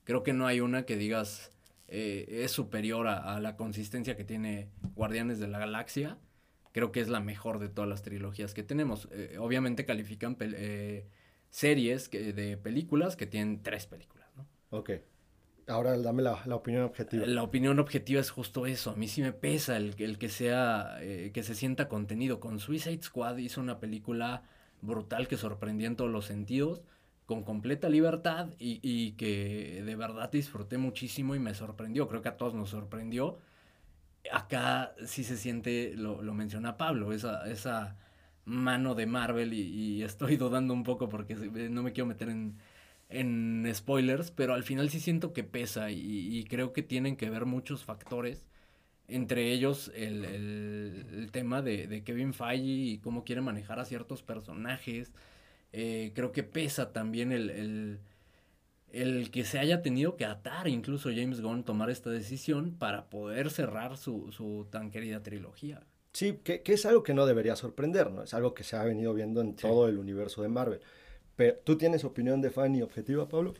Creo 0.04 0.22
que 0.22 0.32
no 0.32 0.46
hay 0.46 0.60
una 0.60 0.86
que 0.86 0.96
digas 0.96 1.50
eh, 1.88 2.44
es 2.44 2.52
superior 2.52 3.08
a, 3.08 3.34
a 3.34 3.40
la 3.40 3.56
consistencia 3.56 4.16
que 4.16 4.24
tiene 4.24 4.70
Guardianes 4.94 5.40
de 5.40 5.48
la 5.48 5.58
Galaxia. 5.58 6.18
Creo 6.72 6.92
que 6.92 7.00
es 7.00 7.08
la 7.08 7.20
mejor 7.20 7.58
de 7.58 7.68
todas 7.68 7.90
las 7.90 8.02
trilogías 8.02 8.54
que 8.54 8.62
tenemos. 8.62 9.08
Eh, 9.10 9.36
obviamente 9.40 9.84
califican 9.84 10.36
eh, 10.40 11.08
series 11.50 12.08
que- 12.08 12.32
de 12.32 12.56
películas 12.56 13.16
que 13.16 13.26
tienen 13.26 13.62
tres 13.62 13.86
películas, 13.86 14.28
¿no? 14.36 14.46
Ok. 14.70 14.90
Ahora 15.68 15.98
dame 15.98 16.22
la, 16.22 16.40
la 16.46 16.54
opinión 16.54 16.84
objetiva. 16.84 17.26
La 17.26 17.42
opinión 17.42 17.80
objetiva 17.80 18.20
es 18.20 18.30
justo 18.30 18.66
eso. 18.66 18.90
A 18.90 18.94
mí 18.94 19.08
sí 19.08 19.20
me 19.20 19.32
pesa 19.32 19.76
el, 19.76 19.96
el 19.98 20.16
que 20.18 20.28
sea, 20.28 20.98
eh, 21.00 21.32
que 21.34 21.42
se 21.42 21.56
sienta 21.56 21.88
contenido. 21.88 22.38
Con 22.38 22.60
Suicide 22.60 23.02
Squad 23.02 23.38
hizo 23.38 23.60
una 23.60 23.80
película 23.80 24.44
brutal 24.80 25.26
que 25.26 25.36
sorprendía 25.36 25.88
en 25.88 25.96
todos 25.96 26.10
los 26.10 26.26
sentidos, 26.26 26.82
con 27.26 27.42
completa 27.44 27.88
libertad 27.88 28.50
y, 28.58 28.80
y 28.82 29.12
que 29.12 29.82
de 29.84 29.96
verdad 29.96 30.30
disfruté 30.32 30.78
muchísimo 30.78 31.34
y 31.34 31.40
me 31.40 31.54
sorprendió. 31.54 32.08
Creo 32.08 32.22
que 32.22 32.28
a 32.30 32.36
todos 32.36 32.54
nos 32.54 32.70
sorprendió. 32.70 33.38
Acá 34.32 34.94
sí 35.06 35.22
se 35.24 35.36
siente, 35.36 35.94
lo, 35.96 36.20
lo 36.22 36.34
menciona 36.34 36.76
Pablo, 36.76 37.12
esa, 37.12 37.48
esa 37.50 37.96
mano 38.44 38.94
de 38.96 39.06
Marvel 39.06 39.52
y, 39.54 39.60
y 39.62 40.02
estoy 40.02 40.36
dudando 40.38 40.74
un 40.74 40.82
poco 40.82 41.08
porque 41.08 41.34
no 41.36 41.82
me 41.84 41.92
quiero 41.92 42.06
meter 42.08 42.28
en, 42.30 42.58
en 43.08 43.70
spoilers, 43.74 44.30
pero 44.32 44.54
al 44.54 44.64
final 44.64 44.90
sí 44.90 44.98
siento 45.00 45.32
que 45.32 45.44
pesa 45.44 45.90
y, 45.92 46.00
y 46.38 46.44
creo 46.44 46.72
que 46.72 46.82
tienen 46.82 47.16
que 47.16 47.30
ver 47.30 47.46
muchos 47.46 47.84
factores, 47.84 48.44
entre 49.08 49.52
ellos 49.52 49.90
el, 49.94 50.24
el- 50.24 51.06
el 51.14 51.32
tema 51.32 51.62
de, 51.62 51.86
de 51.88 52.04
Kevin 52.04 52.34
Feige 52.34 52.64
y 52.66 52.98
cómo 52.98 53.24
quiere 53.24 53.40
manejar 53.42 53.78
a 53.80 53.84
ciertos 53.84 54.22
personajes. 54.22 55.12
Eh, 55.78 56.12
creo 56.14 56.32
que 56.32 56.42
pesa 56.42 56.92
también 56.94 57.32
el, 57.32 57.50
el, 57.50 58.00
el 58.92 59.30
que 59.30 59.44
se 59.44 59.58
haya 59.58 59.82
tenido 59.82 60.16
que 60.16 60.24
atar 60.24 60.68
incluso 60.68 61.10
James 61.10 61.42
Gunn 61.42 61.64
tomar 61.64 61.90
esta 61.90 62.08
decisión 62.08 62.72
para 62.78 63.10
poder 63.10 63.50
cerrar 63.50 63.98
su, 63.98 64.32
su 64.32 64.66
tan 64.70 64.90
querida 64.90 65.22
trilogía. 65.22 65.82
Sí, 66.14 66.40
que, 66.42 66.62
que 66.62 66.72
es 66.72 66.86
algo 66.86 67.02
que 67.02 67.12
no 67.12 67.26
debería 67.26 67.56
sorprender, 67.56 68.10
¿no? 68.10 68.22
Es 68.22 68.32
algo 68.32 68.54
que 68.54 68.64
se 68.64 68.74
ha 68.76 68.84
venido 68.84 69.12
viendo 69.12 69.42
en 69.42 69.50
Sí. 69.50 69.66
todo 69.66 69.86
el 69.86 69.98
universo 69.98 70.40
de 70.40 70.48
Marvel. 70.48 70.80
Pero, 71.36 71.58
¿tú 71.62 71.76
tienes 71.76 72.04
opinión 72.04 72.40
de 72.40 72.48
fan 72.50 72.74
y 72.74 72.80
objetiva, 72.80 73.28
Pablo? 73.28 73.52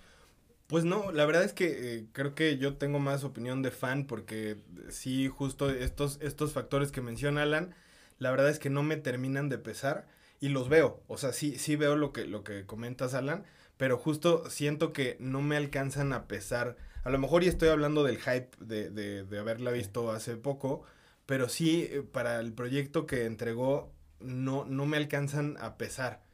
Pues 0.69 0.85
no, 0.85 1.13
la 1.13 1.27
verdad 1.27 1.45
es 1.45 1.53
que 1.53 1.97
eh, 1.99 2.07
creo 2.13 2.35
que 2.35 2.57
yo 2.57 2.77
tengo 2.77 2.99
más 2.99 3.25
opinión 3.25 3.61
de 3.61 3.71
fan 3.71 4.07
porque 4.07 4.53
eh, 4.53 4.57
sí, 4.89 5.29
justo 5.29 5.71
estos, 5.71 6.19
estos 6.23 6.53
factores 6.55 6.91
que 6.93 7.03
menciona 7.03 7.43
Alan, 7.43 7.75
la 8.19 8.31
verdad 8.31 8.49
es 8.49 8.59
que 8.59 8.71
no 8.71 8.83
me 8.83 8.97
terminan 8.97 9.51
de 9.51 9.59
pesar 9.59 10.07
y 10.41 10.49
los 10.49 10.69
veo. 10.69 11.03
O 11.09 11.19
sea, 11.19 11.33
sí, 11.33 11.59
sí 11.59 11.77
veo 11.77 11.97
lo 11.97 12.13
que, 12.13 12.27
lo 12.27 12.45
que 12.45 12.67
comentas, 12.67 13.15
Alan, 13.15 13.45
pero 13.77 13.99
justo 13.99 14.49
siento 14.51 14.93
que 14.93 15.17
no 15.21 15.43
me 15.43 15.57
alcanzan 15.57 16.13
a 16.13 16.27
pesar. 16.27 16.77
A 17.05 17.11
lo 17.11 17.19
mejor 17.19 17.45
y 17.45 17.49
estoy 17.49 17.69
hablando 17.69 18.05
del 18.05 18.19
hype 18.19 18.51
de, 18.61 18.91
de, 18.91 19.25
de 19.25 19.39
haberla 19.39 19.71
visto 19.71 20.11
hace 20.11 20.37
poco, 20.37 20.83
pero 21.27 21.49
sí, 21.49 21.89
eh, 21.91 22.03
para 22.03 22.41
el 22.41 22.53
proyecto 22.53 23.07
que 23.07 23.27
entregó, 23.27 23.93
no, 24.21 24.65
no 24.65 24.87
me 24.87 24.97
alcanzan 24.97 25.57
a 25.61 25.77
pesar. 25.77 26.25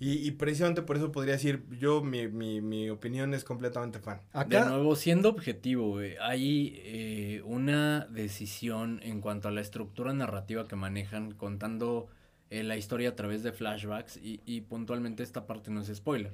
Y, 0.00 0.26
y 0.26 0.30
precisamente 0.32 0.82
por 0.82 0.96
eso 0.96 1.10
podría 1.10 1.34
decir, 1.34 1.64
yo, 1.70 2.02
mi, 2.02 2.28
mi, 2.28 2.60
mi 2.60 2.88
opinión 2.88 3.34
es 3.34 3.42
completamente 3.42 3.98
fan. 3.98 4.20
De 4.32 4.38
Acá, 4.38 4.66
nuevo, 4.66 4.94
siendo 4.94 5.28
objetivo, 5.28 5.98
hay 6.20 6.80
eh, 6.84 7.42
una 7.44 8.06
decisión 8.06 9.00
en 9.02 9.20
cuanto 9.20 9.48
a 9.48 9.50
la 9.50 9.60
estructura 9.60 10.12
narrativa 10.12 10.68
que 10.68 10.76
manejan 10.76 11.32
contando 11.32 12.08
eh, 12.50 12.62
la 12.62 12.76
historia 12.76 13.10
a 13.10 13.16
través 13.16 13.42
de 13.42 13.52
flashbacks 13.52 14.16
y, 14.16 14.40
y 14.44 14.62
puntualmente 14.62 15.22
esta 15.22 15.46
parte 15.46 15.70
no 15.70 15.80
es 15.80 15.94
spoiler. 15.94 16.32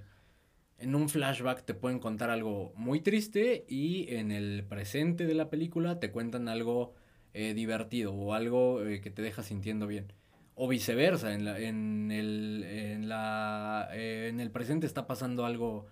En 0.79 0.95
un 0.95 1.09
flashback 1.09 1.65
te 1.65 1.75
pueden 1.75 1.99
contar 1.99 2.31
algo 2.31 2.73
muy 2.77 3.01
triste 3.01 3.65
y 3.69 4.13
en 4.15 4.33
el 4.33 4.65
presente 4.65 5.27
de 5.27 5.35
la 5.35 5.49
película 5.49 6.01
te 6.01 6.11
cuentan 6.11 6.49
algo 6.49 6.95
eh, 7.33 7.55
divertido 7.55 8.13
o 8.13 8.35
algo 8.35 8.85
eh, 8.85 9.01
que 9.01 9.11
te 9.11 9.23
deja 9.23 9.43
sintiendo 9.43 9.87
bien. 9.87 10.13
O 10.57 10.69
viceversa, 10.69 11.33
en, 11.35 11.45
la, 11.45 11.59
en, 11.59 12.11
el, 12.13 12.65
en, 12.65 13.09
la, 13.09 13.89
eh, 13.93 14.29
en 14.31 14.41
el 14.41 14.51
presente 14.51 14.87
está 14.87 15.07
pasando 15.07 15.47
algo 15.47 15.87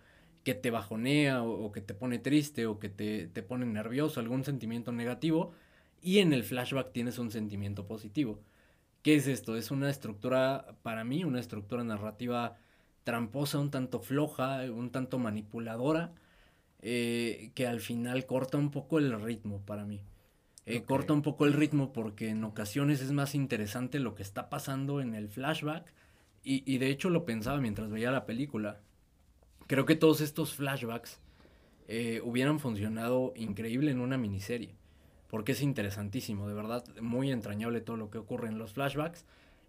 que 0.44 0.54
te 0.54 0.70
bajonea 0.70 1.42
o, 1.42 1.64
o 1.64 1.72
que 1.72 1.80
te 1.80 1.94
pone 1.94 2.18
triste 2.18 2.66
o 2.66 2.78
que 2.78 2.88
te, 2.88 3.28
te 3.28 3.42
pone 3.42 3.66
nervioso, 3.66 4.20
algún 4.20 4.44
sentimiento 4.44 4.92
negativo, 4.92 5.52
y 6.00 6.18
en 6.18 6.32
el 6.32 6.42
flashback 6.44 6.92
tienes 6.92 7.18
un 7.18 7.30
sentimiento 7.30 7.86
positivo. 7.86 8.40
¿Qué 9.02 9.16
es 9.16 9.26
esto? 9.26 9.56
Es 9.56 9.70
una 9.70 9.90
estructura, 9.90 10.76
para 10.82 11.04
mí, 11.04 11.24
una 11.24 11.40
estructura 11.40 11.82
narrativa 11.84 12.56
tramposa, 13.04 13.58
un 13.58 13.70
tanto 13.70 14.00
floja, 14.00 14.62
un 14.70 14.90
tanto 14.90 15.18
manipuladora, 15.18 16.12
eh, 16.80 17.50
que 17.54 17.66
al 17.66 17.80
final 17.80 18.26
corta 18.26 18.58
un 18.58 18.70
poco 18.70 18.98
el 18.98 19.20
ritmo 19.20 19.60
para 19.66 19.84
mí. 19.84 20.02
Eh. 20.66 20.82
Corta 20.84 21.12
un 21.12 21.22
poco 21.22 21.46
el 21.46 21.52
ritmo 21.52 21.92
porque 21.92 22.28
en 22.28 22.44
ocasiones 22.44 23.00
es 23.00 23.10
más 23.12 23.34
interesante 23.34 23.98
lo 23.98 24.14
que 24.14 24.22
está 24.22 24.48
pasando 24.48 25.00
en 25.00 25.14
el 25.16 25.28
flashback 25.28 25.92
y, 26.44 26.62
y 26.72 26.78
de 26.78 26.90
hecho 26.90 27.10
lo 27.10 27.24
pensaba 27.24 27.60
mientras 27.60 27.90
veía 27.90 28.12
la 28.12 28.26
película. 28.26 28.80
Creo 29.66 29.86
que 29.86 29.96
todos 29.96 30.20
estos 30.20 30.54
flashbacks 30.54 31.20
eh, 31.88 32.20
hubieran 32.24 32.60
funcionado 32.60 33.32
increíble 33.36 33.90
en 33.90 34.00
una 34.00 34.16
miniserie. 34.16 34.76
Porque 35.32 35.52
es 35.52 35.62
interesantísimo, 35.62 36.46
de 36.46 36.52
verdad, 36.52 36.84
muy 37.00 37.32
entrañable 37.32 37.80
todo 37.80 37.96
lo 37.96 38.10
que 38.10 38.18
ocurre 38.18 38.48
en 38.48 38.58
los 38.58 38.74
flashbacks. 38.74 39.24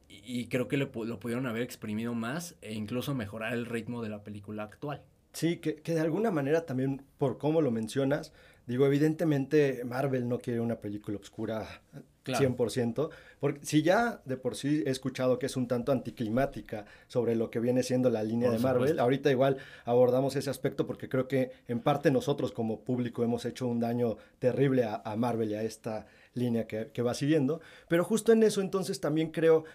Y, 0.10 0.48
creo 0.48 0.68
que 0.68 0.76
lo, 0.76 0.92
lo 1.06 1.22
pudieron 1.22 1.48
haber 1.48 1.62
exprimido 1.62 2.14
más 2.14 2.58
e 2.60 2.74
incluso 2.74 3.16
mejorar 3.16 3.54
el 3.54 3.66
ritmo 3.66 4.02
de 4.04 4.10
la 4.10 4.26
película 4.26 4.64
actual. 4.64 5.02
sí, 5.32 5.60
que, 5.60 5.76
que 5.76 5.94
de 5.94 6.02
alguna 6.02 6.32
manera 6.32 6.66
también, 6.66 7.06
por 7.18 7.38
cómo 7.38 7.62
lo 7.62 7.72
mencionas, 7.72 8.34
digo, 8.68 8.86
evidentemente 8.86 9.86
Marvel 9.86 10.28
no 10.28 10.40
quiere 10.40 10.60
una 10.60 10.82
película 10.82 11.18
oscura 11.18 11.82
Claro. 12.24 12.56
100%, 12.56 13.10
porque 13.42 13.66
si 13.66 13.82
ya 13.84 14.22
de 14.24 14.38
por 14.38 14.56
sí 14.56 14.82
he 14.86 14.90
escuchado 14.90 15.40
que 15.40 15.46
es 15.48 15.58
un 15.58 15.68
tanto 15.68 15.92
anticlimática 15.92 16.86
sobre 17.08 17.36
lo 17.36 17.50
que 17.50 17.60
viene 17.60 17.84
siendo 17.84 18.10
la 18.10 18.24
línea 18.24 18.48
Por 18.50 18.58
de 18.58 18.64
Marvel, 18.64 18.82
supuesto. 18.84 19.02
ahorita 19.04 19.32
igual 19.32 19.58
abordamos 19.86 20.36
ese 20.38 20.50
aspecto 20.50 20.88
porque 20.88 21.10
creo 21.10 21.28
que 21.28 21.52
en 21.68 21.82
parte 21.82 22.12
nosotros 22.12 22.52
como 22.54 22.80
público 22.80 23.24
hemos 23.24 23.44
hecho 23.46 23.68
un 23.68 23.80
daño 23.82 24.16
terrible 24.40 24.86
a, 24.86 25.02
a 25.04 25.16
Marvel 25.18 25.52
y 25.52 25.56
a 25.56 25.64
esta 25.64 26.06
línea 26.34 26.66
que, 26.66 26.92
que 26.94 27.02
va 27.02 27.14
siguiendo, 27.14 27.60
pero 27.90 28.04
justo 28.06 28.32
en 28.32 28.44
eso 28.44 28.62
entonces 28.62 29.02
también 29.02 29.32
creo, 29.32 29.66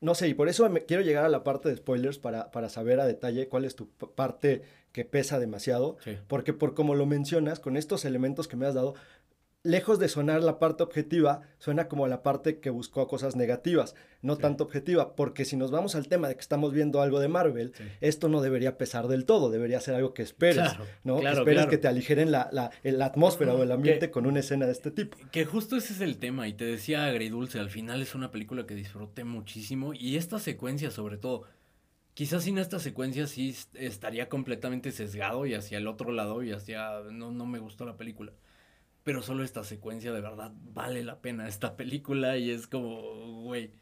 no 0.00 0.14
sé, 0.14 0.28
y 0.28 0.34
por 0.34 0.48
eso 0.48 0.68
me 0.70 0.84
quiero 0.86 1.02
llegar 1.02 1.24
a 1.24 1.28
la 1.28 1.44
parte 1.44 1.68
de 1.68 1.76
spoilers 1.76 2.18
para, 2.18 2.50
para 2.50 2.68
saber 2.70 3.00
a 3.00 3.06
detalle 3.06 3.48
cuál 3.48 3.64
es 3.66 3.76
tu 3.76 3.88
parte 3.90 4.62
que 4.92 5.04
pesa 5.04 5.38
demasiado, 5.38 5.98
Sí. 6.02 6.16
porque 6.26 6.54
por 6.54 6.74
como 6.74 6.94
lo 6.94 7.04
mencionas, 7.04 7.60
con 7.60 7.76
estos 7.76 8.04
elementos 8.06 8.48
que 8.48 8.56
me 8.56 8.64
has 8.66 8.74
dado, 8.74 8.94
lejos 9.64 9.98
de 9.98 10.08
sonar 10.08 10.42
la 10.42 10.58
parte 10.58 10.82
objetiva, 10.84 11.42
suena 11.58 11.88
como 11.88 12.06
la 12.06 12.22
parte 12.22 12.60
que 12.60 12.70
buscó 12.70 13.08
cosas 13.08 13.34
negativas, 13.36 13.94
no 14.22 14.36
Sí. 14.36 14.42
tanto 14.42 14.64
objetiva, 14.64 15.16
porque 15.16 15.44
si 15.44 15.56
nos 15.56 15.70
vamos 15.72 15.94
al 15.96 16.06
tema 16.08 16.28
de 16.28 16.34
que 16.36 16.40
estamos 16.40 16.72
viendo 16.72 17.02
algo 17.02 17.18
de 17.20 17.28
Marvel, 17.28 17.72
Sí. 17.76 17.84
esto 18.00 18.28
no 18.28 18.40
debería 18.40 18.78
pesar 18.78 19.08
del 19.08 19.24
todo, 19.26 19.50
debería 19.50 19.80
ser 19.80 19.96
algo 19.96 20.14
que 20.14 20.22
esperes, 20.22 20.56
Claro, 20.70 20.84
¿no? 21.02 21.18
claro, 21.18 21.38
esperes 21.40 21.58
claro. 21.58 21.70
que 21.70 21.78
te 21.78 21.88
aligeren 21.88 22.30
la, 22.30 22.48
la- 22.52 22.70
la 22.84 23.06
atmósfera 23.06 23.52
o 23.54 23.62
el 23.62 23.72
ambiente 23.72 24.06
Que- 24.06 24.10
con 24.12 24.26
una 24.26 24.40
escena 24.40 24.64
de 24.66 24.72
este 24.72 24.90
tipo. 24.92 25.18
Que 25.32 25.44
justo 25.44 25.76
ese 25.76 25.92
es 25.92 26.00
el 26.00 26.18
tema, 26.18 26.46
y 26.48 26.52
te 26.54 26.64
decía 26.64 27.04
Agridulce, 27.06 27.58
al 27.58 27.70
final 27.70 28.00
es 28.00 28.14
una 28.14 28.30
película 28.30 28.64
que 28.64 28.74
disfruté 28.76 29.24
muchísimo, 29.24 29.92
y 29.92 30.16
esta 30.16 30.38
secuencia 30.38 30.90
sobre 30.92 31.18
todo, 31.18 31.42
quizás 32.14 32.44
sin 32.44 32.58
esta 32.58 32.78
secuencia 32.78 33.26
sí 33.26 33.50
est- 33.50 33.74
estaría 33.76 34.28
completamente 34.28 34.92
sesgado 34.92 35.46
y 35.46 35.54
hacia 35.54 35.78
el 35.78 35.88
otro 35.88 36.12
lado 36.12 36.42
y 36.44 36.52
hacia, 36.52 37.00
no, 37.10 37.32
no 37.32 37.44
me 37.44 37.58
gustó 37.58 37.84
la 37.84 37.96
película, 37.96 38.32
pero 39.08 39.22
solo 39.22 39.42
esta 39.42 39.64
secuencia 39.64 40.12
de 40.12 40.20
verdad 40.20 40.52
vale 40.74 41.02
la 41.02 41.22
pena 41.22 41.48
esta 41.48 41.78
película 41.78 42.36
y 42.36 42.50
es 42.50 42.66
como, 42.66 43.42
güey, 43.42 43.64
eh, 43.64 43.72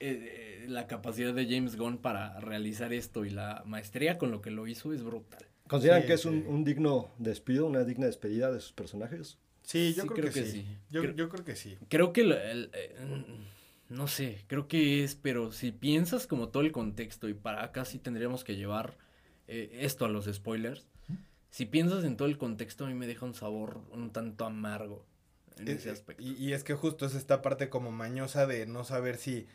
eh, 0.00 0.64
la 0.66 0.88
capacidad 0.88 1.32
de 1.32 1.46
James 1.48 1.76
Gunn 1.76 1.98
para 1.98 2.40
realizar 2.40 2.92
esto 2.92 3.24
y 3.24 3.30
la 3.30 3.62
maestría 3.66 4.18
con 4.18 4.32
lo 4.32 4.40
que 4.42 4.50
lo 4.50 4.66
hizo 4.66 4.92
es 4.92 5.04
brutal. 5.04 5.46
¿Consideran 5.68 6.00
Sí, 6.00 6.06
que 6.08 6.12
es 6.14 6.24
un, 6.24 6.44
un 6.48 6.64
digno 6.64 7.12
despido, 7.20 7.66
una 7.66 7.84
digna 7.84 8.06
despedida 8.06 8.50
de 8.50 8.58
sus 8.58 8.72
personajes? 8.72 9.38
Sí, 9.62 9.94
yo 9.96 10.02
Sí, 10.02 10.08
creo, 10.08 10.16
creo 10.22 10.32
que, 10.32 10.40
que 10.40 10.46
sí. 10.46 10.62
sí. 10.62 10.78
Yo, 10.90 11.02
Creo- 11.02 11.14
yo 11.14 11.28
creo 11.28 11.44
que 11.44 11.54
sí. 11.54 11.78
Creo 11.88 12.12
que 12.12 12.22
el- 12.22 12.70
eh, 12.72 12.96
no 13.90 14.08
sé, 14.08 14.38
creo 14.48 14.66
que 14.66 15.04
es, 15.04 15.14
pero 15.14 15.52
si 15.52 15.70
piensas 15.70 16.26
como 16.26 16.48
todo 16.48 16.64
el 16.64 16.72
contexto 16.72 17.28
y 17.28 17.34
para 17.34 17.62
acá 17.62 17.84
sí 17.84 18.00
tendríamos 18.00 18.42
que 18.42 18.56
llevar 18.56 18.96
eh, 19.46 19.70
esto 19.82 20.04
a 20.04 20.08
los 20.08 20.24
spoilers. 20.24 20.88
Si 21.54 21.66
piensas 21.66 22.02
en 22.02 22.16
todo 22.16 22.26
el 22.26 22.36
contexto 22.36 22.84
a 22.84 22.88
mí 22.88 22.94
me 22.94 23.06
deja 23.06 23.24
un 23.26 23.34
sabor 23.34 23.80
un 23.92 24.10
tanto 24.12 24.44
amargo 24.44 25.06
en 25.56 25.68
Eh, 25.68 25.72
ese 25.74 25.88
eh, 25.88 25.92
aspecto. 25.92 26.20
Y, 26.20 26.32
y 26.32 26.52
es 26.52 26.64
que 26.64 26.74
justo 26.74 27.06
es 27.06 27.14
esta 27.14 27.42
parte 27.42 27.68
como 27.68 27.92
mañosa 27.92 28.44
de 28.48 28.66
no 28.66 28.82
saber 28.82 29.16
si, 29.18 29.46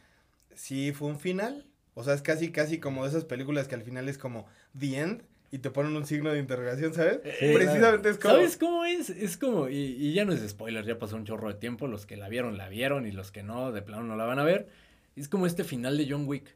si 0.56 0.93
fue 0.93 1.10
un 1.10 1.20
final. 1.20 1.66
O 1.95 2.04
sea, 2.06 2.14
es 2.14 2.22
casi, 2.22 2.52
casi 2.54 2.80
como 2.80 3.04
de 3.04 3.10
esas 3.10 3.26
películas 3.26 3.68
que 3.68 3.76
al 3.76 3.84
final 3.84 4.08
es 4.08 4.18
como 4.18 4.45
The 4.80 4.97
End 5.00 5.24
y 5.52 5.58
te 5.60 5.72
ponen 5.72 5.97
un 5.97 6.06
signo 6.06 6.32
de 6.32 6.39
interrogación, 6.39 6.93
¿sabes? 6.93 7.20
Sí, 7.39 7.52
Precisamente 7.54 8.10
es 8.10 8.18
como... 8.18 8.36
¿Sabes 8.36 8.56
cómo 8.58 8.86
es? 8.86 9.10
Es 9.10 9.36
como, 9.38 9.68
y, 9.68 9.76
y 9.76 10.14
ya 10.14 10.24
no 10.24 10.32
es 10.32 10.47
spoiler, 10.47 10.86
ya 10.86 11.00
pasó 11.00 11.18
un 11.18 11.26
chorro 11.26 11.50
de 11.50 11.56
tiempo, 11.60 11.88
los 11.88 12.06
que 12.06 12.16
la 12.16 12.30
vieron 12.30 12.58
la 12.58 12.70
vieron 12.70 13.08
y 13.08 13.12
los 13.12 13.32
que 13.32 13.43
no, 13.43 13.74
de 13.74 13.82
plano 13.82 14.04
no 14.04 14.16
la 14.16 14.26
van 14.26 14.39
a 14.39 14.45
ver. 14.45 14.70
Es 15.18 15.28
como 15.28 15.45
este 15.47 15.66
final 15.66 15.97
de 15.97 16.08
John 16.10 16.28
Wick. 16.28 16.56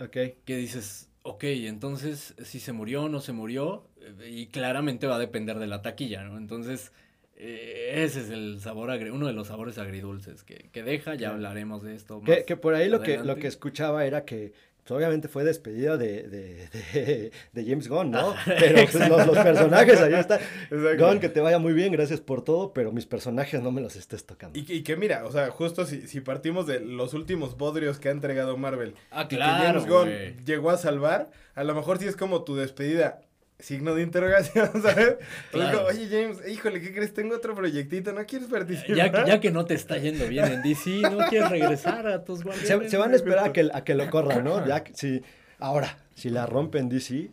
Ok. 0.00 0.16
que 0.44 0.56
dices, 0.56 1.07
ok, 1.28 1.44
entonces 1.44 2.34
si 2.42 2.60
se 2.60 2.72
murió 2.72 3.04
o 3.04 3.08
no 3.08 3.20
se 3.20 3.32
murió, 3.32 3.84
eh, 4.00 4.28
y 4.30 4.46
claramente 4.46 5.06
va 5.06 5.16
a 5.16 5.18
depender 5.18 5.58
de 5.58 5.66
la 5.66 5.82
taquilla, 5.82 6.24
¿no? 6.24 6.36
Entonces, 6.38 6.92
eh, 7.36 8.02
ese 8.04 8.20
es 8.22 8.30
el 8.30 8.60
sabor, 8.60 8.90
agri- 8.90 9.12
uno 9.12 9.26
de 9.26 9.32
los 9.32 9.48
sabores 9.48 9.78
agridulces 9.78 10.42
que, 10.42 10.70
que 10.72 10.82
deja, 10.82 11.14
ya 11.14 11.30
hablaremos 11.30 11.82
de 11.82 11.94
esto. 11.94 12.20
Que, 12.22 12.36
más 12.36 12.44
que 12.44 12.56
por 12.56 12.74
ahí 12.74 12.88
lo 12.88 13.00
que, 13.02 13.18
lo 13.18 13.36
que 13.36 13.46
escuchaba 13.46 14.04
era 14.06 14.24
que 14.24 14.52
obviamente 14.90 15.28
fue 15.28 15.44
despedida 15.44 15.96
de, 15.96 16.22
de, 16.28 16.68
de- 16.92 17.30
de 17.52 17.64
James 17.64 17.88
Gunn, 17.88 18.10
¿no? 18.10 18.34
Pero 18.46 18.82
pues, 18.90 19.08
los, 19.08 19.26
los 19.26 19.38
personajes, 19.38 20.00
ahí 20.00 20.14
está. 20.14 20.36
Exacto. 20.36 21.06
Gunn, 21.06 21.20
que 21.20 21.28
te 21.28 21.40
vaya 21.40 21.58
muy 21.58 21.72
bien, 21.72 21.92
gracias 21.92 22.20
por 22.20 22.42
todo, 22.42 22.72
pero 22.72 22.92
mis 22.92 23.06
personajes 23.06 23.62
no 23.62 23.70
me 23.72 23.80
los 23.80 23.96
estés 23.96 24.24
tocando. 24.26 24.58
Y, 24.58 24.64
que- 24.64 24.74
y 24.74 24.82
que 24.82 24.96
mira, 24.96 25.24
o 25.24 25.32
sea, 25.32 25.50
justo 25.50 25.86
si, 25.86 26.06
si 26.06 26.20
partimos 26.20 26.66
de 26.66 26.80
los 26.80 27.14
últimos 27.14 27.56
bodrios 27.56 27.98
que 27.98 28.08
ha 28.08 28.12
entregado 28.12 28.56
Marvel 28.56 28.94
Ah, 29.10 29.24
y 29.24 29.28
que 29.28 29.36
James 29.36 29.86
Gunn 29.86 30.44
llegó 30.44 30.70
a 30.70 30.76
salvar, 30.78 31.30
a 31.54 31.64
lo 31.64 31.74
mejor 31.74 31.98
sí 31.98 32.06
es 32.06 32.16
como 32.16 32.44
tu 32.44 32.56
despedida. 32.56 33.20
Signo 33.58 33.94
de 33.94 34.02
interrogación, 34.02 34.70
¿sabes? 34.82 35.16
Claro. 35.50 35.86
Oye, 35.86 36.06
James, 36.08 36.38
híjole, 36.48 36.80
¿qué 36.80 36.92
crees? 36.94 37.12
Tengo 37.12 37.34
otro 37.34 37.54
proyectito, 37.54 38.12
¿no 38.12 38.24
quieres 38.24 38.48
participar? 38.48 38.96
Ya, 38.96 39.10
que- 39.10 39.24
ya 39.26 39.40
que 39.40 39.50
no 39.50 39.64
te 39.64 39.74
está 39.82 39.98
yendo 39.98 40.28
bien 40.28 40.44
en 40.46 40.62
DC, 40.62 41.00
no 41.02 41.18
quieres 41.28 41.50
regresar 41.50 42.06
a 42.06 42.24
tus 42.24 42.44
guardianes. 42.44 42.84
Se, 42.84 42.90
se 42.90 42.96
van 42.96 43.12
a 43.12 43.16
esperar 43.16 43.48
a 43.48 43.52
que, 43.52 43.68
a 43.72 43.82
que 43.84 43.94
lo 43.94 44.08
corran, 44.10 44.44
¿no? 44.44 44.64
Ya, 44.66 44.84
que- 44.84 44.94
si, 44.94 45.22
ahora, 45.58 45.98
si 46.14 46.30
la 46.30 46.46
rompen 46.46 46.88
DC, 46.88 47.30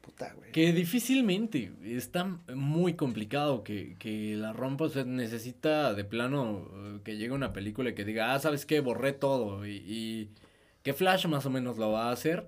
puta, 0.00 0.32
güey. 0.34 0.50
Que 0.52 0.72
difícilmente, 0.72 1.70
está 1.84 2.24
muy 2.54 2.94
complicado 2.94 3.62
que, 3.62 3.96
que 3.98 4.34
la 4.36 4.54
rompa, 4.54 4.84
o 4.84 4.88
sea, 4.88 5.04
necesita 5.04 5.92
de 5.92 6.04
plano 6.04 6.70
eh, 6.74 7.00
que 7.04 7.18
llegue 7.18 7.32
una 7.32 7.52
película 7.52 7.90
y 7.90 7.94
que 7.94 8.06
diga, 8.06 8.32
ah, 8.32 8.38
¿sabes 8.38 8.64
qué? 8.64 8.80
Borré 8.80 9.12
todo 9.12 9.66
y, 9.66 9.72
y 9.86 10.30
que 10.82 10.94
Flash 10.94 11.26
más 11.26 11.44
o 11.44 11.50
menos 11.50 11.76
lo 11.76 11.92
va 11.92 12.08
a 12.08 12.12
hacer, 12.12 12.46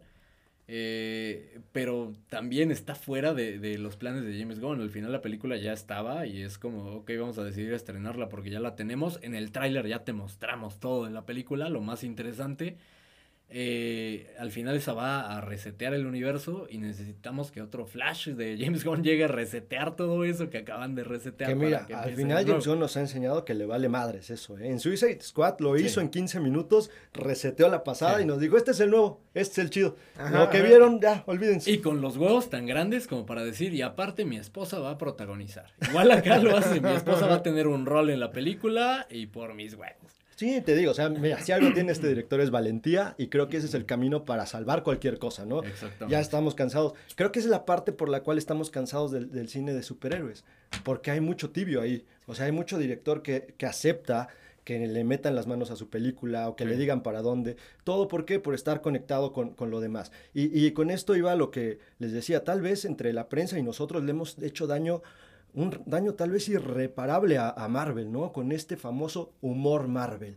eh, 0.68 1.60
pero 1.72 2.12
también 2.28 2.70
está 2.70 2.94
fuera 2.94 3.34
de, 3.34 3.58
de 3.58 3.78
los 3.78 3.96
planes 3.96 4.24
de 4.24 4.38
James 4.38 4.60
Gunn, 4.60 4.80
al 4.80 4.90
final 4.90 5.10
la 5.10 5.22
película 5.22 5.56
ya 5.56 5.72
estaba 5.72 6.26
y 6.26 6.42
es 6.42 6.58
como, 6.58 6.84
ok, 6.96 7.10
vamos 7.18 7.38
a 7.38 7.44
decidir 7.44 7.72
estrenarla 7.72 8.28
porque 8.28 8.50
ya 8.50 8.60
la 8.60 8.76
tenemos, 8.76 9.18
en 9.22 9.34
el 9.34 9.50
tráiler 9.50 9.86
ya 9.86 10.04
te 10.04 10.12
mostramos 10.12 10.78
todo 10.78 11.06
de 11.06 11.10
la 11.10 11.24
película, 11.24 11.70
lo 11.70 11.80
más 11.80 12.04
interesante. 12.04 12.76
Eh, 13.50 14.34
al 14.38 14.50
final 14.50 14.76
esa 14.76 14.92
va 14.92 15.34
a 15.34 15.40
resetear 15.40 15.94
el 15.94 16.06
universo 16.06 16.66
y 16.68 16.76
necesitamos 16.76 17.50
que 17.50 17.62
otro 17.62 17.86
Flash 17.86 18.28
de 18.28 18.58
James 18.60 18.84
Gunn 18.84 19.02
llegue 19.02 19.24
a 19.24 19.28
resetear 19.28 19.96
todo 19.96 20.24
eso 20.24 20.50
que 20.50 20.58
acaban 20.58 20.94
de 20.94 21.02
resetear. 21.04 21.48
Que 21.50 21.56
para 21.56 21.66
mira, 21.66 21.86
que 21.86 21.94
al 21.94 22.14
final. 22.14 22.44
James 22.46 22.66
Gunn 22.66 22.78
nos 22.78 22.96
ha 22.98 23.00
enseñado 23.00 23.46
que 23.46 23.54
le 23.54 23.64
vale 23.64 23.88
madres 23.88 24.28
eso, 24.28 24.58
¿eh? 24.58 24.68
En 24.68 24.78
Suicide 24.80 25.20
Squad 25.22 25.60
lo 25.60 25.76
Sí. 25.78 25.84
hizo 25.86 26.00
en 26.02 26.10
15 26.10 26.40
minutos, 26.40 26.90
reseteó 27.14 27.70
la 27.70 27.84
pasada 27.84 28.18
Sí. 28.18 28.24
y 28.24 28.26
nos 28.26 28.38
dijo, 28.38 28.58
este 28.58 28.72
es 28.72 28.80
el 28.80 28.90
nuevo, 28.90 29.22
este 29.32 29.52
es 29.52 29.58
el 29.58 29.70
chido. 29.70 29.96
Ajá, 30.18 30.38
lo 30.44 30.50
que 30.50 30.60
vieron, 30.60 31.00
ya, 31.00 31.22
olvídense. 31.26 31.70
Y 31.70 31.78
con 31.78 32.02
los 32.02 32.18
huevos 32.18 32.50
tan 32.50 32.66
grandes 32.66 33.06
como 33.06 33.24
para 33.24 33.42
decir, 33.44 33.72
y 33.72 33.80
aparte 33.80 34.26
mi 34.26 34.36
esposa 34.36 34.78
va 34.78 34.90
a 34.90 34.98
protagonizar. 34.98 35.72
Igual 35.88 36.10
acá 36.10 36.38
lo 36.38 36.54
hace, 36.54 36.82
mi 36.82 36.90
esposa 36.92 37.26
va 37.26 37.36
a 37.36 37.42
tener 37.42 37.66
un 37.66 37.86
rol 37.86 38.10
en 38.10 38.20
la 38.20 38.30
película 38.30 39.06
y 39.10 39.26
por 39.26 39.54
mis 39.54 39.72
huevos. 39.74 40.17
Sí, 40.38 40.60
te 40.60 40.76
digo, 40.76 40.92
o 40.92 40.94
sea, 40.94 41.08
mira, 41.08 41.40
si 41.40 41.50
algo 41.50 41.72
tiene 41.74 41.90
este 41.90 42.06
director 42.06 42.40
es 42.40 42.50
valentía 42.52 43.16
y 43.18 43.26
creo 43.26 43.48
que 43.48 43.56
ese 43.56 43.66
es 43.66 43.74
el 43.74 43.86
camino 43.86 44.24
para 44.24 44.46
salvar 44.46 44.84
cualquier 44.84 45.18
cosa, 45.18 45.44
¿no? 45.44 45.64
Exactamente. 45.64 46.12
Ya 46.12 46.20
estamos 46.20 46.54
cansados. 46.54 46.94
Creo 47.16 47.32
que 47.32 47.40
esa 47.40 47.48
es 47.48 47.50
la 47.50 47.64
parte 47.66 47.90
por 47.90 48.08
la 48.08 48.22
cual 48.22 48.38
estamos 48.38 48.70
cansados 48.70 49.10
del, 49.10 49.32
del 49.32 49.48
cine 49.48 49.74
de 49.74 49.82
superhéroes, 49.82 50.44
porque 50.84 51.10
hay 51.10 51.20
mucho 51.20 51.50
tibio 51.50 51.80
ahí. 51.80 52.04
O 52.26 52.36
sea, 52.36 52.46
hay 52.46 52.52
mucho 52.52 52.78
director 52.78 53.20
que, 53.22 53.52
que 53.58 53.66
acepta 53.66 54.28
que 54.62 54.78
le 54.86 55.02
metan 55.02 55.34
las 55.34 55.48
manos 55.48 55.72
a 55.72 55.76
su 55.76 55.88
película 55.88 56.48
o 56.48 56.54
que 56.54 56.62
Sí. 56.64 56.70
le 56.70 56.76
digan 56.76 57.02
para 57.02 57.20
dónde. 57.20 57.56
Todo 57.82 58.06
por 58.06 58.24
qué? 58.24 58.38
Por 58.38 58.54
estar 58.54 58.80
conectado 58.80 59.32
con, 59.32 59.54
con 59.54 59.70
lo 59.70 59.80
demás. 59.80 60.12
Y, 60.34 60.56
y 60.56 60.70
con 60.70 60.90
esto 60.90 61.16
iba 61.16 61.34
lo 61.34 61.50
que 61.50 61.80
les 61.98 62.12
decía, 62.12 62.44
tal 62.44 62.60
vez 62.60 62.84
entre 62.84 63.12
la 63.12 63.28
prensa 63.28 63.58
y 63.58 63.62
nosotros 63.64 64.04
le 64.04 64.12
hemos 64.12 64.38
hecho 64.40 64.68
daño 64.68 65.02
un 65.54 65.82
daño 65.86 66.14
tal 66.14 66.30
vez 66.30 66.48
irreparable 66.48 67.38
a, 67.38 67.50
a 67.50 67.68
Marvel, 67.68 68.12
¿no? 68.12 68.32
Con 68.32 68.52
este 68.52 68.76
famoso 68.76 69.32
humor 69.40 69.88
Marvel 69.88 70.36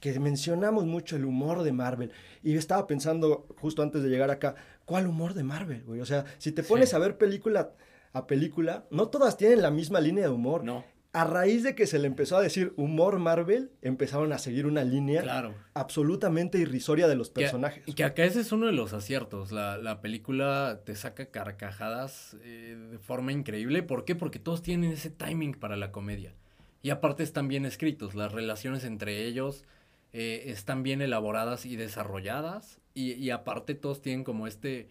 que 0.00 0.20
mencionamos 0.20 0.84
mucho 0.84 1.16
el 1.16 1.24
humor 1.24 1.62
de 1.62 1.72
Marvel. 1.72 2.12
Y 2.42 2.54
estaba 2.56 2.86
pensando 2.86 3.46
justo 3.58 3.82
antes 3.82 4.02
de 4.02 4.10
llegar 4.10 4.30
acá, 4.30 4.54
¿cuál 4.84 5.06
humor 5.06 5.32
de 5.34 5.42
Marvel, 5.42 5.82
güey? 5.84 6.00
O 6.00 6.06
sea, 6.06 6.26
si 6.38 6.52
te 6.52 6.62
pones 6.62 6.90
Sí. 6.90 6.96
a 6.96 6.98
ver 6.98 7.16
película 7.16 7.72
a 8.12 8.26
película, 8.26 8.84
no 8.90 9.08
todas 9.08 9.36
tienen 9.36 9.62
la 9.62 9.70
misma 9.70 10.00
línea 10.00 10.24
de 10.24 10.30
humor. 10.30 10.64
No, 10.64 10.84
A 11.12 11.24
raíz 11.24 11.62
de 11.62 11.74
que 11.74 11.86
se 11.86 11.98
le 11.98 12.06
empezó 12.06 12.36
a 12.36 12.42
decir 12.42 12.74
humor 12.76 13.18
Marvel, 13.18 13.70
empezaron 13.80 14.32
a 14.34 14.38
seguir 14.38 14.66
una 14.66 14.84
línea 14.84 15.22
claro. 15.22 15.54
absolutamente 15.72 16.58
irrisoria 16.58 17.08
de 17.08 17.14
los 17.16 17.30
Que- 17.30 17.40
personajes. 17.42 17.82
Que, 17.94 18.04
acá 18.04 18.24
ese 18.24 18.40
es 18.40 18.52
uno 18.52 18.66
de 18.66 18.72
los 18.72 18.92
aciertos. 18.92 19.50
La, 19.50 19.78
la 19.78 20.02
película 20.02 20.80
te 20.84 20.94
saca 20.94 21.26
carcajadas 21.30 22.36
eh, 22.42 22.76
de 22.90 22.98
forma 22.98 23.32
increíble. 23.32 23.82
¿Por 23.82 24.04
qué? 24.04 24.14
Porque 24.14 24.38
todos 24.38 24.60
tienen 24.62 24.92
ese 24.92 25.08
timing 25.10 25.54
para 25.54 25.76
la 25.76 25.90
comedia. 25.90 26.34
Y 26.82 26.90
aparte 26.90 27.22
están 27.22 27.48
bien 27.48 27.64
escritos. 27.64 28.14
Las 28.14 28.32
relaciones 28.32 28.84
entre 28.84 29.24
ellos 29.24 29.64
eh, 30.12 30.44
están 30.46 30.82
bien 30.82 31.00
elaboradas 31.00 31.64
y 31.64 31.76
desarrolladas. 31.76 32.78
Y, 32.92 33.12
y 33.14 33.30
aparte 33.30 33.74
todos 33.74 34.02
tienen 34.02 34.22
como 34.22 34.46
este, 34.46 34.90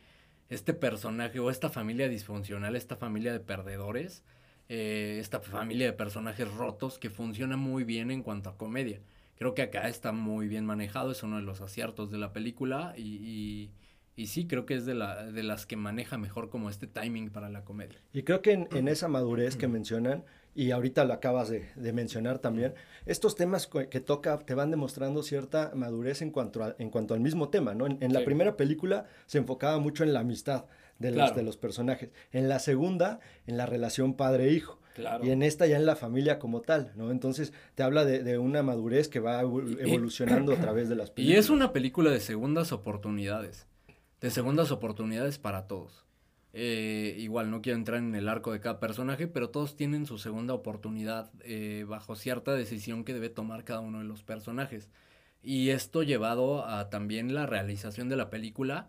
este 0.49 0.73
personaje 0.73 1.39
o 1.39 1.49
esta 1.51 1.69
familia 1.69 2.09
disfuncional, 2.09 2.75
esta 2.75 2.95
familia 2.95 3.31
de 3.31 3.39
perdedores. 3.39 4.23
Eh, 4.69 5.17
esta 5.19 5.39
familia 5.41 5.85
de 5.87 5.93
personajes 5.93 6.51
rotos 6.53 6.97
que 6.99 7.09
funciona 7.09 7.57
muy 7.57 7.83
bien 7.83 8.11
en 8.11 8.23
cuanto 8.23 8.49
a 8.49 8.57
comedia. 8.57 8.99
Creo 9.37 9.53
que 9.53 9.61
acá 9.61 9.87
está 9.89 10.11
muy 10.11 10.47
bien 10.47 10.65
manejado, 10.65 11.11
es 11.11 11.21
uno 11.23 11.35
de 11.37 11.41
los 11.43 11.61
aciertos 11.61 12.09
de 12.11 12.17
la 12.17 12.31
película 12.31 12.93
y, 12.97 13.01
y, 13.01 13.71
y 14.15 14.27
sí, 14.27 14.47
creo 14.47 14.65
que 14.65 14.75
es 14.75 14.85
de, 14.85 14.95
la, 14.95 15.25
de 15.25 15.43
las 15.43 15.65
que 15.65 15.75
maneja 15.75 16.17
mejor 16.17 16.49
como 16.49 16.69
este 16.69 16.87
timing 16.87 17.29
para 17.29 17.49
la 17.49 17.65
comedia. 17.65 17.99
Y 18.13 18.23
creo 18.23 18.41
que 18.41 18.53
en, 18.53 18.67
en 18.71 18.87
esa 18.87 19.07
madurez 19.09 19.57
que 19.57 19.67
mencionan, 19.67 20.23
y 20.57 20.71
ahorita 20.71 21.03
lo 21.03 21.11
acabas 21.13 21.49
de, 21.49 21.67
de 21.75 21.91
mencionar 21.91 22.39
también, 22.39 22.75
estos 23.05 23.35
temas 23.35 23.67
que 23.67 23.99
toca 23.99 24.39
te 24.39 24.53
van 24.55 24.71
demostrando 24.71 25.21
cierta 25.21 25.73
madurez 25.75 26.21
en 26.21 26.31
cuanto, 26.31 26.63
a- 26.63 26.75
en 26.79 26.89
cuanto 26.89 27.13
al 27.13 27.19
mismo 27.19 27.49
tema, 27.49 27.73
¿no? 27.75 27.85
En, 27.87 27.97
en 27.99 28.13
la 28.13 28.19
Sí. 28.19 28.25
primera 28.25 28.55
película 28.55 29.05
se 29.25 29.37
enfocaba 29.37 29.79
mucho 29.79 30.05
en 30.05 30.13
la 30.13 30.21
amistad 30.21 30.63
de 30.99 31.11
los, 31.11 31.35
de 31.35 31.43
los 31.43 31.57
personajes. 31.57 32.09
En 32.31 32.47
la 32.49 32.59
segunda, 32.59 33.19
en 33.47 33.57
la 33.57 33.65
relación 33.65 34.13
padre-hijo. 34.15 34.79
Claro. 34.95 35.25
Y 35.25 35.31
en 35.31 35.43
esta 35.43 35.67
ya 35.67 35.75
en 35.75 35.85
la 35.85 35.97
familia 35.97 36.39
como 36.39 36.61
tal, 36.61 36.93
¿no? 36.95 37.11
Entonces 37.11 37.51
te 37.75 37.83
habla 37.83 38.05
de, 38.05 38.23
de 38.23 38.37
una 38.37 38.63
madurez 38.63 39.09
que 39.09 39.19
va 39.19 39.43
evol- 39.43 39.77
Y- 39.77 39.89
evolucionando 39.89 40.53
a 40.53 40.55
través 40.55 40.87
de 40.87 40.95
las 40.95 41.09
Y 41.09 41.13
películas. 41.13 41.39
es 41.45 41.49
una 41.49 41.73
película 41.73 42.11
de 42.11 42.21
segundas 42.21 42.71
oportunidades, 42.71 43.67
de 44.21 44.31
segundas 44.31 44.71
oportunidades 44.71 45.37
para 45.37 45.67
todos. 45.67 46.05
Eh, 46.53 47.13
igual, 47.19 47.51
no 47.51 47.61
quiero 47.61 47.77
entrar 47.77 47.99
en 47.99 48.15
el 48.15 48.29
arco 48.29 48.53
de 48.53 48.61
cada 48.61 48.79
personaje, 48.79 49.27
pero 49.27 49.49
todos 49.49 49.75
tienen 49.75 50.05
su 50.05 50.17
segunda 50.17 50.53
oportunidad 50.53 51.29
eh, 51.43 51.83
bajo 51.85 52.15
cierta 52.15 52.53
decisión 52.53 53.03
que 53.03 53.13
debe 53.13 53.27
tomar 53.27 53.65
cada 53.65 53.81
uno 53.81 53.99
de 53.99 54.05
los 54.05 54.23
personajes. 54.23 54.87
Y 55.43 55.71
esto 55.71 56.03
llevado 56.03 56.65
a 56.65 56.89
también 56.89 57.35
la 57.35 57.45
realización 57.45 58.07
de 58.07 58.15
la 58.15 58.29
película, 58.29 58.87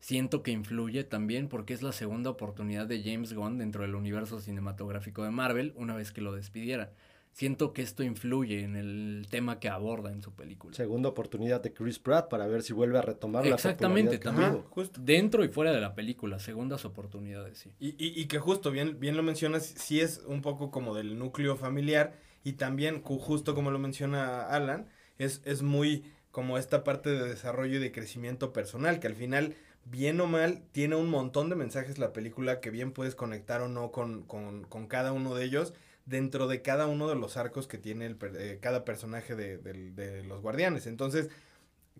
siento 0.00 0.42
que 0.42 0.50
influye 0.52 1.04
también 1.04 1.48
porque 1.48 1.74
es 1.74 1.82
la 1.82 1.92
segunda 1.92 2.30
oportunidad 2.30 2.86
de 2.86 3.02
James 3.02 3.32
Gunn 3.32 3.58
dentro 3.58 3.82
del 3.82 3.94
universo 3.94 4.40
cinematográfico 4.40 5.24
de 5.24 5.30
Marvel 5.30 5.72
una 5.76 5.94
vez 5.96 6.12
que 6.12 6.20
lo 6.20 6.32
despidieran. 6.34 6.90
Siento 7.32 7.74
que 7.74 7.82
esto 7.82 8.02
influye 8.02 8.62
en 8.62 8.76
el 8.76 9.26
tema 9.28 9.60
que 9.60 9.68
aborda 9.68 10.10
en 10.10 10.22
su 10.22 10.32
película. 10.32 10.74
Segunda 10.74 11.10
oportunidad 11.10 11.60
de 11.60 11.74
Chris 11.74 11.98
Pratt 11.98 12.30
para 12.30 12.46
ver 12.46 12.62
si 12.62 12.72
vuelve 12.72 12.98
a 12.98 13.02
retomar 13.02 13.44
la 13.44 13.56
Exactamente, 13.56 14.18
popularidad 14.18 14.40
que 14.40 14.42
también. 14.46 14.62
justo. 14.70 15.00
Dentro 15.02 15.44
y 15.44 15.48
fuera 15.48 15.70
de 15.72 15.82
la 15.82 15.94
película, 15.94 16.38
segundas 16.38 16.86
oportunidades, 16.86 17.58
sí. 17.58 17.72
Y, 17.78 17.88
y- 18.02 18.18
y 18.18 18.24
que 18.26 18.38
justo, 18.38 18.70
bien, 18.70 18.98
bien 19.00 19.18
lo 19.18 19.22
mencionas, 19.22 19.66
sí 19.66 20.00
es 20.00 20.22
un 20.26 20.40
poco 20.40 20.70
como 20.70 20.94
del 20.94 21.18
núcleo 21.18 21.56
familiar 21.56 22.14
y 22.42 22.54
también, 22.54 23.02
ju- 23.04 23.18
justo 23.20 23.54
como 23.54 23.70
lo 23.70 23.78
menciona 23.78 24.40
Alan, 24.48 24.86
es, 25.18 25.42
es 25.44 25.60
muy 25.62 26.04
como 26.30 26.56
esta 26.56 26.84
parte 26.84 27.10
de 27.10 27.28
desarrollo 27.28 27.76
y 27.76 27.80
de 27.80 27.92
crecimiento 27.92 28.54
personal, 28.54 28.98
que 28.98 29.08
al 29.08 29.14
final, 29.14 29.56
bien 29.86 30.20
o 30.20 30.26
mal, 30.26 30.62
tiene 30.72 30.96
un 30.96 31.08
montón 31.10 31.50
de 31.50 31.56
mensajes 31.56 31.98
la 31.98 32.12
película 32.12 32.60
que 32.60 32.70
bien 32.70 32.92
puedes 32.92 33.14
conectar 33.14 33.62
o 33.62 33.68
no 33.68 33.92
con, 33.92 34.24
con, 34.24 34.64
con 34.64 34.86
cada 34.88 35.12
uno 35.12 35.34
de 35.34 35.44
ellos 35.44 35.74
dentro 36.06 36.48
de 36.48 36.62
cada 36.62 36.86
uno 36.86 37.08
de 37.08 37.16
los 37.16 37.36
arcos 37.38 37.66
que 37.68 37.78
tiene 37.78 38.06
el, 38.06 38.18
eh, 38.36 38.58
cada 38.60 38.84
personaje 38.84 39.36
de, 39.36 39.58
del- 39.58 39.94
de 39.96 40.24
los 40.24 40.42
guardianes. 40.42 40.86
Entonces, 40.86 41.30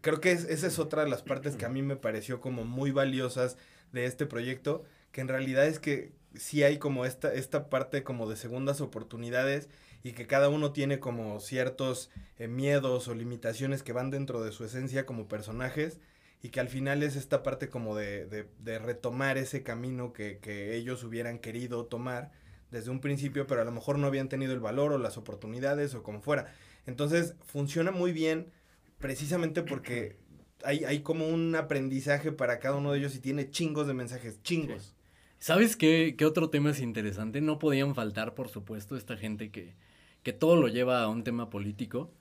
creo 0.01 0.20
que 0.20 0.32
es- 0.32 0.45
esa 0.45 0.66
es 0.66 0.78
otra 0.78 1.05
de 1.05 1.11
las 1.11 1.22
partes 1.22 1.57
que 1.57 1.64
a 1.66 1.68
mí 1.70 1.82
me 1.82 1.97
pareció 1.97 2.41
como 2.41 2.64
muy 2.64 2.91
valiosas 2.91 3.57
de 3.93 4.07
este 4.07 4.26
proyecto, 4.26 4.84
que 5.12 5.20
en 5.22 5.28
realidad 5.28 5.66
es 5.66 5.78
que 5.80 6.12
sí 6.34 6.62
hay 6.62 6.78
como 6.78 7.05
esta, 7.07 7.32
esta 7.34 7.68
parte 7.70 8.03
como 8.05 8.28
de 8.28 8.37
segundas 8.37 8.80
oportunidades 8.80 9.68
y 10.03 10.12
que 10.12 10.26
cada 10.26 10.49
uno 10.51 10.72
tiene 10.72 11.01
como 11.01 11.41
ciertos 11.41 12.11
eh, 12.39 12.49
miedos 12.49 13.09
o 13.09 13.14
limitaciones 13.14 13.82
que 13.82 13.93
van 13.93 14.11
dentro 14.11 14.43
de 14.45 14.53
su 14.53 14.64
esencia 14.64 15.07
como 15.07 15.28
personajes 15.28 15.99
y 16.43 16.51
que 16.51 16.61
al 16.61 16.68
final 16.68 17.03
es 17.03 17.16
esta 17.16 17.43
parte 17.43 17.68
como 17.68 17.97
de, 17.97 18.26
de- 18.26 18.78
retomar 18.78 19.39
ese 19.39 19.62
camino 19.62 20.12
que, 20.12 20.39
que 20.39 20.76
ellos 20.76 21.03
hubieran 21.05 21.39
querido 21.39 21.87
tomar 21.87 22.30
desde 22.70 22.91
un 22.91 23.01
principio, 23.01 23.47
pero 23.47 23.62
a 23.62 23.64
lo 23.64 23.72
mejor 23.72 23.99
no 23.99 24.07
habían 24.07 24.28
tenido 24.28 24.53
el 24.53 24.61
valor 24.61 24.93
o 24.93 24.99
las 24.99 25.16
oportunidades 25.16 25.95
o 25.95 26.03
como 26.03 26.20
fuera. 26.20 26.53
Entonces 26.87 27.34
funciona 27.45 27.91
muy 27.91 28.12
bien 28.12 28.53
precisamente 28.99 29.62
porque 29.62 30.16
hay, 30.64 30.84
hay 30.84 31.01
como 31.01 31.28
un 31.28 31.55
aprendizaje 31.55 32.32
para 32.32 32.59
cada 32.59 32.76
uno 32.76 32.93
de 32.93 32.99
ellos 32.99 33.14
y 33.14 33.20
tiene 33.20 33.51
chingos 33.51 33.87
de 33.87 33.95
mensajes, 33.95 34.43
chingos. 34.43 34.95
¿Sabes 35.39 35.76
qué, 35.76 36.14
qué 36.16 36.24
otro 36.24 36.51
tema 36.51 36.70
es 36.70 36.80
interesante? 36.80 37.41
No 37.41 37.59
podían 37.59 37.95
faltar, 37.95 38.34
por 38.34 38.49
supuesto, 38.49 38.97
esta 38.97 39.16
gente 39.16 39.51
que, 39.51 39.74
que 40.22 40.32
todo 40.32 40.57
lo 40.57 40.68
lleva 40.68 41.03
a 41.03 41.09
un 41.09 41.24
tema 41.24 41.51
político 41.51 42.12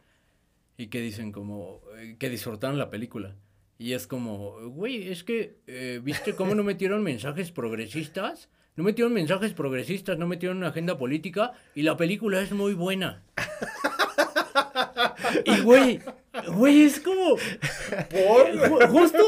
y 0.77 0.87
que 0.87 1.01
dicen 1.01 1.31
como 1.31 1.81
eh, 1.97 2.17
que 2.19 2.29
disfrutaron 2.29 2.77
la 2.77 2.89
película. 2.89 3.35
Y 3.77 3.93
es 3.93 4.07
como, 4.07 4.51
güey, 4.69 5.09
es 5.11 5.23
que, 5.23 5.55
eh, 5.67 5.99
¿viste 6.01 6.33
cómo 6.35 6.55
no 6.55 6.63
metieron 6.63 7.03
mensajes 7.03 7.51
progresistas? 7.51 8.49
No 8.77 8.83
metieron 8.83 9.13
mensajes 9.13 9.53
progresistas, 9.53 10.17
no 10.17 10.27
metieron 10.27 10.57
una 10.57 10.67
agenda 10.69 10.97
política 10.97 11.53
y 11.75 11.81
la 11.83 11.95
película 11.97 12.41
es 12.41 12.51
muy 12.51 12.73
buena. 12.73 13.23
Y 15.45 15.61
güey, 15.61 15.99
güey, 16.53 16.83
es 16.83 16.99
como... 16.99 17.37
Ju- 17.37 18.87
justo 18.89 19.19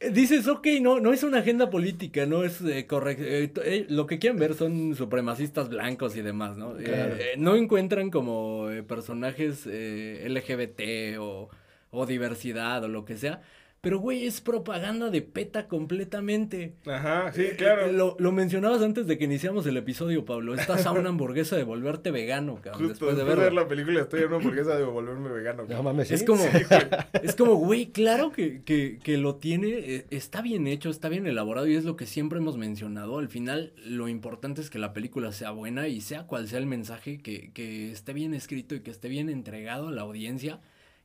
eh, 0.00 0.10
dices, 0.10 0.46
ok, 0.48 0.66
no, 0.80 0.98
no 1.00 1.12
es 1.12 1.22
una 1.22 1.38
agenda 1.38 1.68
política, 1.70 2.26
no 2.26 2.44
es 2.44 2.62
correcto. 2.86 3.60
lo 3.88 4.06
que 4.06 4.18
quieren 4.18 4.38
ver 4.38 4.54
son 4.54 4.94
supremacistas 4.94 5.68
blancos 5.68 6.16
y 6.16 6.22
demás, 6.22 6.56
¿no? 6.56 6.78
Eh, 6.78 6.84
Claro. 6.84 7.16
eh, 7.16 7.34
no 7.36 7.54
encuentran 7.56 8.10
como 8.10 8.70
eh, 8.70 8.82
personajes 8.82 9.66
eh, 9.70 10.26
LGBT 10.28 11.18
o, 11.20 11.50
o 11.90 12.06
diversidad 12.06 12.82
o 12.84 12.88
lo 12.88 13.04
que 13.04 13.16
sea. 13.16 13.40
Pero, 13.82 13.98
güey, 13.98 14.26
es 14.26 14.42
propaganda 14.42 15.08
de 15.08 15.22
peta 15.22 15.66
completamente. 15.66 16.74
Ajá, 16.84 17.32
sí, 17.32 17.40
Eh, 17.42 17.54
claro. 17.56 17.86
eh, 17.86 17.92
Lo, 17.94 18.14
lo 18.18 18.30
mencionabas 18.30 18.82
antes 18.82 19.06
de 19.06 19.16
que 19.16 19.24
iniciamos 19.24 19.66
el 19.66 19.74
episodio, 19.78 20.26
Pablo. 20.26 20.54
Estás 20.54 20.84
a 20.84 20.92
una 20.92 21.08
hamburguesa 21.08 21.56
de 21.56 21.64
volverte 21.64 22.10
vegano, 22.10 22.56
cabrón, 22.56 22.90
Justo 22.90 23.06
después 23.06 23.16
de 23.16 23.24
ver 23.42 23.54
la 23.54 23.66
película 23.66 24.02
estoy 24.02 24.20
en 24.20 24.26
una 24.26 24.36
hamburguesa 24.36 24.76
de 24.76 24.84
volverme 24.84 25.30
vegano. 25.30 25.64
No 25.66 25.82
mames, 25.82 26.08
¿sí? 26.08 26.14
Es 26.14 26.24
como, 26.24 26.44
es 27.22 27.34
como, 27.36 27.54
güey, 27.54 27.86
claro 27.86 28.32
que, 28.32 28.62
que, 28.64 28.98
que 29.02 29.16
lo 29.16 29.36
tiene, 29.36 29.68
eh, 29.70 30.06
está 30.10 30.42
bien 30.42 30.66
hecho, 30.66 30.90
está 30.90 31.08
bien 31.08 31.26
elaborado 31.26 31.66
y 31.66 31.74
es 31.74 31.84
lo 31.86 31.96
que 31.96 32.04
siempre 32.04 32.38
hemos 32.38 32.58
mencionado. 32.58 33.18
Al 33.18 33.28
final, 33.28 33.72
lo 33.86 34.08
importante 34.08 34.60
es 34.60 34.68
que 34.68 34.78
la 34.78 34.92
película 34.92 35.32
sea 35.32 35.52
buena 35.52 35.88
y 35.88 36.02
sea 36.02 36.26
cual 36.26 36.48
sea 36.48 36.58
el 36.58 36.66
mensaje, 36.66 37.22
que, 37.22 37.50
que 37.54 37.90
esté 37.92 38.12
bien 38.12 38.34
escrito 38.34 38.74
y 38.74 38.80
que 38.80 38.90
esté 38.90 39.08
bien 39.08 39.30
entregado 39.30 39.88
a 39.88 39.92
la 39.92 40.02
audiencia. 40.02 40.60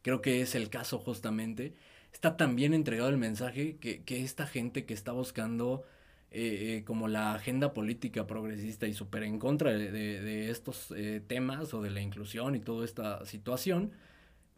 Creo 0.06 0.22
que 0.22 0.42
es 0.42 0.54
el 0.54 0.70
caso 0.70 1.00
justamente. 1.00 1.74
Está 2.14 2.38
tan 2.38 2.56
bien 2.56 2.76
entregado 2.76 3.10
el 3.10 3.18
mensaje 3.18 3.78
que, 3.78 4.04
que 4.04 4.24
esta 4.24 4.46
gente 4.46 4.86
que 4.86 4.94
está 4.94 5.12
buscando 5.14 5.84
eh, 6.30 6.78
eh, 6.78 6.84
como 6.86 7.08
la 7.08 7.34
agenda 7.34 7.74
política 7.74 8.28
progresista 8.28 8.86
y 8.86 8.94
súper 8.94 9.24
en 9.24 9.40
contra 9.40 9.72
de, 9.72 9.92
de- 9.92 10.22
de 10.22 10.52
estos 10.52 10.94
eh, 10.96 11.22
temas 11.26 11.74
o 11.74 11.82
de 11.82 11.90
la 11.90 12.02
inclusión 12.02 12.56
y 12.56 12.60
toda 12.60 12.86
esta 12.86 13.26
situación, 13.26 13.92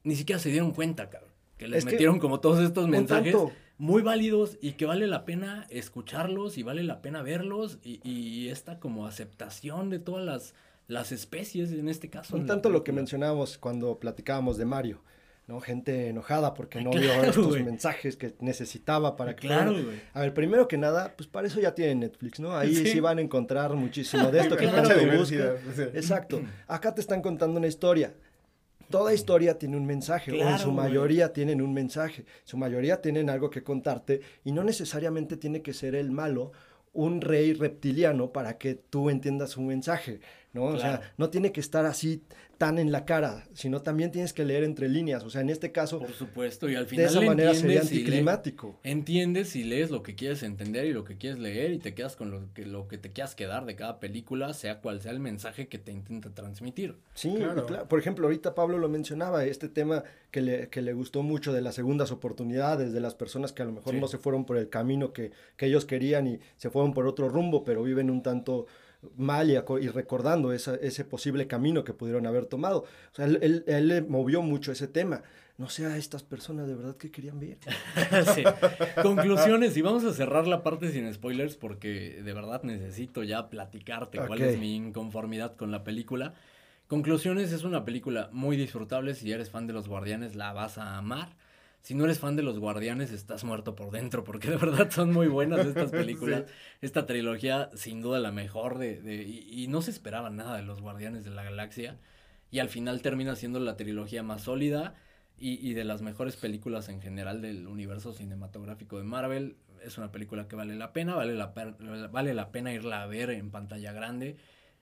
ni 0.03 0.15
siquiera 0.15 0.37
se 0.39 0.49
dieron 0.49 0.71
cuenta, 0.71 1.09
cabrón. 1.09 1.31
Que 1.57 1.67
les 1.69 1.79
Es 1.79 1.85
que 1.85 1.91
metieron 1.93 2.19
como 2.19 2.39
todos 2.41 2.59
estos 2.61 2.87
mensajes 2.89 3.31
tanto. 3.33 3.51
muy 3.77 4.01
válidos 4.01 4.57
y 4.61 4.73
que 4.73 4.85
vale 4.85 5.07
la 5.07 5.23
pena 5.25 5.65
escucharlos 5.69 6.57
y 6.57 6.63
vale 6.63 6.83
la 6.83 7.01
pena 7.01 7.21
verlos 7.21 7.79
y, 7.83 7.99
y 8.07 8.49
esta 8.49 8.79
como 8.79 9.07
aceptación 9.07 9.89
de 9.89 9.99
todas 9.99 10.25
las, 10.25 10.53
las 10.87 11.11
especies 11.11 11.71
en 11.71 11.87
este 11.89 12.09
caso. 12.09 12.35
Un 12.35 12.45
tanto 12.45 12.69
lo 12.69 12.83
que 12.83 12.91
mencionábamos 12.91 13.57
cuando 13.57 13.97
platicábamos 13.99 14.57
de 14.57 14.65
Mario, 14.65 15.01
¿no? 15.47 15.59
Gente 15.61 16.09
enojada 16.09 16.53
porque 16.53 16.81
no 16.81 16.91
vio 16.91 17.01
Claro, 17.01 17.23
estos 17.29 17.47
güey. 17.47 17.63
mensajes 17.63 18.15
que 18.17 18.35
necesitaba 18.41 19.15
para 19.15 19.35
que... 19.35 19.47
Claro, 19.47 19.71
güey. 19.71 20.01
A 20.13 20.21
ver, 20.21 20.33
primero 20.33 20.67
que 20.67 20.77
nada, 20.77 21.13
pues 21.17 21.27
para 21.27 21.47
eso 21.47 21.59
ya 21.59 21.73
tienen 21.73 22.01
Netflix, 22.01 22.39
¿no? 22.39 22.55
Ahí 22.55 22.75
sí, 22.75 22.85
Sí. 22.87 22.99
van 22.99 23.17
a 23.17 23.21
encontrar 23.21 23.73
muchísimo 23.73 24.29
de 24.29 24.39
esto 24.41 24.55
que 24.57 24.67
diversidad, 24.67 25.53
buscan. 25.65 25.75
sí. 25.75 25.81
Exacto. 25.97 26.41
Acá 26.67 26.93
te 26.93 27.01
están 27.01 27.21
contando 27.21 27.57
una 27.59 27.67
historia. 27.67 28.13
Toda 28.89 29.13
historia 29.13 29.57
tiene 29.57 29.75
un 29.75 29.85
mensaje, 29.85 30.31
o 30.31 30.35
en 30.35 30.41
Claro, 30.41 30.57
su 30.63 30.71
mayoría 30.71 31.33
tienen 31.33 31.61
un 31.61 31.73
mensaje, 31.73 32.23
su 32.45 32.55
mayoría 32.55 33.01
tienen 33.01 33.29
algo 33.29 33.49
que 33.49 33.61
contarte 33.61 34.21
y 34.45 34.53
no 34.53 34.63
necesariamente 34.63 35.35
tiene 35.35 35.61
que 35.61 35.73
ser 35.73 35.93
el 35.95 36.09
malo 36.11 36.53
un 36.93 37.19
rey 37.19 37.51
reptiliano 37.53 38.31
para 38.31 38.57
que 38.57 38.75
tú 38.75 39.09
entiendas 39.09 39.57
un 39.57 39.67
mensaje, 39.67 40.21
¿no? 40.57 40.75
O 40.75 40.79
sea, 40.79 41.13
no 41.17 41.29
tiene 41.29 41.51
que 41.51 41.59
estar 41.59 41.85
así 41.85 42.21
tan 42.57 42.79
en 42.79 42.91
la 42.91 43.05
cara, 43.05 43.47
sino 43.53 43.83
también 43.83 44.09
tienes 44.11 44.33
que 44.33 44.43
leer 44.43 44.63
entre 44.63 44.89
líneas, 44.89 45.23
o 45.23 45.29
sea, 45.29 45.41
en 45.41 45.51
este 45.51 45.71
caso, 45.71 45.99
Por 45.99 46.11
supuesto, 46.13 46.67
y 46.67 46.73
al 46.73 46.87
final 46.87 47.05
de 47.05 47.11
esa 47.11 47.21
manera 47.21 47.53
sería 47.53 47.81
entiendes 47.81 47.91
y 47.91 47.95
le- 47.97 47.99
anticlimático. 48.01 48.79
Entiendes 48.83 49.55
y 49.55 49.63
lees 49.63 49.91
lo 49.91 50.01
que 50.01 50.15
quieres 50.15 50.41
entender 50.41 50.85
y 50.87 50.91
lo 50.93 51.03
que 51.03 51.17
quieres 51.17 51.37
leer 51.37 51.71
y 51.71 51.77
te 51.77 51.93
quedas 51.93 52.15
con 52.15 52.31
lo 52.31 52.51
que, 52.55 52.65
lo 52.65 52.87
que 52.87 52.97
te 52.97 53.11
quieras 53.11 53.35
quedar 53.35 53.65
de 53.65 53.75
cada 53.75 53.99
película, 53.99 54.53
sea 54.55 54.79
cual 54.81 55.01
sea 55.01 55.11
el 55.11 55.19
mensaje 55.19 55.67
que 55.67 55.77
te 55.77 55.91
intenta 55.91 56.31
transmitir. 56.33 56.95
Sí, 57.13 57.31
Claro. 57.37 57.67
cla- 57.67 57.87
por 57.87 57.99
ejemplo, 57.99 58.25
ahorita 58.25 58.55
Pablo 58.55 58.79
lo 58.79 58.89
mencionaba, 58.89 59.45
este 59.45 59.69
tema 59.69 60.03
que 60.31 60.41
le, 60.41 60.69
que 60.69 60.81
le 60.81 60.93
gustó 60.93 61.21
mucho 61.21 61.53
de 61.53 61.61
las 61.61 61.75
segundas 61.75 62.11
oportunidades, 62.11 62.91
de 62.91 62.99
las 63.01 63.13
personas 63.13 63.53
que 63.53 63.61
a 63.61 63.65
lo 63.65 63.71
mejor 63.73 63.93
Sí. 63.93 63.99
no 63.99 64.07
se 64.07 64.17
fueron 64.17 64.45
por 64.45 64.57
el 64.57 64.67
camino 64.69 65.13
que, 65.13 65.29
que 65.57 65.67
ellos 65.67 65.85
querían 65.85 66.25
y 66.25 66.39
se 66.55 66.71
fueron 66.71 66.95
por 66.95 67.05
otro 67.05 67.29
rumbo, 67.29 67.63
pero 67.63 67.83
viven 67.83 68.09
un 68.09 68.23
tanto 68.23 68.65
mal 69.15 69.49
y, 69.51 69.87
recordando 69.89 70.51
esa- 70.53 70.75
ese 70.75 71.05
posible 71.05 71.47
camino 71.47 71.83
que 71.83 71.93
pudieron 71.93 72.25
haber 72.27 72.45
tomado. 72.45 72.79
O 73.11 73.15
sea, 73.15 73.25
él, 73.25 73.39
él- 73.41 73.63
él 73.67 73.87
le 73.87 74.01
movió 74.01 74.41
mucho 74.41 74.71
ese 74.71 74.87
tema. 74.87 75.21
No 75.57 75.69
sé 75.69 75.85
a 75.87 75.97
estas 75.97 76.21
personas 76.23 76.67
de 76.67 76.75
verdad 76.75 76.97
que 76.97 77.09
querían 77.11 77.39
ver. 77.39 77.57
Sí. 78.35 78.43
Conclusiones, 79.01 79.75
y 79.77 79.81
vamos 79.81 80.03
a 80.03 80.13
cerrar 80.13 80.47
la 80.47 80.63
parte 80.63 80.91
sin 80.91 81.11
spoilers 81.13 81.55
porque 81.55 82.21
de 82.23 82.33
verdad 82.33 82.61
necesito 82.63 83.23
ya 83.23 83.49
platicarte 83.49 84.19
cuál 84.19 84.41
es 84.41 84.59
mi 84.59 84.75
inconformidad 84.75 85.55
con 85.55 85.71
la 85.71 85.83
película. 85.83 86.33
Conclusiones, 86.87 87.51
es 87.51 87.63
una 87.63 87.83
película 87.85 88.29
muy 88.31 88.55
disfrutable, 88.55 89.13
si 89.13 89.31
eres 89.31 89.49
fan 89.49 89.67
de 89.67 89.73
los 89.73 89.87
guardianes 89.87 90.35
la 90.35 90.53
vas 90.53 90.77
a 90.77 90.97
amar. 90.97 91.35
Si 91.87 91.95
no 91.95 92.03
eres 92.03 92.19
fan 92.19 92.35
de 92.35 92.43
los 92.43 92.59
guardianes, 92.59 93.13
estás 93.13 93.45
muerto 93.45 93.73
por 93.73 93.91
dentro, 93.91 94.25
porque 94.25 94.49
de 94.49 94.57
verdad 94.57 94.91
son 94.91 95.13
muy 95.13 95.27
buenas 95.29 95.65
estas 95.65 95.89
películas. 96.01 96.43
Esta 96.81 97.05
trilogía, 97.05 97.69
sin 97.75 98.01
duda, 98.01 98.19
la 98.19 98.33
mejor 98.33 98.77
de... 98.77 99.01
de- 99.01 99.23
y, 99.23 99.63
y 99.63 99.67
no 99.69 99.81
se 99.81 99.91
esperaba 99.91 100.29
nada 100.29 100.57
de 100.57 100.63
los 100.63 100.81
guardianes 100.81 101.23
de 101.23 101.29
la 101.29 101.43
galaxia. 101.43 101.97
Y 102.51 102.59
al 102.59 102.67
final 102.67 103.01
termina 103.01 103.37
siendo 103.37 103.61
la 103.61 103.77
trilogía 103.77 104.21
más 104.21 104.41
sólida 104.41 104.95
y, 105.37 105.65
y 105.65 105.75
de 105.75 105.85
las 105.85 106.01
mejores 106.01 106.35
películas 106.35 106.89
en 106.89 106.99
general 106.99 107.41
del 107.41 107.65
universo 107.67 108.11
cinematográfico 108.11 108.97
de 108.97 109.05
Marvel. 109.05 109.55
Es 109.81 109.97
una 109.97 110.11
película 110.11 110.49
que 110.49 110.57
vale 110.57 110.75
la 110.75 110.91
pena, 110.91 111.15
vale 111.15 111.35
la, 111.35 111.53
vale 112.11 112.33
la 112.33 112.51
pena 112.51 112.73
irla 112.73 113.01
a 113.01 113.07
ver 113.07 113.29
en 113.29 113.49
pantalla 113.49 113.93
grande. 113.93 114.35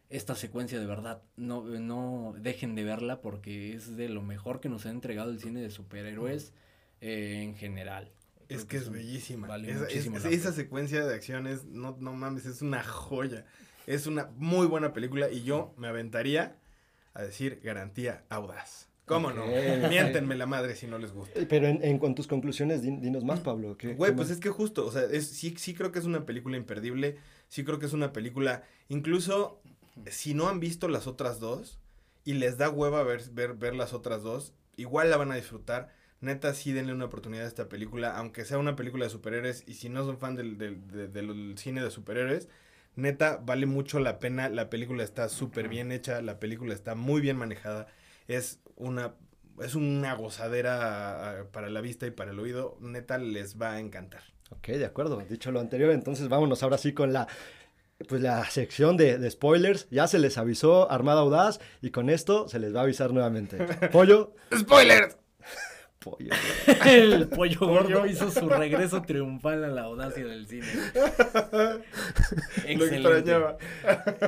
Esta 0.09 0.33
secuencia 0.33 0.79
de 0.79 0.87
verdad, 0.87 1.21
no, 1.37 1.65
no 1.65 2.33
dejen 2.39 2.73
de 2.73 2.83
verla 2.83 3.21
porque 3.21 3.73
es 3.75 3.95
de 3.95 4.09
lo 4.09 4.23
mejor 4.23 4.59
que 4.59 4.69
nos 4.69 4.87
ha 4.87 4.89
entregado 4.89 5.29
el 5.29 5.39
cine 5.39 5.61
de 5.61 5.69
superhéroes 5.69 6.51
eh, 7.01 7.41
en 7.43 7.55
general. 7.55 8.11
Es 8.47 8.65
que 8.65 8.77
es 8.77 8.89
bellísima. 8.91 9.47
vale 9.47 9.71
esa, 9.71 9.81
muchísimo 9.81 10.17
es- 10.17 10.23
la 10.23 10.29
esa 10.29 10.43
pena. 10.43 10.55
secuencia 10.55 11.05
de 11.05 11.13
acciones, 11.15 11.65
no, 11.65 11.97
no 11.99 12.13
mames, 12.13 12.45
es 12.45 12.61
una 12.61 12.83
joya. 12.83 13.45
Es 13.87 14.07
una 14.07 14.29
muy 14.37 14.67
buena 14.67 14.93
película 14.93 15.29
y 15.29 15.43
yo 15.43 15.73
me 15.77 15.87
aventaría 15.87 16.57
a 17.13 17.23
decir 17.23 17.59
garantía 17.63 18.23
audaz. 18.29 18.87
¿Cómo 19.05 19.31
no? 19.31 19.45
Miéntenme 19.89 20.35
la 20.35 20.45
madre 20.47 20.75
si 20.75 20.87
no 20.87 20.97
les 20.97 21.11
gusta. 21.11 21.39
Pero 21.47 21.67
en, 21.67 21.83
en 21.83 21.99
con 21.99 22.15
tus 22.15 22.25
conclusiones, 22.27 22.81
din- 22.83 22.99
dinos 23.01 23.23
más, 23.23 23.39
Pablo. 23.39 23.77
¿qué- 23.77 23.93
Güey, 23.93 24.11
qué 24.11 24.15
pues 24.15 24.29
más? 24.29 24.37
es 24.37 24.41
que 24.41 24.49
justo, 24.49 24.85
o 24.85 24.91
sea, 24.91 25.03
es, 25.03 25.27
sí, 25.27 25.53
sí 25.57 25.73
creo 25.75 25.91
que 25.91 25.99
es 25.99 26.05
una 26.05 26.25
película 26.25 26.57
imperdible, 26.57 27.17
sí 27.47 27.63
creo 27.63 27.77
que 27.79 27.85
es 27.85 27.93
una 27.93 28.11
película, 28.13 28.63
incluso 28.89 29.61
si 30.09 30.33
no 30.33 30.47
han 30.49 30.59
visto 30.59 30.87
las 30.87 31.05
otras 31.07 31.39
dos 31.39 31.79
y 32.23 32.33
les 32.33 32.57
da 32.57 32.69
hueva 32.69 33.03
ver, 33.03 33.21
ver, 33.31 33.53
ver 33.53 33.75
las 33.75 33.93
otras 33.93 34.23
dos, 34.23 34.53
igual 34.75 35.09
la 35.11 35.17
van 35.17 35.31
a 35.31 35.35
disfrutar. 35.35 35.93
Neta, 36.21 36.53
sí 36.53 36.71
denle 36.73 36.93
una 36.93 37.05
oportunidad 37.05 37.45
a 37.45 37.47
esta 37.47 37.69
película, 37.69 38.17
aunque 38.17 38.45
sea 38.45 38.57
una 38.57 38.75
película 38.75 39.05
de 39.05 39.11
superhéroes 39.11 39.63
y 39.67 39.73
si 39.75 39.89
no 39.89 40.03
son 40.05 40.17
fan 40.17 40.35
del, 40.35 40.57
del, 40.57 40.87
de- 40.87 41.07
del 41.07 41.55
cine 41.57 41.83
de 41.83 41.91
superhéroes, 41.91 42.47
neta, 42.95 43.37
vale 43.43 43.65
mucho 43.65 43.99
la 43.99 44.19
pena, 44.19 44.49
la 44.49 44.69
película 44.69 45.03
está 45.03 45.29
súper 45.29 45.67
bien 45.67 45.91
hecha, 45.91 46.21
la 46.21 46.39
película 46.39 46.73
está 46.73 46.95
muy 46.95 47.21
bien 47.21 47.37
manejada, 47.37 47.87
es 48.27 48.59
una... 48.75 49.15
Es 49.61 49.73
una 49.75 50.13
gozadera 50.15 51.45
para 51.53 51.69
la 51.69 51.79
vista 51.79 52.05
y 52.05 52.11
para 52.11 52.31
el 52.31 52.39
oído. 52.41 52.77
Neta, 52.81 53.17
les 53.17 53.55
va 53.55 53.71
a 53.71 53.79
encantar. 53.79 54.21
Ok, 54.49 54.67
de 54.67 54.83
acuerdo. 54.83 55.23
Dicho 55.29 55.49
lo 55.53 55.61
anterior, 55.61 55.91
entonces 55.91 56.27
vámonos 56.27 56.61
ahora 56.61 56.77
sí 56.77 56.91
con 56.91 57.13
la, 57.13 57.29
pues 58.09 58.21
la 58.21 58.43
sección 58.49 58.97
de, 58.97 59.17
de 59.17 59.31
spoilers. 59.31 59.87
Ya 59.91 60.07
se 60.07 60.19
les 60.19 60.37
avisó 60.37 60.91
Armada 60.91 61.21
Audaz 61.21 61.61
y 61.81 61.91
con 61.91 62.09
esto 62.09 62.49
se 62.49 62.59
les 62.59 62.75
va 62.75 62.81
a 62.81 62.83
avisar 62.83 63.13
nuevamente. 63.13 63.57
Pollo. 63.93 64.33
¡Spoilers! 64.53 65.15
Pollo. 66.05 66.29
El 66.85 67.27
pollo 67.29 67.59
gordo 67.61 68.05
hizo 68.05 68.29
su 68.29 68.47
regreso 68.47 69.01
triunfal 69.01 69.63
a 69.63 69.69
la 69.69 69.81
audacia 69.81 70.23
del 70.23 70.45
cine. 70.45 70.67
Lo 70.93 71.81
Excelente. 72.85 72.95
extrañaba. 72.95 73.57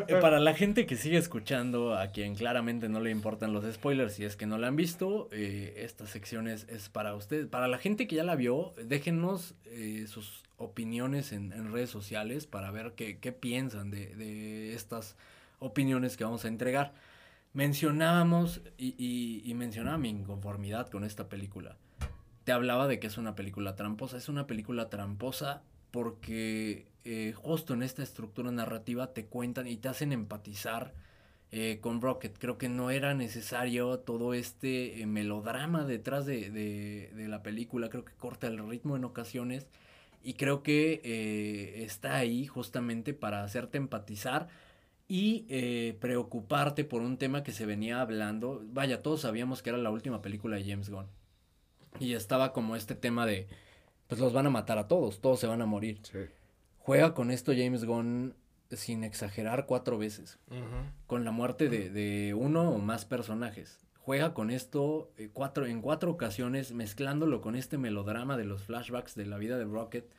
Eh, 0.08 0.16
Para 0.20 0.40
la 0.40 0.56
gente 0.56 0.88
que 0.88 0.96
sigue 0.96 1.18
escuchando, 1.18 1.96
a 1.96 2.08
quien 2.08 2.34
claramente 2.34 2.90
no 2.90 3.00
le 3.00 3.12
importan 3.12 3.54
los 3.54 3.64
spoilers, 3.72 4.14
si 4.14 4.26
es 4.26 4.36
que 4.36 4.48
no 4.48 4.58
la 4.58 4.68
han 4.70 4.76
visto, 4.76 5.30
eh, 5.32 5.76
esta 5.78 6.08
sección 6.08 6.48
es, 6.48 6.66
es 6.70 6.90
para 6.90 7.14
ustedes. 7.14 7.46
Para 7.46 7.68
la 7.68 7.78
gente 7.78 8.08
que 8.08 8.16
ya 8.16 8.24
la 8.24 8.36
vio, 8.36 8.74
déjenos 8.84 9.54
eh, 9.66 10.06
sus 10.08 10.44
opiniones 10.58 11.32
en, 11.32 11.54
en 11.54 11.72
redes 11.72 11.92
sociales 11.92 12.48
para 12.48 12.72
ver 12.72 12.94
qué, 12.96 13.20
qué 13.20 13.32
piensan 13.32 13.92
de, 13.92 14.16
de 14.16 14.74
estas 14.74 15.16
opiniones 15.60 16.18
que 16.18 16.24
vamos 16.24 16.44
a 16.44 16.48
entregar. 16.48 16.94
Mencionábamos 17.58 18.62
y, 18.78 18.94
y- 19.00 19.42
y 19.44 19.56
mencionaba 19.56 19.98
mi 19.98 20.10
inconformidad 20.10 20.92
con 20.92 21.04
esta 21.04 21.28
película. 21.28 21.76
Te 22.44 22.52
hablaba 22.52 22.88
de 22.88 23.00
que 23.00 23.08
es 23.08 23.18
una 23.18 23.34
película 23.34 23.76
tramposa. 23.76 24.16
Es 24.18 24.30
una 24.30 24.46
película 24.46 24.92
tramposa 24.92 25.64
porque 25.90 26.86
eh, 27.04 27.34
justo 27.36 27.74
en 27.74 27.82
esta 27.82 28.04
estructura 28.04 28.52
narrativa 28.52 29.12
te 29.12 29.26
cuentan 29.26 29.66
y 29.68 29.76
te 29.78 29.90
hacen 29.90 30.12
empatizar 30.12 30.94
eh, 31.52 31.80
con 31.82 32.00
Rocket. 32.00 32.38
Creo 32.38 32.60
que 32.60 32.70
no 32.70 32.92
era 32.92 33.16
necesario 33.16 33.98
todo 33.98 34.36
este 34.36 35.02
eh, 35.02 35.08
melodrama 35.08 35.84
detrás 35.84 36.28
de, 36.28 36.52
de- 36.52 37.10
de 37.16 37.28
la 37.28 37.42
película. 37.42 37.90
Creo 37.90 38.06
que 38.06 38.14
corta 38.14 38.46
el 38.46 38.70
ritmo 38.70 38.96
en 38.98 39.04
ocasiones. 39.04 39.66
Y 40.24 40.34
creo 40.36 40.62
que 40.62 41.02
eh, 41.04 41.84
está 41.86 42.18
ahí 42.18 42.46
justamente 42.46 43.16
para 43.16 43.44
hacerte 43.44 43.80
empatizar 43.80 44.48
y 45.08 45.46
eh, 45.50 45.98
preocuparte 46.02 46.84
por 46.84 47.02
un 47.02 47.18
tema 47.18 47.44
que 47.44 47.52
se 47.52 47.66
venía 47.66 48.02
hablando. 48.02 48.62
Vaya, 48.66 49.02
todos 49.02 49.22
sabíamos 49.22 49.62
que 49.62 49.70
era 49.70 49.78
la 49.78 49.92
última 49.92 50.22
película 50.22 50.58
de 50.58 50.66
James 50.70 50.90
Gunn. 50.90 51.08
Y 52.00 52.14
estaba 52.14 52.54
como 52.54 52.76
este 52.76 52.96
tema 52.96 53.26
de, 53.26 53.48
pues 54.08 54.20
los 54.20 54.34
van 54.34 54.48
a 54.48 54.52
matar 54.52 54.78
a 54.78 54.88
todos, 54.88 55.22
todos 55.22 55.40
se 55.40 55.48
van 55.48 55.62
a 55.62 55.66
morir. 55.66 56.00
Sí. 56.04 56.20
Juega 56.78 57.14
con 57.14 57.32
esto 57.32 57.54
James 57.56 57.86
Gunn 57.86 58.36
sin 58.72 59.04
exagerar 59.04 59.66
cuatro 59.66 59.98
veces, 59.98 60.40
con 61.06 61.24
la 61.24 61.32
muerte 61.32 61.70
de, 61.70 61.90
de 61.90 62.34
uno 62.34 62.70
o 62.70 62.78
más 62.80 63.06
personajes. 63.06 63.80
Juega 63.96 64.34
con 64.34 64.52
esto 64.52 65.12
eh, 65.18 65.30
cuatro, 65.32 65.66
en 65.66 65.82
cuatro 65.82 66.12
ocasiones, 66.12 66.72
mezclándolo 66.74 67.42
con 67.42 67.56
este 67.56 67.78
melodrama 67.78 68.38
de 68.38 68.46
los 68.46 68.64
flashbacks 68.64 69.16
de 69.16 69.26
la 69.26 69.38
vida 69.38 69.58
de 69.58 69.66
Rocket, 69.66 70.10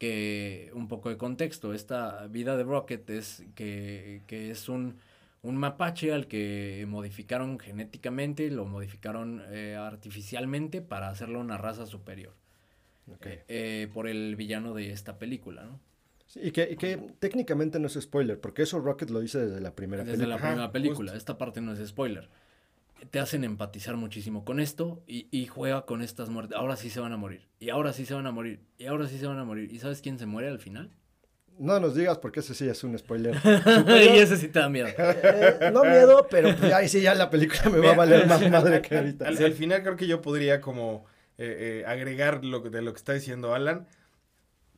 que 0.00 0.72
un 0.74 0.88
poco 0.88 1.10
de 1.10 1.18
contexto, 1.18 1.74
esta 1.74 2.26
vida 2.28 2.56
de 2.58 2.64
Rocket 2.64 3.08
es 3.10 3.44
que, 3.54 4.24
que 4.26 4.50
es 4.50 4.68
un, 4.68 4.98
un 5.42 5.56
mapache 5.58 6.12
al 6.12 6.26
que 6.28 6.86
modificaron 6.88 7.60
genéticamente, 7.60 8.50
lo 8.50 8.66
modificaron 8.66 9.42
eh, 9.50 9.76
artificialmente 9.76 10.82
para 10.82 11.10
hacerlo 11.10 11.40
una 11.40 11.58
raza 11.58 11.86
superior. 11.86 12.34
Ok. 13.06 13.26
eh, 13.26 13.44
eh, 13.48 13.88
por 13.92 14.08
el 14.08 14.36
villano 14.36 14.74
de 14.74 14.92
esta 14.92 15.18
película, 15.18 15.64
¿no? 15.64 15.80
Sí, 16.26 16.40
y, 16.44 16.52
que, 16.52 16.68
y 16.70 16.76
que 16.76 16.96
técnicamente 17.18 17.78
no 17.80 17.88
es 17.88 17.94
spoiler, 18.00 18.40
porque 18.40 18.62
eso 18.62 18.78
Rocket 18.80 19.10
lo 19.10 19.20
dice 19.20 19.38
desde 19.46 19.60
la 19.60 19.74
primera 19.74 20.04
Desde 20.04 20.26
película. 20.26 20.36
la 20.36 20.36
Ajá, 20.36 20.48
primera 20.48 20.72
película. 20.72 21.12
justo. 21.12 21.18
Esta 21.18 21.38
parte 21.38 21.60
no 21.60 21.72
es 21.72 21.88
spoiler. 21.88 22.28
Te 23.10 23.18
hacen 23.18 23.44
empatizar 23.44 23.96
muchísimo 23.96 24.44
con 24.44 24.60
esto 24.60 25.02
y, 25.06 25.26
y 25.30 25.46
juega 25.46 25.86
con 25.86 26.02
estas 26.02 26.28
muertes. 26.28 26.56
Ahora 26.56 26.76
sí 26.76 26.90
se 26.90 27.00
van 27.00 27.12
a 27.12 27.16
morir. 27.16 27.48
Y 27.58 27.70
ahora 27.70 27.92
sí 27.92 28.04
se 28.06 28.14
van 28.14 28.26
a 28.26 28.30
morir. 28.32 28.60
Y 28.78 28.86
ahora 28.86 29.08
sí 29.08 29.18
se 29.18 29.26
van 29.26 29.38
a 29.38 29.44
morir. 29.44 29.72
¿Y 29.72 29.78
sabes 29.78 30.00
quién 30.00 30.18
se 30.18 30.26
muere 30.26 30.48
al 30.48 30.58
final? 30.58 30.90
No 31.58 31.78
nos 31.78 31.94
digas 31.94 32.16
porque 32.18 32.40
ese 32.40 32.54
sí 32.54 32.68
es 32.68 32.82
un 32.84 32.96
spoiler. 32.98 33.36
y 34.14 34.18
ese 34.18 34.36
sí 34.36 34.48
te 34.48 34.58
da 34.60 34.68
miedo. 34.68 34.88
Eh, 34.98 35.70
no 35.72 35.82
miedo, 35.84 36.26
pero 36.30 36.54
pues 36.56 36.72
ahí 36.72 36.88
sí 36.88 37.00
ya 37.02 37.14
la 37.14 37.28
película 37.30 37.68
me 37.70 37.78
va 37.78 37.90
a 37.92 37.96
valer 37.96 38.26
más 38.26 38.40
madre 38.50 38.76
al- 38.76 38.82
que 38.82 38.96
ahorita. 38.96 39.28
Al, 39.28 39.36
al 39.44 39.52
final 39.52 39.82
creo 39.82 39.96
que 39.96 40.06
yo 40.06 40.22
podría 40.22 40.60
como 40.60 41.04
eh, 41.38 41.82
eh, 41.82 41.84
agregar 41.86 42.44
lo 42.44 42.60
de 42.60 42.82
lo 42.82 42.92
que 42.92 42.96
está 42.98 43.12
diciendo 43.12 43.54
Alan. 43.54 43.86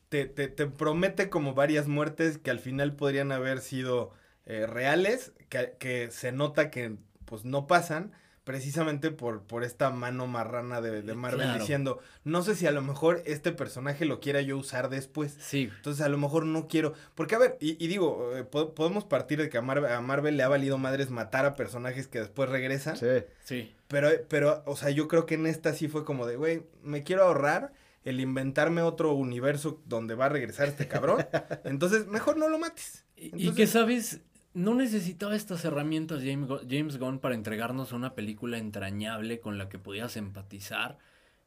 Te, 0.08 0.26
te, 0.26 0.48
te 0.48 0.66
promete 0.66 1.30
como 1.30 1.54
varias 1.54 1.88
muertes 1.88 2.36
que 2.38 2.50
al 2.50 2.58
final 2.58 2.94
podrían 2.96 3.32
haber 3.32 3.60
sido 3.60 4.10
eh, 4.44 4.66
reales, 4.66 5.32
que, 5.48 5.74
que 5.78 6.10
se 6.10 6.32
nota 6.32 6.70
que 6.70 6.96
pues 7.32 7.46
no 7.46 7.66
pasan, 7.66 8.12
precisamente 8.44 9.10
por, 9.10 9.42
por 9.44 9.64
esta 9.64 9.88
mano 9.90 10.26
marrana 10.26 10.82
de, 10.82 11.00
de 11.00 11.14
Marvel 11.14 11.42
Claro. 11.46 11.60
diciendo, 11.60 12.00
no 12.24 12.42
sé 12.42 12.54
si 12.56 12.66
a 12.66 12.70
lo 12.72 12.82
mejor 12.82 13.22
este 13.24 13.52
personaje 13.52 14.04
lo 14.04 14.20
quiera 14.20 14.42
yo 14.42 14.58
usar 14.58 14.90
después. 14.90 15.38
Sí. 15.40 15.70
Entonces 15.76 16.04
a 16.04 16.10
lo 16.10 16.18
mejor 16.18 16.44
no 16.44 16.68
quiero. 16.68 16.92
Porque 17.14 17.36
a 17.36 17.38
ver, 17.38 17.56
y, 17.60 17.82
y 17.82 17.86
digo, 17.88 18.36
eh, 18.36 18.44
po- 18.44 18.74
podemos 18.74 19.04
partir 19.06 19.38
de 19.38 19.48
que 19.48 19.56
a 19.56 19.62
Marvel, 19.62 19.90
a 19.90 20.00
Marvel 20.02 20.36
le 20.36 20.42
ha 20.42 20.48
valido 20.48 20.76
madres 20.76 21.08
matar 21.08 21.46
a 21.46 21.54
personajes 21.54 22.06
que 22.08 22.18
después 22.18 22.50
regresan. 22.50 22.96
Sí. 22.98 23.06
Sí. 23.44 23.74
Pero, 23.88 24.10
pero, 24.28 24.62
o 24.66 24.76
sea, 24.76 24.90
yo 24.90 25.08
creo 25.08 25.24
que 25.24 25.36
en 25.36 25.46
esta 25.46 25.72
sí 25.72 25.88
fue 25.88 26.04
como 26.04 26.26
de, 26.26 26.36
güey, 26.36 26.64
me 26.82 27.02
quiero 27.04 27.22
ahorrar 27.22 27.72
el 28.04 28.20
inventarme 28.20 28.82
otro 28.82 29.12
universo 29.14 29.80
donde 29.86 30.16
va 30.16 30.24
a 30.26 30.28
regresar 30.30 30.66
este 30.68 30.88
cabrón. 30.88 31.24
Entonces, 31.64 32.08
mejor 32.08 32.36
no 32.36 32.48
lo 32.48 32.58
mates. 32.58 33.04
Y, 33.16 33.52
que, 33.54 33.68
¿sabes? 33.68 34.20
No 34.54 34.74
necesitaba 34.74 35.34
estas 35.34 35.64
herramientas 35.64 36.22
James, 36.22 36.48
Gu- 36.48 36.66
James 36.68 36.98
Gunn 36.98 37.20
para 37.20 37.34
entregarnos 37.34 37.92
una 37.92 38.14
película 38.14 38.58
entrañable 38.58 39.40
con 39.40 39.56
la 39.56 39.68
que 39.68 39.78
pudieras 39.78 40.16
empatizar 40.16 40.98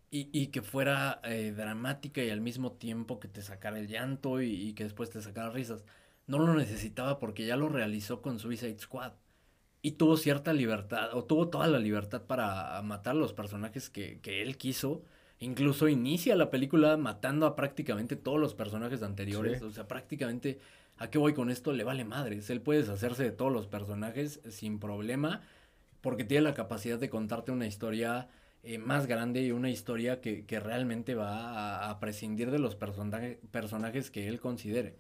y, 0.10 0.30
y 0.32 0.48
que 0.48 0.62
fuera 0.62 1.20
eh, 1.24 1.54
dramática 1.56 2.24
y 2.24 2.30
al 2.32 2.42
mismo 2.42 2.72
tiempo 2.72 3.20
que 3.20 3.28
te 3.28 3.42
sacara 3.42 3.78
el 3.80 3.88
llanto 3.88 4.42
y, 4.42 4.54
y 4.54 4.74
que 4.74 4.86
después 4.86 5.10
te 5.12 5.22
sacara 5.22 5.52
risas. 5.52 5.86
No 6.26 6.40
lo 6.40 6.56
necesitaba 6.56 7.20
porque 7.20 7.46
ya 7.46 7.58
lo 7.58 7.70
realizó 7.70 8.22
con 8.22 8.40
Suicide 8.40 8.80
Squad. 8.80 9.14
Y 9.84 9.92
tuvo 9.92 10.18
cierta 10.18 10.52
libertad, 10.52 11.14
o 11.14 11.26
tuvo 11.26 11.50
toda 11.50 11.68
la 11.68 11.78
libertad 11.78 12.24
para 12.24 12.82
matar 12.82 13.16
a 13.16 13.20
los 13.20 13.34
personajes 13.34 13.92
que, 13.92 14.20
que 14.20 14.42
él 14.42 14.58
quiso. 14.58 15.04
Incluso 15.38 15.88
inicia 15.88 16.36
la 16.36 16.50
película 16.50 16.98
matando 16.98 17.46
a 17.46 17.56
prácticamente 17.56 18.16
todos 18.16 18.40
los 18.40 18.56
personajes 18.56 19.04
anteriores. 19.04 19.60
Sí. 19.60 19.66
O 19.66 19.70
sea, 19.70 19.88
prácticamente, 19.88 20.60
¿a 20.98 21.10
qué 21.10 21.18
voy 21.18 21.34
con 21.34 21.50
esto? 21.50 21.72
Le 21.74 21.84
vale 21.84 22.06
madres. 22.06 22.50
Él 22.50 22.62
puede 22.62 22.80
deshacerse 22.82 23.24
de 23.24 23.32
todos 23.32 23.52
los 23.52 23.68
personajes 23.68 24.42
sin 24.50 24.80
problema. 24.80 25.42
Porque 26.02 26.24
tiene 26.24 26.44
la 26.44 26.54
capacidad 26.54 27.00
de 27.00 27.10
contarte 27.10 27.52
una 27.52 27.68
historia 27.68 28.30
eh, 28.64 28.78
más 28.78 29.08
grande 29.08 29.42
y 29.44 29.52
una 29.52 29.70
historia 29.72 30.22
que, 30.22 30.46
que 30.46 30.60
realmente 30.60 31.16
va 31.16 31.80
a, 31.86 31.90
a 31.90 32.00
prescindir 32.00 32.52
de 32.52 32.60
los 32.60 32.76
personaje- 32.78 33.40
personajes 33.52 34.12
que 34.12 34.28
él 34.28 34.40
considere. 34.40 34.98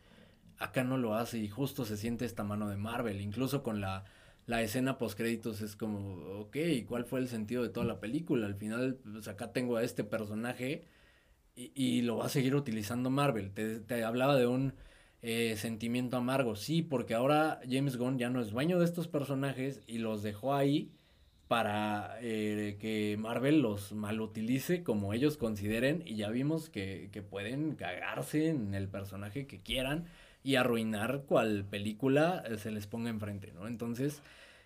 Acá 0.57 0.83
no 0.83 0.97
lo 0.97 1.15
hace 1.15 1.37
y 1.39 1.49
justo 1.49 1.85
se 1.85 1.97
siente 1.97 2.25
esta 2.25 2.43
mano 2.43 2.69
de 2.69 2.77
Marvel. 2.77 3.21
Incluso 3.21 3.63
con 3.63 3.81
la, 3.81 4.05
la 4.47 4.61
escena 4.61 4.97
post 4.97 5.17
créditos 5.17 5.61
es 5.61 5.75
como, 5.75 6.15
ok, 6.41 6.57
¿cuál 6.87 7.05
fue 7.05 7.19
el 7.19 7.27
sentido 7.29 7.63
de 7.63 7.69
toda 7.69 7.85
la 7.85 7.99
película? 7.99 8.47
Al 8.47 8.55
final, 8.55 8.99
pues 9.03 9.27
acá 9.27 9.51
tengo 9.53 9.77
a 9.77 9.83
este 9.83 10.03
personaje 10.03 10.85
y, 11.55 11.71
y 11.75 12.01
lo 12.01 12.17
va 12.17 12.25
a 12.27 12.29
seguir 12.29 12.55
utilizando 12.55 13.09
Marvel. 13.09 13.53
Te, 13.53 13.79
te 13.79 14.03
hablaba 14.03 14.35
de 14.37 14.47
un 14.47 14.73
eh, 15.27 15.57
sentimiento 15.57 16.17
amargo, 16.17 16.55
sí, 16.55 16.83
porque 16.83 17.15
ahora 17.15 17.59
James 17.67 17.97
Gunn 17.97 18.19
ya 18.19 18.29
no 18.29 18.39
es 18.39 18.51
dueño 18.51 18.77
de 18.77 18.85
estos 18.85 19.07
personajes 19.07 19.81
y 19.87 19.97
los 19.97 20.21
dejó 20.21 20.53
ahí 20.53 20.91
para 21.47 22.19
eh, 22.21 22.77
que 22.79 23.17
Marvel 23.17 23.59
los 23.59 23.91
malutilice 23.91 24.83
como 24.83 25.13
ellos 25.13 25.37
consideren 25.37 26.03
y 26.05 26.15
ya 26.15 26.29
vimos 26.29 26.69
que, 26.69 27.09
que 27.11 27.23
pueden 27.23 27.73
cagarse 27.73 28.49
en 28.49 28.75
el 28.75 28.87
personaje 28.87 29.47
que 29.47 29.61
quieran 29.61 30.05
y 30.43 30.57
arruinar 30.57 31.23
cual 31.27 31.65
película 31.67 32.43
eh, 32.47 32.59
se 32.59 32.69
les 32.69 32.85
ponga 32.85 33.09
enfrente, 33.09 33.51
¿no? 33.51 33.67
Entonces, 33.67 34.21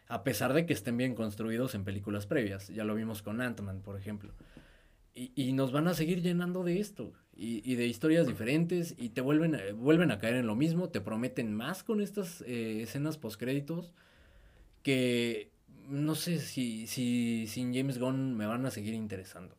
a 0.10 0.26
pesar 0.26 0.52
de 0.52 0.66
que 0.66 0.74
estén 0.74 0.98
bien 0.98 1.16
construidos 1.16 1.74
en 1.74 1.86
películas 1.86 2.26
previas, 2.28 2.68
ya 2.68 2.84
lo 2.84 2.96
vimos 2.96 3.22
con 3.22 3.40
Ant-Man, 3.40 3.80
por 3.80 3.98
ejemplo. 3.98 4.34
Y, 5.16 5.32
y 5.36 5.54
nos 5.54 5.72
van 5.72 5.88
a 5.88 5.94
seguir 5.94 6.22
llenando 6.22 6.64
de 6.64 6.80
esto. 6.80 7.14
Y, 7.36 7.62
y 7.70 7.76
de 7.76 7.88
historias 7.88 8.28
diferentes. 8.28 8.96
Y 8.98 9.10
te 9.10 9.22
vuelven, 9.22 9.56
a- 9.56 9.74
vuelven 9.74 10.12
a 10.12 10.20
caer 10.20 10.36
en 10.36 10.48
lo 10.48 10.56
mismo. 10.56 10.90
Te 10.90 11.02
prometen 11.02 11.54
más 11.54 11.84
con 11.84 12.02
estas 12.02 12.42
eh, 12.48 12.82
escenas 12.84 13.18
postcréditos. 13.18 13.92
Que 14.84 15.50
no 15.88 16.16
sé 16.16 16.40
si, 16.40 16.88
si 16.88 17.46
sin 17.48 17.74
James 17.74 17.98
Gunn 18.00 18.36
me 18.38 18.46
van 18.46 18.66
a 18.66 18.72
seguir 18.72 18.94
interesando. 18.94 19.56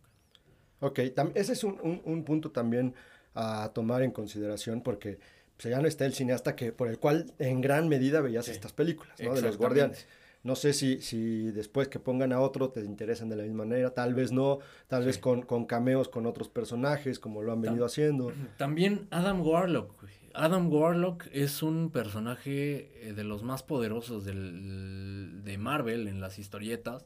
Ok, 0.80 0.98
ese 1.34 1.52
es 1.52 1.64
un, 1.64 1.78
un- 1.82 2.00
un 2.04 2.24
punto 2.24 2.50
también 2.50 2.94
a 3.34 3.70
tomar 3.74 4.02
en 4.02 4.10
consideración 4.12 4.80
porque 4.82 5.18
pues, 5.56 5.70
ya 5.70 5.80
no 5.80 5.86
está 5.88 6.06
el 6.06 6.14
cineasta 6.14 6.56
que, 6.56 6.72
por 6.72 6.88
el 6.88 6.98
cual 6.98 7.32
en 7.38 7.60
gran 7.60 7.88
medida 7.88 8.20
veías 8.22 8.46
Sí, 8.46 8.52
estas 8.52 8.72
películas, 8.72 9.20
¿no? 9.20 9.34
De 9.34 9.42
los 9.42 9.56
guardianes. 9.58 10.06
No 10.42 10.56
sé 10.56 10.72
si, 10.72 11.02
si 11.02 11.50
después 11.50 11.88
que 11.88 11.98
pongan 11.98 12.32
a 12.32 12.40
otro 12.40 12.70
te 12.70 12.80
interesan 12.80 13.28
de 13.28 13.36
la 13.36 13.42
misma 13.42 13.64
manera, 13.64 13.90
tal 13.90 14.14
vez 14.14 14.32
no, 14.32 14.58
tal 14.88 15.04
vez 15.04 15.18
con, 15.18 15.42
con 15.42 15.66
cameos 15.66 16.08
con 16.08 16.24
otros 16.24 16.48
personajes 16.48 17.18
como 17.18 17.42
lo 17.42 17.52
han 17.52 17.60
venido 17.60 17.84
haciendo. 17.84 18.32
También 18.56 19.06
Adam 19.10 19.42
Warlock. 19.46 20.02
Adam 20.32 20.72
Warlock 20.72 21.26
es 21.32 21.62
un 21.62 21.90
personaje 21.90 23.08
eh, 23.08 23.12
de 23.12 23.24
los 23.24 23.42
más 23.42 23.62
poderosos 23.62 24.24
del, 24.24 25.42
de 25.44 25.58
Marvel 25.58 26.08
en 26.08 26.20
las 26.20 26.38
historietas. 26.38 27.04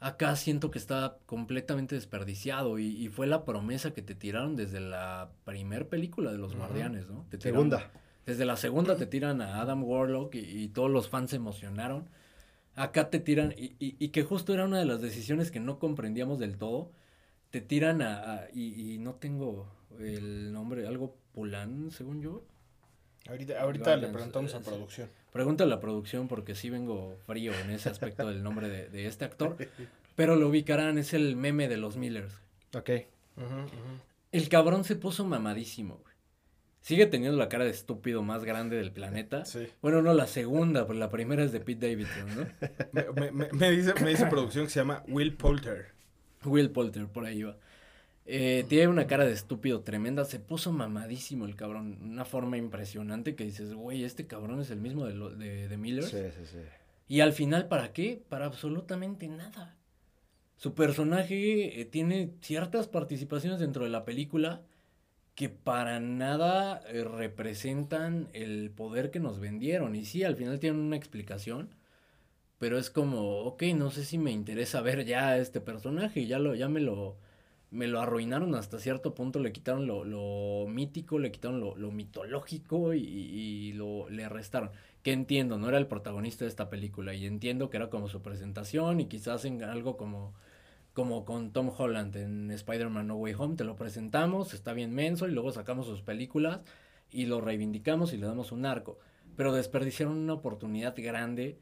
Acá 0.00 0.36
siento 0.36 0.70
que 0.70 0.78
está 0.78 1.18
completamente 1.26 1.96
desperdiciado 1.96 2.78
y, 2.78 2.86
y 2.86 3.08
fue 3.08 3.26
la 3.26 3.44
promesa 3.44 3.92
que 3.92 4.02
te 4.02 4.14
tiraron 4.14 4.54
desde 4.54 4.78
la 4.78 5.30
primer 5.44 5.88
película 5.88 6.30
de 6.30 6.38
los. 6.38 6.54
Guardianes, 6.54 7.08
¿no? 7.10 7.26
Te 7.30 7.36
tiraron- 7.36 7.42
Segunda. 7.70 7.90
desde 8.24 8.44
la 8.44 8.56
segunda 8.56 8.96
te 8.96 9.06
tiran 9.06 9.40
a 9.40 9.60
Adam 9.60 9.82
Warlock 9.82 10.36
y, 10.36 10.38
y 10.38 10.68
todos 10.68 10.88
los 10.90 11.08
fans 11.08 11.30
se 11.30 11.36
emocionaron. 11.36 12.08
Acá 12.82 13.10
te 13.10 13.18
tiran, 13.20 13.54
y, 13.56 13.74
y- 13.78 13.96
y 13.98 14.08
que 14.08 14.22
justo 14.22 14.54
era 14.54 14.64
una 14.64 14.78
de 14.78 14.84
las 14.84 15.00
decisiones 15.00 15.50
que 15.50 15.60
no 15.60 15.78
comprendíamos 15.78 16.38
del 16.38 16.56
todo. 16.58 16.90
Te 17.50 17.60
tiran 17.60 18.02
a, 18.02 18.34
a- 18.34 18.48
y, 18.52 18.94
y 18.94 18.98
no 18.98 19.14
tengo 19.14 19.68
el 19.98 20.52
nombre, 20.52 20.86
algo 20.86 21.16
Pulán, 21.32 21.90
según 21.90 22.20
yo. 22.22 22.44
Ahorita, 23.28 23.60
ahorita 23.60 23.96
le 23.96 24.06
preguntamos 24.12 24.54
a 24.54 24.60
producción. 24.60 25.08
Pregunta 25.32 25.64
a 25.64 25.66
la 25.66 25.80
producción 25.80 26.28
porque 26.28 26.54
sí 26.54 26.70
vengo 26.70 27.16
frío 27.26 27.52
en 27.64 27.70
ese 27.70 27.88
aspecto 27.90 28.26
del 28.28 28.42
nombre 28.42 28.68
de, 28.68 28.88
de 28.88 29.06
este 29.06 29.24
actor. 29.24 29.56
Pero 30.16 30.34
lo 30.36 30.48
ubicarán, 30.48 30.98
es 30.98 31.14
el 31.14 31.36
meme 31.36 31.68
de 31.68 31.76
los 31.76 31.96
Millers. 31.96 32.34
Ok. 32.74 32.90
El 34.32 34.48
cabrón 34.48 34.84
se 34.84 34.96
puso 34.96 35.24
mamadísimo, 35.24 35.98
güey. 36.02 36.07
Sigue 36.80 37.06
teniendo 37.06 37.36
la 37.36 37.48
cara 37.48 37.64
de 37.64 37.70
estúpido 37.70 38.22
más 38.22 38.44
grande 38.44 38.76
del 38.76 38.92
planeta. 38.92 39.44
Sí. 39.44 39.66
Bueno, 39.82 40.00
no, 40.00 40.14
la 40.14 40.26
segunda, 40.26 40.86
pero 40.86 40.98
la 40.98 41.10
primera 41.10 41.42
es 41.44 41.52
de 41.52 41.60
Pete 41.60 41.88
Davidson, 41.90 42.36
¿no? 42.36 42.46
Me, 43.14 43.30
me- 43.52 43.70
dice, 43.70 43.92
me 44.02 44.10
dice 44.10 44.26
producción 44.26 44.64
que 44.66 44.70
se 44.70 44.80
llama 44.80 45.02
Will 45.08 45.34
Poulter. 45.34 45.88
Will 46.44 46.70
Poulter, 46.70 47.06
por 47.08 47.24
ahí 47.26 47.42
va. 47.42 47.56
Eh, 48.30 48.64
tiene 48.68 48.88
una 48.88 49.06
cara 49.06 49.24
de 49.24 49.32
estúpido 49.32 49.80
tremenda. 49.82 50.24
Se 50.24 50.38
puso 50.38 50.70
mamadísimo 50.72 51.46
el 51.46 51.56
cabrón. 51.56 51.98
Una 52.02 52.24
forma 52.24 52.56
impresionante 52.58 53.34
que 53.34 53.44
dices, 53.44 53.74
güey, 53.74 54.04
este 54.04 54.26
cabrón 54.26 54.60
es 54.60 54.70
el 54.70 54.80
mismo 54.80 55.06
de, 55.06 55.14
lo- 55.14 55.30
de, 55.30 55.68
de 55.68 55.76
Miller. 55.76 56.04
Sí, 56.04 56.18
sí, 56.36 56.46
sí. 56.46 56.58
Y 57.08 57.20
al 57.20 57.32
final, 57.32 57.68
¿para 57.68 57.92
qué? 57.92 58.22
Para 58.28 58.46
absolutamente 58.46 59.26
nada. 59.28 59.76
Su 60.56 60.74
personaje 60.74 61.80
eh, 61.80 61.84
tiene 61.86 62.32
ciertas 62.40 62.86
participaciones 62.88 63.60
dentro 63.60 63.84
de 63.84 63.90
la 63.90 64.04
película 64.04 64.62
que 65.38 65.48
para 65.48 66.00
nada 66.00 66.82
eh, 66.88 67.04
representan 67.04 68.28
el 68.32 68.72
poder 68.72 69.12
que 69.12 69.20
nos 69.20 69.38
vendieron. 69.38 69.94
Y 69.94 70.04
sí, 70.04 70.24
al 70.24 70.34
final 70.34 70.58
tienen 70.58 70.80
una 70.80 70.96
explicación, 70.96 71.70
pero 72.58 72.78
es 72.78 72.90
como, 72.90 73.40
ok, 73.42 73.62
no 73.76 73.90
sé 73.92 74.04
si 74.04 74.18
me 74.18 74.32
interesa 74.32 74.80
ver 74.88 75.04
ya 75.06 75.28
a 75.28 75.38
este 75.38 75.60
personaje, 75.60 76.26
ya 76.26 76.40
lo, 76.40 76.56
ya 76.56 76.68
me 76.68 76.80
lo, 76.80 77.18
me 77.70 77.86
lo 77.86 78.00
arruinaron 78.00 78.54
hasta 78.56 78.80
cierto 78.80 79.14
punto, 79.14 79.40
le 79.40 79.52
quitaron 79.52 79.86
lo, 79.86 80.04
lo 80.04 80.66
mítico, 80.68 81.20
le 81.20 81.30
quitaron 81.32 81.60
lo, 81.60 81.76
lo 81.76 81.92
mitológico 81.92 82.94
y, 82.94 83.00
y 83.02 83.72
lo, 83.74 84.08
le 84.10 84.28
restaron. 84.28 84.70
Que 85.04 85.12
entiendo, 85.12 85.58
no 85.58 85.68
era 85.68 85.78
el 85.78 85.86
protagonista 85.86 86.46
de 86.46 86.50
esta 86.50 86.70
película 86.70 87.14
y 87.14 87.26
entiendo 87.26 87.70
que 87.70 87.76
era 87.76 87.90
como 87.90 88.08
su 88.08 88.22
presentación 88.22 89.00
y 89.00 89.06
quizás 89.06 89.44
en 89.44 89.62
algo 89.62 89.96
como 89.96 90.34
como 90.98 91.24
con 91.24 91.52
Tom 91.52 91.70
Holland 91.78 92.16
en 92.16 92.50
Spider-Man 92.50 93.06
No 93.06 93.14
Way 93.14 93.34
Home, 93.38 93.54
te 93.54 93.62
lo 93.62 93.76
presentamos, 93.76 94.52
está 94.52 94.72
bien 94.72 94.92
menso 94.92 95.28
y 95.28 95.30
luego 95.30 95.52
sacamos 95.52 95.86
sus 95.86 96.02
películas 96.02 96.58
y 97.08 97.26
lo 97.26 97.40
reivindicamos 97.40 98.12
y 98.12 98.16
le 98.16 98.26
damos 98.26 98.50
un 98.50 98.66
arco. 98.66 98.98
Pero 99.36 99.52
desperdiciaron 99.52 100.16
una 100.16 100.32
oportunidad 100.32 100.96
grande 100.96 101.60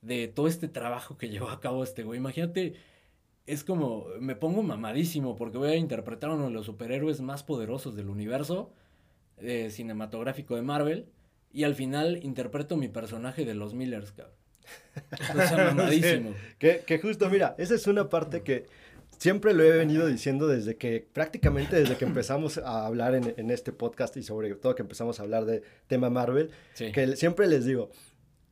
de 0.00 0.26
todo 0.26 0.48
este 0.48 0.68
trabajo 0.68 1.18
que 1.18 1.28
llevó 1.30 1.50
a 1.50 1.60
cabo 1.60 1.84
este 1.84 2.02
güey. 2.02 2.18
Imagínate, 2.18 2.76
es 3.44 3.62
como, 3.62 4.06
me 4.20 4.36
pongo 4.36 4.62
mamadísimo 4.62 5.36
porque 5.36 5.58
voy 5.58 5.68
a 5.68 5.76
interpretar 5.76 6.30
a 6.30 6.34
uno 6.36 6.46
de 6.46 6.52
los 6.52 6.64
superhéroes 6.64 7.20
más 7.20 7.42
poderosos 7.44 7.94
del 7.94 8.08
universo 8.08 8.72
eh, 9.36 9.68
cinematográfico 9.68 10.56
de 10.56 10.62
Marvel 10.62 11.12
y 11.52 11.64
al 11.64 11.74
final 11.74 12.24
interpreto 12.24 12.78
mi 12.78 12.88
personaje 12.88 13.44
de 13.44 13.52
los 13.52 13.74
Millers, 13.74 14.12
cabrón. 14.12 14.37
Mamadísimo. 15.56 16.34
Que, 16.58 16.82
que 16.86 16.98
justo, 16.98 17.28
mira, 17.30 17.54
esa 17.58 17.74
es 17.74 17.86
una 17.86 18.08
parte 18.08 18.42
que 18.42 18.66
siempre 19.18 19.54
lo 19.54 19.62
he 19.64 19.70
venido 19.76 20.06
diciendo 20.06 20.46
desde 20.46 20.76
que, 20.76 21.06
prácticamente 21.12 21.76
desde 21.76 21.96
que 21.96 22.04
empezamos 22.04 22.58
a 22.58 22.86
hablar 22.86 23.14
en, 23.14 23.34
en 23.36 23.50
este 23.50 23.72
podcast 23.72 24.16
y 24.16 24.22
sobre 24.22 24.54
todo 24.54 24.74
que 24.74 24.82
empezamos 24.82 25.18
a 25.20 25.22
hablar 25.22 25.44
de 25.44 25.62
tema 25.86 26.10
Marvel, 26.10 26.50
Sí. 26.74 26.92
que 26.92 27.16
siempre 27.16 27.46
les 27.46 27.64
digo, 27.64 27.90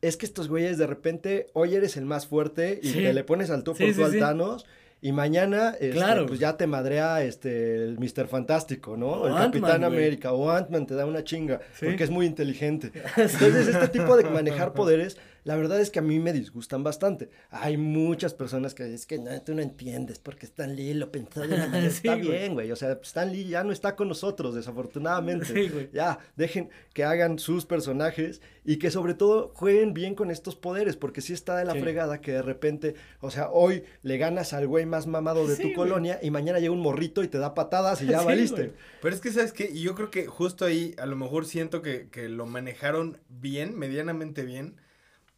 es 0.03 0.17
que 0.17 0.27
estos 0.27 0.49
güeyes 0.49 0.79
de 0.79 0.87
repente, 0.87 1.47
hoy 1.53 1.75
eres 1.75 1.97
el 1.97 2.05
más 2.05 2.27
fuerte 2.27 2.81
y 2.83 2.89
Sí. 2.89 2.99
te 3.03 3.13
le 3.13 3.25
pones 3.25 3.51
al 3.51 3.63
tú 3.65 3.73
por 3.75 3.87
Sí, 3.87 3.93
tú 3.95 4.05
al. 4.05 4.19
Thanos. 4.19 4.67
Y 5.03 5.13
mañana, 5.13 5.71
este, 5.79 5.91
Claro. 5.91 6.27
pues 6.27 6.41
ya 6.41 6.57
te 6.57 6.67
madrea 6.67 7.23
este, 7.23 7.77
el 7.85 7.99
Mr. 7.99 8.27
Fantástico, 8.29 8.97
¿no? 8.97 9.09
O 9.09 9.29
el 9.29 9.35
Capitán. 9.35 9.85
América 9.85 10.33
o 10.33 10.51
Ant-Man 10.51 10.87
te 10.87 10.95
da 10.95 11.05
una 11.05 11.23
chinga 11.23 11.61
porque 11.81 12.03
es 12.03 12.11
muy 12.11 12.25
inteligente. 12.27 12.93
Entonces, 13.17 13.69
este 13.69 13.89
tipo 13.89 14.17
de 14.17 14.25
manejar 14.25 14.73
poderes, 14.75 15.19
la 15.47 15.55
verdad 15.55 15.81
es 15.81 15.91
que 15.91 16.01
a 16.01 16.03
mí 16.03 16.19
me 16.19 16.33
disgustan 16.33 16.83
bastante. 16.83 17.31
Hay 17.51 17.77
muchas 17.77 18.35
personas 18.35 18.75
que 18.75 18.93
es 18.93 19.07
que 19.07 19.19
no, 19.19 19.31
tú 19.43 19.55
no 19.55 19.63
entiendes 19.63 20.19
porque 20.19 20.45
Stan 20.47 20.75
Lee 20.75 20.93
lo 20.95 21.13
pensó 21.13 21.41
de 21.43 21.55
una 21.55 21.67
manera. 21.69 21.89
Sí, 21.91 21.99
Está 22.09 22.17
güey. 22.17 22.29
bien, 22.29 22.55
güey. 22.55 22.73
O 22.73 22.77
sea, 22.77 22.99
Stan 23.03 23.31
Lee 23.33 23.45
ya 23.47 23.63
no 23.63 23.71
está 23.73 23.95
con 23.95 24.09
nosotros, 24.09 24.57
desafortunadamente. 24.57 25.47
Sí, 25.47 25.69
güey. 25.69 25.89
Ya, 25.93 26.19
dejen 26.37 26.71
que 26.93 27.05
hagan 27.05 27.39
sus 27.39 27.65
personajes 27.65 28.43
y 28.65 28.79
que 28.79 28.91
sobre 28.91 29.15
todo 29.15 29.53
jueguen 29.55 29.95
bien 29.95 30.17
con 30.17 30.33
estos 30.33 30.57
poderes, 30.57 30.97
porque 30.97 31.21
sí 31.21 31.33
está 31.33 31.57
de 31.57 31.65
la 31.65 31.75
Sí. 31.75 31.81
fregada 31.81 32.21
que 32.21 32.33
de 32.33 32.43
repente, 32.43 32.95
o 33.21 33.31
sea, 33.31 33.49
hoy 33.51 33.85
le 34.03 34.19
ganas 34.19 34.53
al 34.53 34.67
güey 34.67 34.85
más 34.85 35.07
mamado 35.07 35.47
de 35.47 35.55
Sí, 35.55 35.63
tu 35.63 35.69
güey. 35.69 35.77
colonia 35.77 36.19
y 36.21 36.31
mañana 36.33 36.59
llega 36.59 36.73
un 36.73 36.81
morrito 36.81 37.23
y 37.23 37.29
te 37.29 37.39
da 37.39 37.55
patadas 37.55 38.03
y 38.03 38.07
ya 38.07 38.19
Sí, 38.21 38.27
valiste. 38.27 38.63
güey. 38.63 38.73
Pero 39.01 39.15
es 39.15 39.21
que, 39.21 39.31
¿sabes 39.31 39.53
qué? 39.53 39.71
Y 39.73 39.83
yo 39.83 39.95
creo 39.95 40.11
que 40.11 40.27
justo 40.27 40.65
ahí, 40.65 40.95
a 40.99 41.07
lo 41.07 41.15
mejor 41.15 41.47
siento 41.47 41.83
que, 41.83 42.09
que 42.11 42.29
lo 42.29 42.47
manejaron 42.47 43.19
bien, 43.29 43.79
medianamente 43.79 44.43
bien. 44.45 44.75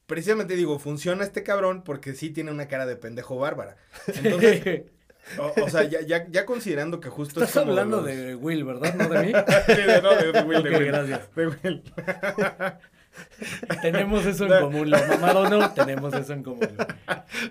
Precisamente 0.08 0.56
digo, 0.56 0.78
funciona 0.80 1.22
este 1.22 1.42
cabrón 1.44 1.84
porque 1.84 2.14
sí 2.14 2.30
tiene 2.30 2.50
una 2.50 2.66
cara 2.66 2.86
de 2.86 2.96
pendejo 2.96 3.38
bárbara. 3.38 3.76
Entonces, 4.06 4.82
o, 5.38 5.52
o 5.62 5.68
sea, 5.68 5.84
ya, 5.84 6.00
ya, 6.00 6.26
ya 6.28 6.46
considerando 6.46 6.98
que 6.98 7.10
justo 7.10 7.40
es 7.42 7.48
Estás 7.50 7.62
como 7.62 7.72
hablando 7.72 7.98
los- 7.98 8.06
de 8.06 8.34
Will, 8.34 8.64
¿verdad? 8.64 8.94
¿No 8.94 9.08
de 9.08 9.26
mí? 9.26 9.32
Sí, 9.66 9.82
de, 9.82 10.00
no, 10.02 10.14
de, 10.16 10.32
de 10.32 10.42
Will, 10.42 10.62
de 10.62 10.70
Will. 10.70 10.86
gracias. 10.86 11.34
De 11.36 11.46
Will. 11.46 11.82
Tenemos 13.82 14.24
eso 14.26 14.46
en 14.46 14.60
común, 14.62 14.90
lo 14.90 14.98
mamado 15.06 15.48
no, 15.48 15.70
tenemos 15.72 16.12
eso 16.14 16.32
en 16.32 16.42
común. 16.42 16.68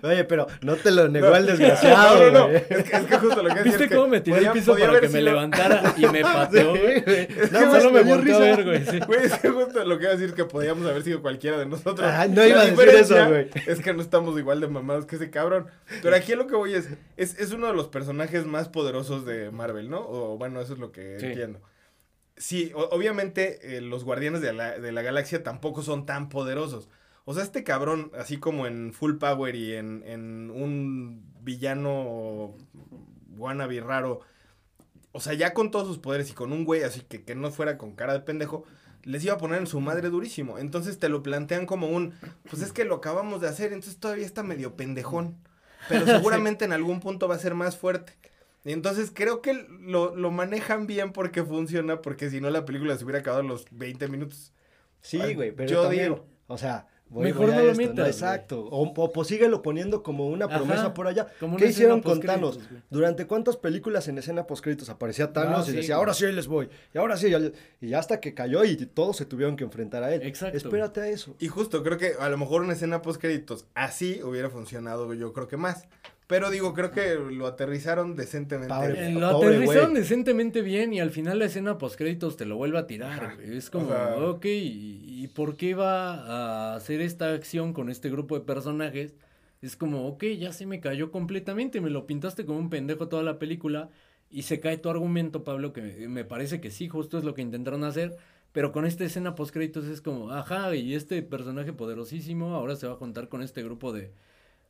güey. 0.02 0.14
Oye, 0.14 0.24
pero 0.24 0.46
no 0.62 0.76
te 0.76 0.90
lo 0.90 1.08
negó 1.08 1.34
el 1.34 1.46
desgraciado, 1.46 2.18
no, 2.18 2.30
no, 2.30 2.38
no. 2.38 2.46
güey. 2.48 2.56
Es 2.68 2.84
que, 2.84 2.96
es 2.96 3.04
que 3.04 3.16
justo 3.18 3.42
lo 3.42 3.54
que 3.54 3.62
¿Viste 3.62 3.84
es 3.84 3.88
que 3.90 3.96
cómo 3.96 4.08
me 4.08 4.20
tiré 4.20 4.38
el 4.38 4.50
piso 4.50 4.76
para 4.76 5.00
que 5.00 5.08
me 5.08 5.22
levantara 5.22 5.94
y 5.96 6.06
me 6.06 6.20
pateó? 6.22 6.74
Sí, 6.74 7.26
más 7.52 7.82
Solo 7.82 7.90
me 7.92 8.04
dio 8.04 8.16
volteó 8.16 8.36
a 8.36 8.38
ver, 8.40 8.64
güey. 8.64 8.84
sí. 8.84 8.98
Güey, 9.00 9.24
es 9.24 9.34
que 9.38 9.48
justo 9.48 9.84
lo 9.84 9.96
que 9.98 10.04
iba 10.04 10.12
a 10.12 10.14
decir 10.16 10.28
es 10.30 10.34
que 10.34 10.44
podíamos 10.44 10.86
haber 10.86 11.02
sido 11.02 11.22
cualquiera 11.22 11.58
de 11.58 11.66
nosotros. 11.66 12.08
Ay, 12.10 12.28
no 12.30 12.44
iba 12.44 12.60
a 12.60 12.66
decir 12.66 12.88
eso, 12.88 13.14
diferencia 13.14 13.26
güey. 13.28 13.48
Es 13.66 13.80
que 13.80 13.94
no 13.94 14.02
estamos 14.02 14.38
igual 14.38 14.60
de 14.60 14.68
mamados 14.68 15.06
que 15.06 15.16
ese 15.16 15.30
cabrón. 15.30 15.66
Pero 16.02 16.14
aquí 16.14 16.34
lo 16.34 16.46
que 16.46 16.56
voy 16.56 16.74
es, 16.74 16.88
es, 17.16 17.38
es 17.38 17.52
uno 17.52 17.66
de 17.68 17.72
los 17.74 17.88
personajes 17.88 18.44
más 18.46 18.68
poderosos 18.68 19.24
de 19.24 19.50
Marvel, 19.50 19.88
¿no? 19.90 20.00
O 20.00 20.36
bueno, 20.36 20.60
eso 20.60 20.74
es 20.74 20.78
lo 20.78 20.92
que 20.92 21.16
Sí. 21.18 21.26
entiendo. 21.26 21.60
Sí, 22.38 22.72
obviamente 22.74 23.76
eh, 23.76 23.80
los 23.80 24.04
guardianes 24.04 24.40
de 24.40 24.52
la, 24.52 24.78
de 24.78 24.92
la 24.92 25.02
galaxia 25.02 25.42
tampoco 25.42 25.82
son 25.82 26.06
tan 26.06 26.28
poderosos. 26.28 26.88
O 27.24 27.34
sea, 27.34 27.42
este 27.42 27.64
cabrón, 27.64 28.10
así 28.16 28.38
como 28.38 28.66
en 28.66 28.92
Full 28.92 29.16
Power 29.16 29.54
y 29.54 29.74
en, 29.74 30.02
en 30.06 30.50
un 30.50 31.22
villano 31.42 32.54
wannabe 33.36 33.80
raro, 33.80 34.20
o 35.12 35.20
sea, 35.20 35.34
ya 35.34 35.52
con 35.52 35.70
todos 35.70 35.86
sus 35.86 35.98
poderes 35.98 36.30
y 36.30 36.32
con 36.32 36.52
un 36.52 36.64
güey 36.64 36.82
así 36.84 37.00
que, 37.00 37.24
que 37.24 37.34
no 37.34 37.50
fuera 37.50 37.76
con 37.76 37.94
cara 37.94 38.12
de 38.12 38.20
pendejo, 38.20 38.64
les 39.02 39.24
iba 39.24 39.34
a 39.34 39.38
poner 39.38 39.58
en 39.58 39.66
su 39.66 39.80
madre 39.80 40.10
durísimo. 40.10 40.58
Entonces 40.58 40.98
te 40.98 41.08
lo 41.08 41.22
plantean 41.22 41.66
como 41.66 41.88
un, 41.88 42.14
pues 42.48 42.62
es 42.62 42.72
que 42.72 42.84
lo 42.84 42.96
acabamos 42.96 43.40
de 43.40 43.48
hacer, 43.48 43.72
entonces 43.72 43.98
todavía 43.98 44.26
está 44.26 44.42
medio 44.42 44.76
pendejón. 44.76 45.36
Pero 45.88 46.06
seguramente 46.06 46.64
en 46.64 46.72
algún 46.72 47.00
punto 47.00 47.28
va 47.28 47.34
a 47.34 47.38
ser 47.38 47.54
más 47.54 47.76
fuerte. 47.76 48.14
Y 48.64 48.72
entonces 48.72 49.10
creo 49.14 49.40
que 49.40 49.54
lo, 49.80 50.14
lo 50.14 50.30
manejan 50.30 50.86
bien 50.86 51.12
porque 51.12 51.42
funciona, 51.42 52.02
porque 52.02 52.28
si 52.30 52.40
no 52.40 52.50
la 52.50 52.64
película 52.64 52.96
se 52.96 53.04
hubiera 53.04 53.20
acabado 53.20 53.42
a 53.42 53.46
los 53.46 53.64
20 53.70 54.08
minutos. 54.08 54.52
Sí, 55.00 55.18
güey, 55.34 55.52
pero 55.52 55.70
yo 55.70 55.82
también, 55.82 56.02
digo. 56.14 56.26
o 56.48 56.58
sea, 56.58 56.88
voy- 57.08 57.24
Mejor 57.24 57.46
voy 57.46 57.54
a 57.54 57.72
no 57.72 57.94
lo. 57.94 58.06
Exacto. 58.06 58.60
O, 58.66 58.82
o 58.94 59.12
pues 59.12 59.28
síguelo 59.28 59.62
poniendo 59.62 60.02
como 60.02 60.26
una 60.26 60.46
Ajá, 60.46 60.56
promesa 60.58 60.92
por 60.92 61.06
allá. 61.06 61.28
¿Qué 61.56 61.66
hicieron 61.68 62.02
con 62.02 62.20
Thanos? 62.20 62.56
postcréditos. 62.56 62.90
¿Durante 62.90 63.26
cuántas 63.28 63.56
películas 63.56 64.08
en 64.08 64.18
escena 64.18 64.46
postcréditos 64.46 64.88
aparecía 64.90 65.32
Thanos 65.32 65.60
Ah, 65.60 65.68
y 65.68 65.70
sí, 65.70 65.76
decía, 65.76 65.94
güey. 65.94 66.00
ahora 66.02 66.14
sí 66.14 66.24
ahí 66.26 66.32
les 66.32 66.48
voy? 66.48 66.68
Y 66.92 66.98
ahora 66.98 67.16
sí, 67.16 67.32
y 67.80 67.88
ya 67.88 67.98
hasta 68.00 68.20
que 68.20 68.34
cayó 68.34 68.64
y 68.64 68.76
todos 68.86 69.16
se 69.16 69.24
tuvieron 69.24 69.56
que 69.56 69.64
enfrentar 69.64 70.02
a 70.02 70.12
él. 70.12 70.22
Exacto. 70.24 70.56
Espérate 70.58 71.00
a 71.00 71.08
eso. 71.08 71.36
Y 71.38 71.46
justo, 71.46 71.82
creo 71.84 71.96
que 71.96 72.14
a 72.18 72.28
lo 72.28 72.36
mejor 72.36 72.62
una 72.62 72.72
escena 72.74 73.00
post 73.00 73.20
créditos 73.20 73.64
así 73.74 74.20
hubiera 74.22 74.50
funcionado, 74.50 75.14
yo 75.14 75.32
creo 75.32 75.46
que 75.48 75.56
más. 75.56 75.86
Pero 76.28 76.50
digo, 76.50 76.74
creo 76.74 76.92
que 76.92 77.14
lo 77.16 77.46
aterrizaron 77.46 78.14
decentemente. 78.14 78.72
Pobre- 78.72 79.12
Lo 79.12 79.30
Pobre 79.32 79.48
aterrizaron 79.56 79.94
decentemente 79.94 80.62
bien 80.62 80.92
y 80.92 81.00
al 81.00 81.10
final 81.10 81.38
la 81.40 81.46
escena 81.46 81.78
postcréditos 81.78 82.36
te 82.36 82.44
lo 82.44 82.56
vuelve 82.56 82.78
a 82.78 82.86
tirar, 82.86 83.34
güey. 83.36 83.56
Es 83.56 83.70
como, 83.70 83.88
sea- 83.88 84.14
ok, 84.16 84.44
¿y, 84.44 85.04
y 85.24 85.28
por 85.28 85.56
qué 85.56 85.74
va 85.74 86.12
a 86.72 86.76
hacer 86.76 87.00
esta 87.00 87.32
acción 87.32 87.72
con 87.72 87.88
este 87.90 88.10
grupo 88.10 88.38
de 88.38 88.44
personajes? 88.44 89.14
Es 89.62 89.74
como, 89.74 90.06
ok, 90.06 90.22
ya 90.38 90.52
se 90.52 90.66
me 90.66 90.78
cayó 90.80 91.10
completamente, 91.10 91.80
me 91.80 91.90
lo 91.90 92.06
pintaste 92.06 92.44
como 92.44 92.58
un 92.60 92.70
pendejo 92.70 93.08
toda 93.08 93.22
la 93.24 93.38
película 93.38 93.88
y 94.30 94.42
se 94.42 94.60
cae 94.60 94.76
tu 94.76 94.90
argumento, 94.90 95.42
Pablo, 95.44 95.72
que 95.72 96.06
me- 96.08 96.24
parece 96.24 96.60
que 96.60 96.70
sí, 96.70 96.88
justo 96.88 97.16
es 97.18 97.24
lo 97.24 97.32
que 97.34 97.42
intentaron 97.42 97.82
hacer. 97.84 98.16
Pero 98.52 98.72
con 98.72 98.84
esta 98.86 99.04
escena 99.04 99.34
postcréditos 99.34 99.86
es 99.86 100.00
como, 100.02 100.30
ajá, 100.30 100.74
y 100.74 100.94
este 100.94 101.22
personaje 101.22 101.72
poderosísimo 101.72 102.54
ahora 102.54 102.76
se 102.76 102.86
va 102.86 102.92
a 102.92 102.96
juntar 102.96 103.28
con 103.28 103.42
este 103.42 103.62
grupo 103.62 103.92
de, 103.92 104.10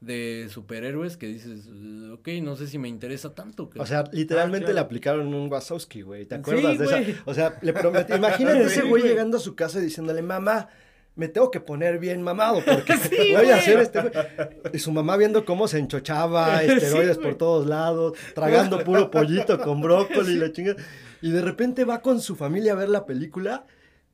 de 0.01 0.47
superhéroes 0.51 1.17
que 1.17 1.27
dices, 1.27 1.67
"Eh, 1.67 2.11
ok, 2.13 2.29
no 2.43 2.55
sé 2.55 2.69
si 2.69 2.79
me 2.79 2.89
interesa 2.89 3.35
tanto. 3.35 3.69
O 3.77 3.87
sea, 3.87 4.05
literalmente 4.13 4.67
claro. 4.67 4.75
le 4.75 4.81
aplicaron 4.81 5.35
un 5.35 5.51
Wazowski, 5.51 6.03
güey. 6.03 6.25
¿Te 6.25 6.37
Sí, 6.37 6.41
acuerdas 6.41 6.79
de 6.79 6.85
güey. 6.85 7.11
esa? 7.11 7.23
O 7.27 7.35
sea, 7.35 7.59
le 7.63 7.73
prometí. 7.73 8.13
Imagínate 8.13 8.63
ese 8.65 8.75
Sí, 8.77 8.81
güey 8.83 9.03
güey. 9.03 9.13
llegando 9.13 9.39
a 9.39 9.41
su 9.41 9.57
casa 9.57 9.81
y 9.81 9.83
diciéndole, 9.83 10.23
mamá, 10.23 10.69
me 11.17 11.27
tengo 11.27 11.51
que 11.51 11.59
poner 11.59 11.99
bien 11.99 12.23
mamado 12.23 12.63
porque 12.65 12.93
Sí, 12.97 13.33
voy 13.35 13.51
a 13.51 13.57
hacer 13.57 13.81
este. 13.81 14.01
güey". 14.03 14.13
Y 14.73 14.79
su 14.79 14.93
mamá 14.93 15.17
viendo 15.17 15.45
cómo 15.45 15.67
se 15.67 15.79
enchochaba, 15.81 16.63
esteroides 16.63 17.19
por 17.19 17.35
todos 17.35 17.67
lados, 17.67 18.17
tragando 18.37 18.85
puro 18.85 19.11
pollito 19.11 19.59
con 19.59 19.81
brócoli 19.81 20.35
y 20.35 20.37
la 20.37 20.53
chingada. 20.53 20.77
Y 21.23 21.33
de 21.33 21.43
repente 21.43 21.85
va 21.85 22.03
con 22.03 22.21
su 22.21 22.37
familia 22.37 22.73
a 22.73 22.77
ver 22.77 22.89
la 22.89 23.05
película. 23.05 23.67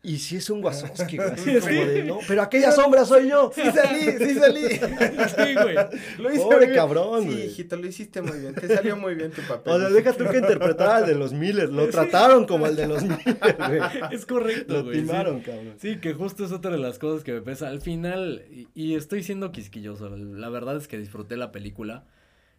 Y 0.07 0.19
sí 0.19 0.37
es 0.37 0.51
un 0.51 0.63
Wazowski, 0.63 1.17
güey. 1.17 1.31
Como 1.61 1.67
de, 1.87 2.05
no, 2.05 2.19
pero 2.29 2.43
aquella 2.43 2.71
sombra 2.73 3.07
soy 3.07 3.31
yo. 3.31 3.51
Sí 3.55 3.63
salí, 3.75 4.01
sí 4.19 4.35
salí. 4.35 4.61
sí, 4.69 5.55
güey. 5.55 5.77
Lo 6.19 6.31
hice 6.31 6.43
Pobre 6.43 6.57
muy 6.59 6.67
bien. 6.67 6.75
cabrón, 6.75 7.23
Sí, 7.23 7.29
güey. 7.31 7.47
hijito, 7.47 7.77
lo 7.77 7.87
hiciste 7.87 8.21
muy 8.21 8.39
bien. 8.39 8.55
Te 8.55 8.69
salió 8.69 8.97
muy 8.99 9.15
bien 9.15 9.31
tu 9.31 9.41
papel. 9.43 9.73
O 9.73 9.79
sea, 9.79 9.89
deja 9.89 10.13
tú 10.13 10.25
que 10.31 10.37
interpretara 10.37 10.97
al 10.99 11.07
de 11.07 11.15
los 11.15 11.33
Miller. 11.33 11.71
Lo 11.71 11.89
trataron 11.89 12.47
como 12.47 12.67
el 12.67 12.77
de 12.77 12.87
los 12.87 13.03
Miller, 13.03 13.57
güey. 13.67 13.81
Es 14.13 14.27
correcto, 14.27 14.75
Lo 14.75 14.85
güey. 14.85 14.97
sí. 14.97 15.07
timaron, 15.07 15.41
cabrón. 15.41 15.75
Sí, 15.79 15.97
que 15.97 16.13
justo 16.13 16.45
es 16.45 16.53
otra 16.53 16.73
de 16.73 16.79
las 16.79 16.99
cosas 16.99 17.25
que 17.25 17.33
me 17.33 17.41
pesa. 17.41 17.71
Al 17.71 17.81
final, 17.81 18.43
y, 18.53 18.69
y 18.75 18.97
estoy 18.97 19.23
siendo 19.23 19.53
quisquilloso, 19.53 20.15
la 20.15 20.51
verdad 20.51 20.77
es 20.77 20.87
que 20.87 20.99
disfruté 20.99 21.39
la 21.39 21.51
película. 21.51 22.05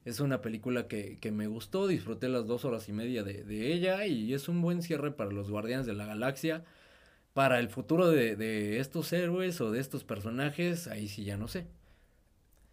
Es 0.03 0.19
una 0.19 0.41
película 0.41 0.87
que, 0.87 1.19
que 1.19 1.31
me 1.31 1.45
gustó, 1.45 1.87
disfruté 1.87 2.27
las 2.27 2.47
dos 2.47 2.65
horas 2.65 2.89
y 2.89 2.91
media 2.93 3.23
de, 3.23 3.43
de 3.43 3.71
ella 3.71 4.05
y 4.07 4.33
es 4.33 4.49
un 4.49 4.61
buen 4.63 4.81
cierre 4.81 5.11
para 5.11 5.31
los 5.31 5.51
Guardianes 5.51 5.85
de 5.85 5.93
la 5.93 6.05
Galaxia. 6.07 6.63
Para 7.35 7.59
el 7.59 7.69
futuro 7.69 8.09
de, 8.09 8.35
de 8.35 8.79
estos 8.79 9.13
héroes 9.13 9.61
o 9.61 9.69
de 9.71 9.79
estos 9.79 10.03
personajes, 10.03 10.87
ahí 10.87 11.07
sí 11.07 11.23
ya 11.23 11.37
no 11.37 11.47
sé. 11.47 11.67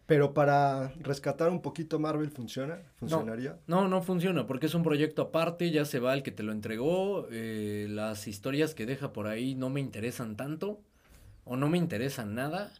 Pero 0.05 0.33
para 0.33 0.89
rescatar 0.99 1.49
un 1.49 1.61
poquito 1.61 1.99
Marvel, 1.99 2.29
¿funciona? 2.29 2.79
¿Funcionaría? 2.97 3.57
No, 3.67 3.87
no 3.87 4.01
funciona 4.01 4.45
porque 4.47 4.65
es 4.65 4.73
un 4.75 4.83
proyecto 4.83 5.21
aparte, 5.21 5.71
ya 5.71 5.85
se 5.85 5.99
va 5.99 6.13
el 6.13 6.23
que 6.23 6.31
te 6.31 6.43
lo 6.43 6.51
entregó, 6.51 7.27
eh, 7.31 7.87
las 7.89 8.27
historias 8.27 8.75
que 8.75 8.85
deja 8.85 9.13
por 9.13 9.27
ahí 9.27 9.55
no 9.55 9.69
me 9.69 9.79
interesan 9.79 10.35
tanto 10.35 10.81
o 11.45 11.55
no 11.57 11.69
me 11.69 11.77
interesan 11.77 12.35
nada 12.35 12.71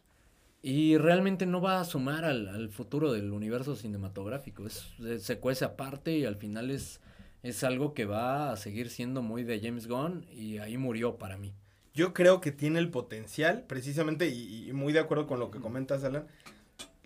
y 0.62 0.98
realmente 0.98 1.46
no 1.46 1.60
va 1.62 1.80
a 1.80 1.84
sumar 1.84 2.24
al, 2.24 2.48
al 2.48 2.70
futuro 2.70 3.12
del 3.12 3.32
universo 3.32 3.76
cinematográfico, 3.76 4.66
es, 4.66 4.86
se- 5.00 5.20
se 5.20 5.38
cuece 5.38 5.64
aparte 5.66 6.18
y 6.18 6.26
al 6.26 6.36
final 6.36 6.70
es, 6.70 7.00
es 7.42 7.64
algo 7.64 7.94
que 7.94 8.06
va 8.06 8.52
a 8.52 8.56
seguir 8.58 8.90
siendo 8.90 9.22
muy 9.22 9.44
de 9.44 9.60
James 9.60 9.88
Gunn 9.88 10.26
y 10.32 10.58
ahí 10.58 10.78
murió 10.78 11.16
para 11.18 11.38
mí. 11.38 11.54
Yo 11.94 12.12
creo 12.12 12.40
que 12.40 12.50
tiene 12.50 12.80
el 12.80 12.90
potencial, 12.90 13.64
precisamente, 13.68 14.28
y, 14.28 14.68
y 14.68 14.72
muy 14.72 14.92
de 14.92 14.98
acuerdo 14.98 15.28
con 15.28 15.38
lo 15.38 15.52
que 15.52 15.60
comentas, 15.60 16.02
Alan. 16.02 16.26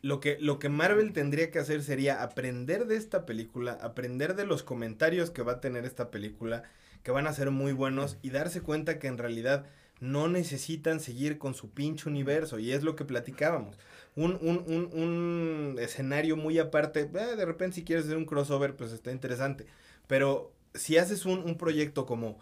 Lo 0.01 0.19
que, 0.21 0.39
lo 0.41 0.59
que 0.59 0.71
Marvel 0.71 1.13
tendría 1.13 1.51
que 1.51 1.59
hacer 1.59 1.83
sería 1.83 2.23
aprender 2.23 2.87
de 2.87 2.97
esta 2.97 3.27
película, 3.27 3.73
aprender 3.83 4.35
de 4.35 4.47
los 4.47 4.63
comentarios 4.63 5.31
que 5.31 5.43
va 5.43 5.55
a 5.55 5.61
tener 5.61 5.85
esta 5.85 6.11
película, 6.11 6.63
que 7.03 7.11
van 7.11 7.27
a 7.27 7.35
ser 7.35 7.51
muy 7.51 7.73
buenos, 7.73 8.17
y 8.23 8.31
darse 8.31 8.63
cuenta 8.63 8.99
que 8.99 9.09
en 9.09 9.19
realidad 9.19 9.67
no 10.01 10.29
necesitan 10.29 11.01
seguir 11.01 11.37
con 11.37 11.53
su 11.53 11.71
pinche 11.71 12.09
universo, 12.09 12.59
y 12.59 12.73
es 12.73 12.83
lo 12.83 12.97
que 12.97 13.05
platicábamos. 13.05 13.77
Un, 14.17 14.39
un, 14.41 14.65
un, 14.67 14.89
un 14.99 15.77
escenario 15.81 16.37
muy 16.37 16.59
aparte, 16.59 17.01
eh, 17.01 17.37
de 17.37 17.45
repente 17.45 17.77
si 17.77 17.85
quieres 17.85 18.07
hacer 18.07 18.17
un 18.17 18.25
crossover, 18.25 18.75
pues 18.75 18.93
está 18.93 19.13
interesante. 19.13 19.67
Pero 20.07 20.53
si 20.73 20.97
haces 20.97 21.27
un, 21.27 21.41
un 21.41 21.59
proyecto 21.59 22.07
como 22.07 22.39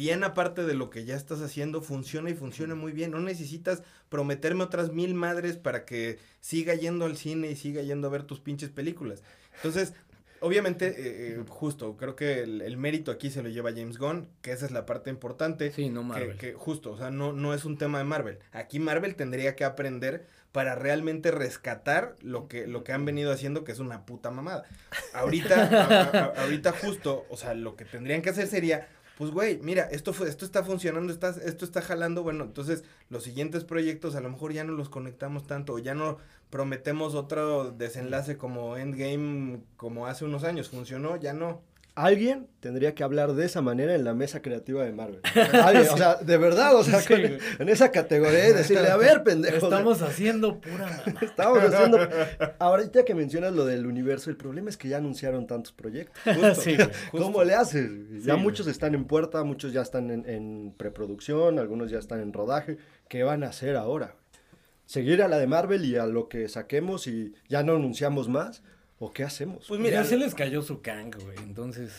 bien 0.00 0.24
aparte 0.24 0.64
de 0.64 0.72
lo 0.72 0.88
que 0.88 1.04
ya 1.04 1.14
estás 1.14 1.42
haciendo, 1.42 1.82
funciona 1.82 2.30
y 2.30 2.34
funciona 2.34 2.74
muy 2.74 2.92
bien. 2.92 3.10
No 3.10 3.20
necesitas 3.20 3.82
prometerme 4.08 4.64
otras 4.64 4.92
mil 4.92 5.12
madres 5.14 5.58
para 5.58 5.84
que 5.84 6.18
siga 6.40 6.74
yendo 6.74 7.04
al 7.04 7.18
cine 7.18 7.50
y 7.50 7.56
siga 7.56 7.82
yendo 7.82 8.08
a 8.08 8.10
ver 8.10 8.22
tus 8.22 8.40
pinches 8.40 8.70
películas. 8.70 9.22
Entonces, 9.56 9.92
obviamente, 10.40 10.86
eh, 10.86 10.94
eh, 11.38 11.44
justo, 11.48 11.98
creo 11.98 12.16
que 12.16 12.40
el, 12.40 12.62
el 12.62 12.78
mérito 12.78 13.10
aquí 13.10 13.30
se 13.30 13.42
lo 13.42 13.50
lleva 13.50 13.72
James 13.72 13.98
Gunn, 13.98 14.26
que 14.40 14.52
esa 14.52 14.64
es 14.64 14.72
la 14.72 14.86
parte 14.86 15.10
importante. 15.10 15.70
Sí, 15.70 15.90
no 15.90 16.02
Marvel. 16.02 16.38
que 16.38 16.54
justo, 16.54 16.92
o 16.92 16.96
sea, 16.96 17.10
no, 17.10 17.34
no 17.34 17.52
es 17.52 17.66
un 17.66 17.76
tema 17.76 17.98
de 17.98 18.04
Marvel. 18.04 18.38
Aquí 18.52 18.78
Marvel 18.78 19.16
tendría 19.16 19.54
que 19.54 19.64
aprender 19.64 20.26
para 20.50 20.74
realmente 20.76 21.30
rescatar 21.30 22.16
lo 22.22 22.48
que, 22.48 22.66
lo 22.66 22.82
que 22.84 22.92
han 22.92 23.04
venido 23.04 23.30
haciendo, 23.32 23.64
que 23.64 23.72
es 23.72 23.78
una 23.80 24.06
puta 24.06 24.30
mamada. 24.30 24.64
Ahorita, 25.12 25.54
a- 25.62 25.84
a- 25.84 26.24
a- 26.32 26.42
ahorita 26.42 26.72
justo, 26.72 27.24
o 27.28 27.36
sea, 27.36 27.52
lo 27.54 27.76
que 27.76 27.84
tendrían 27.84 28.22
que 28.22 28.30
hacer 28.30 28.46
sería, 28.48 28.88
pues 29.20 29.32
güey, 29.32 29.58
mira, 29.58 29.82
esto 29.82 30.14
fue, 30.14 30.30
esto 30.30 30.46
está 30.46 30.64
funcionando, 30.64 31.12
esto 31.12 31.64
está 31.66 31.82
jalando, 31.82 32.22
bueno, 32.22 32.44
entonces 32.44 32.84
los 33.10 33.22
siguientes 33.22 33.64
proyectos 33.64 34.14
a 34.14 34.22
lo 34.22 34.30
mejor 34.30 34.54
ya 34.54 34.64
no 34.64 34.72
los 34.72 34.88
conectamos 34.88 35.46
tanto, 35.46 35.74
o 35.74 35.78
ya 35.78 35.94
no 35.94 36.16
prometemos 36.48 37.14
otro 37.14 37.70
desenlace 37.70 38.38
como 38.38 38.78
Endgame 38.78 39.60
como 39.76 40.06
hace 40.06 40.24
unos 40.24 40.42
años, 40.42 40.70
funcionó, 40.70 41.16
ya 41.16 41.34
no. 41.34 41.60
Alguien 41.96 42.46
tendría 42.60 42.94
que 42.94 43.02
hablar 43.02 43.34
de 43.34 43.44
esa 43.44 43.60
manera 43.62 43.94
en 43.94 44.04
la 44.04 44.14
mesa 44.14 44.40
creativa 44.42 44.84
de 44.84 44.92
Marvel. 44.92 45.20
Alguien, 45.64 45.88
o 45.92 45.96
sea, 45.96 46.14
de 46.16 46.36
verdad, 46.38 46.74
o 46.76 46.84
sea, 46.84 47.00
Sí, 47.00 47.08
con- 47.08 47.20
güey. 47.20 47.38
en 47.58 47.68
esa 47.68 47.90
categoría 47.90 48.48
y 48.48 48.52
decirle, 48.52 48.88
a 48.88 48.96
ver, 48.96 49.22
pendejo. 49.22 49.66
Estamos 49.66 50.00
haciendo 50.00 50.60
pura 50.60 50.86
mamá. 50.86 51.18
Estamos 51.22 51.58
haciendo. 51.58 51.98
Ahorita 52.58 53.04
que 53.04 53.14
mencionas 53.14 53.52
lo 53.52 53.66
del 53.66 53.86
universo, 53.86 54.30
el 54.30 54.36
problema 54.36 54.70
es 54.70 54.76
que 54.76 54.88
ya 54.88 54.98
anunciaron 54.98 55.46
tantos 55.46 55.72
proyectos. 55.72 56.22
Justo, 56.24 56.54
Sí, 56.62 56.76
güey. 56.76 56.88
justo. 57.10 57.26
¿Cómo 57.26 57.44
le 57.44 57.54
haces? 57.54 57.90
ya 58.24 58.36
muchos 58.36 58.66
están 58.66 58.94
en 58.94 59.04
puerta, 59.04 59.42
muchos 59.44 59.72
ya 59.72 59.82
están 59.82 60.10
en, 60.10 60.28
en 60.28 60.74
preproducción, 60.76 61.58
algunos 61.58 61.90
ya 61.90 61.98
están 61.98 62.20
en 62.20 62.32
rodaje. 62.32 62.78
¿Qué 63.08 63.24
van 63.24 63.42
a 63.44 63.48
hacer 63.48 63.76
ahora? 63.76 64.14
¿Seguir 64.86 65.22
a 65.22 65.28
la 65.28 65.38
de 65.38 65.46
Marvel 65.46 65.84
y 65.84 65.96
a 65.96 66.06
lo 66.06 66.28
que 66.28 66.48
saquemos 66.48 67.06
y 67.06 67.34
ya 67.48 67.62
no 67.62 67.74
anunciamos 67.76 68.28
más? 68.28 68.62
¿O 69.00 69.12
qué 69.12 69.24
hacemos? 69.24 69.64
Pues 69.66 69.80
Mira, 69.80 70.04
se 70.04 70.16
les 70.16 70.34
cayó 70.34 70.62
su 70.62 70.82
Kang, 70.82 71.12
güey. 71.24 71.38
Entonces. 71.38 71.90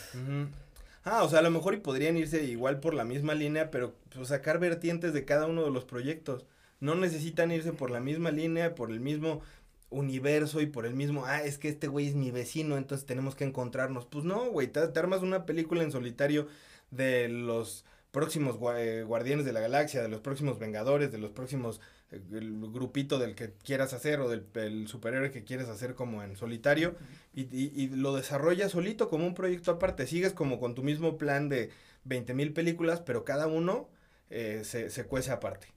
Ah, 1.04 1.24
o 1.24 1.30
sea, 1.30 1.40
a 1.40 1.42
lo 1.42 1.50
mejor 1.50 1.74
y 1.74 1.78
podrían 1.78 2.16
irse 2.16 2.44
igual 2.46 2.80
por 2.80 2.94
la 2.94 3.04
misma 3.04 3.34
línea, 3.34 3.72
pero 3.72 3.96
pues, 4.14 4.28
sacar 4.30 4.60
vertientes 4.60 5.12
de 5.12 5.26
cada 5.26 5.48
uno 5.48 5.64
de 5.66 5.72
los 5.72 5.84
proyectos. 5.84 6.46
No 6.80 6.94
necesitan 6.96 7.52
irse 7.52 7.74
por 7.74 7.90
la 7.92 8.00
misma 8.00 8.30
línea, 8.32 8.76
por 8.76 8.92
el 8.92 9.00
mismo 9.00 9.42
universo 9.90 10.62
y 10.62 10.68
por 10.68 10.86
el 10.86 10.94
mismo, 10.94 11.26
ah, 11.26 11.44
es 11.44 11.58
que 11.58 11.68
este 11.70 11.88
güey 11.88 12.08
es 12.08 12.16
mi 12.16 12.32
vecino, 12.32 12.78
entonces 12.78 13.06
tenemos 13.06 13.36
que 13.36 13.44
encontrarnos. 13.44 14.06
Pues 14.06 14.24
no, 14.24 14.46
güey, 14.52 14.68
te, 14.68 14.88
te 14.88 15.00
armas 15.00 15.22
una 15.22 15.46
película 15.46 15.84
en 15.84 15.92
solitario 15.92 16.48
de 16.92 17.28
los 17.30 17.84
próximos 18.12 18.58
gua- 18.58 18.78
eh, 18.80 19.04
Guardianes 19.04 19.46
de 19.46 19.54
la 19.54 19.60
Galaxia, 19.60 20.02
de 20.02 20.08
los 20.08 20.22
próximos 20.22 20.60
Vengadores, 20.60 21.12
de 21.12 21.18
los 21.18 21.32
próximos 21.32 21.82
el 22.12 22.60
grupito 22.72 23.20
del 23.20 23.36
que 23.36 23.54
quieras 23.64 23.94
hacer 23.94 24.20
o 24.20 24.30
del 24.30 24.46
el 24.56 24.88
superhéroe 24.88 25.32
que 25.32 25.44
quieres 25.44 25.70
hacer 25.70 25.96
como 25.96 26.24
en 26.24 26.36
solitario 26.36 26.96
y, 27.34 27.44
y- 27.56 27.72
y 27.76 27.88
lo 27.90 28.16
desarrollas 28.16 28.72
solito 28.72 29.10
como 29.10 29.26
un 29.28 29.34
proyecto 29.36 29.72
aparte. 29.72 30.08
Sigues 30.08 30.34
como 30.34 30.60
con 30.60 30.76
tu 30.76 30.84
mismo 30.84 31.18
plan 31.18 31.50
de 31.50 31.72
20 32.04 32.34
mil 32.34 32.54
películas, 32.54 33.02
pero 33.02 33.24
cada 33.26 33.48
uno 33.48 33.90
eh, 34.30 34.62
se, 34.66 34.90
se 34.90 35.06
cuece 35.06 35.32
aparte. 35.32 35.68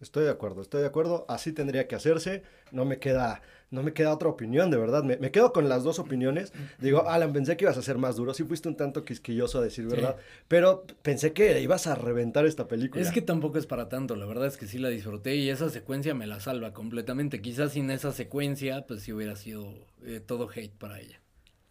Estoy 0.00 0.24
de 0.24 0.30
acuerdo, 0.30 0.62
estoy 0.62 0.80
de 0.82 0.86
acuerdo. 0.86 1.24
Así 1.28 1.52
tendría 1.52 1.88
que 1.88 1.96
hacerse. 1.96 2.42
No 2.70 2.84
me 2.84 2.98
queda, 2.98 3.42
no 3.70 3.82
me 3.82 3.92
queda 3.92 4.12
otra 4.14 4.28
opinión, 4.28 4.70
de 4.70 4.76
verdad. 4.78 5.04
Me, 5.04 5.16
me 5.18 5.30
quedo 5.30 5.52
con 5.52 5.68
las 5.68 5.84
dos 5.84 5.98
opiniones. 5.98 6.52
Digo, 6.78 7.08
Alan, 7.08 7.32
pensé 7.32 7.56
que 7.56 7.64
ibas 7.64 7.76
a 7.76 7.82
ser 7.82 7.98
más 7.98 8.16
duro. 8.16 8.32
Sí 8.34 8.44
fuiste 8.44 8.68
un 8.68 8.76
tanto 8.76 9.04
quisquilloso 9.04 9.58
a 9.58 9.62
decir 9.62 9.84
Sí. 9.88 9.94
verdad. 9.94 10.16
Pero 10.48 10.84
pensé 11.02 11.32
que 11.32 11.60
ibas 11.60 11.86
a 11.86 11.94
reventar 11.94 12.46
esta 12.46 12.66
película. 12.68 13.02
es 13.02 13.10
que 13.10 13.20
tampoco 13.22 13.58
es 13.58 13.66
para 13.66 13.88
tanto. 13.88 14.16
La 14.16 14.26
verdad 14.26 14.46
es 14.46 14.56
que 14.56 14.66
sí 14.66 14.78
la 14.78 14.88
disfruté 14.88 15.36
y 15.36 15.50
esa 15.50 15.68
secuencia 15.70 16.14
me 16.14 16.26
la 16.26 16.40
salva 16.40 16.72
completamente. 16.72 17.40
Quizás 17.40 17.72
sin 17.72 17.90
esa 17.90 18.12
secuencia, 18.12 18.86
pues 18.86 19.02
sí 19.02 19.12
hubiera 19.12 19.36
sido 19.36 19.72
eh, 20.04 20.20
todo 20.24 20.48
hate 20.54 20.72
para 20.76 21.00
ella. 21.00 21.20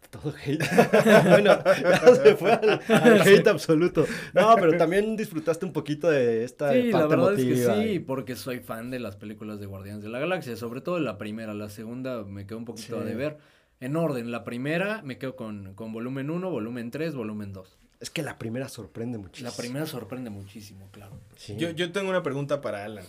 Todo 0.09 0.33
hate. 0.45 0.63
bueno, 1.29 1.59
ya 1.63 2.15
se 2.15 2.35
fue 2.35 2.51
al, 2.53 2.81
al 2.87 3.21
hate 3.27 3.47
absoluto. 3.47 4.05
No, 4.33 4.55
pero 4.55 4.77
también 4.77 5.17
disfrutaste 5.17 5.65
un 5.65 5.73
poquito 5.73 6.09
de 6.09 6.43
esta 6.45 6.71
Sí, 6.71 6.91
la 6.91 6.99
parte 6.99 7.15
verdad 7.15 7.33
es 7.33 7.45
que 7.45 7.51
emotiva 7.63 7.83
sí, 7.83 7.99
porque 7.99 8.35
soy 8.35 8.59
fan 8.59 8.89
de 8.89 8.99
las 8.99 9.15
películas 9.17 9.59
de 9.59 9.65
Guardianes 9.65 10.03
de 10.03 10.09
la 10.09 10.19
Galaxia, 10.19 10.55
sobre 10.55 10.81
todo 10.81 10.99
la 10.99 11.17
primera, 11.17 11.53
la 11.53 11.69
segunda 11.69 12.23
me 12.23 12.45
quedó 12.45 12.57
un 12.59 12.65
poquito 12.65 12.95
Sí. 12.95 13.01
a 13.01 13.05
deber. 13.05 13.37
En 13.79 13.95
orden, 13.95 14.31
la 14.31 14.43
primera 14.43 15.01
me 15.03 15.17
quedo 15.17 15.35
con, 15.35 15.73
con 15.75 15.91
volumen 15.93 16.29
1, 16.29 16.49
volumen 16.49 16.89
3, 16.89 17.13
volumen 17.13 17.53
2. 17.53 17.77
Es 17.99 18.09
que 18.09 18.21
la 18.23 18.37
primera 18.37 18.69
sorprende 18.69 19.17
muchísimo. 19.17 19.49
La 19.49 19.55
primera 19.55 19.85
sorprende 19.85 20.29
muchísimo, 20.29 20.87
claro. 20.91 21.19
Sí. 21.35 21.55
Yo, 21.57 21.69
yo 21.71 21.91
tengo 21.91 22.09
una 22.09 22.23
pregunta 22.23 22.61
para 22.61 22.85
Alan. 22.85 23.05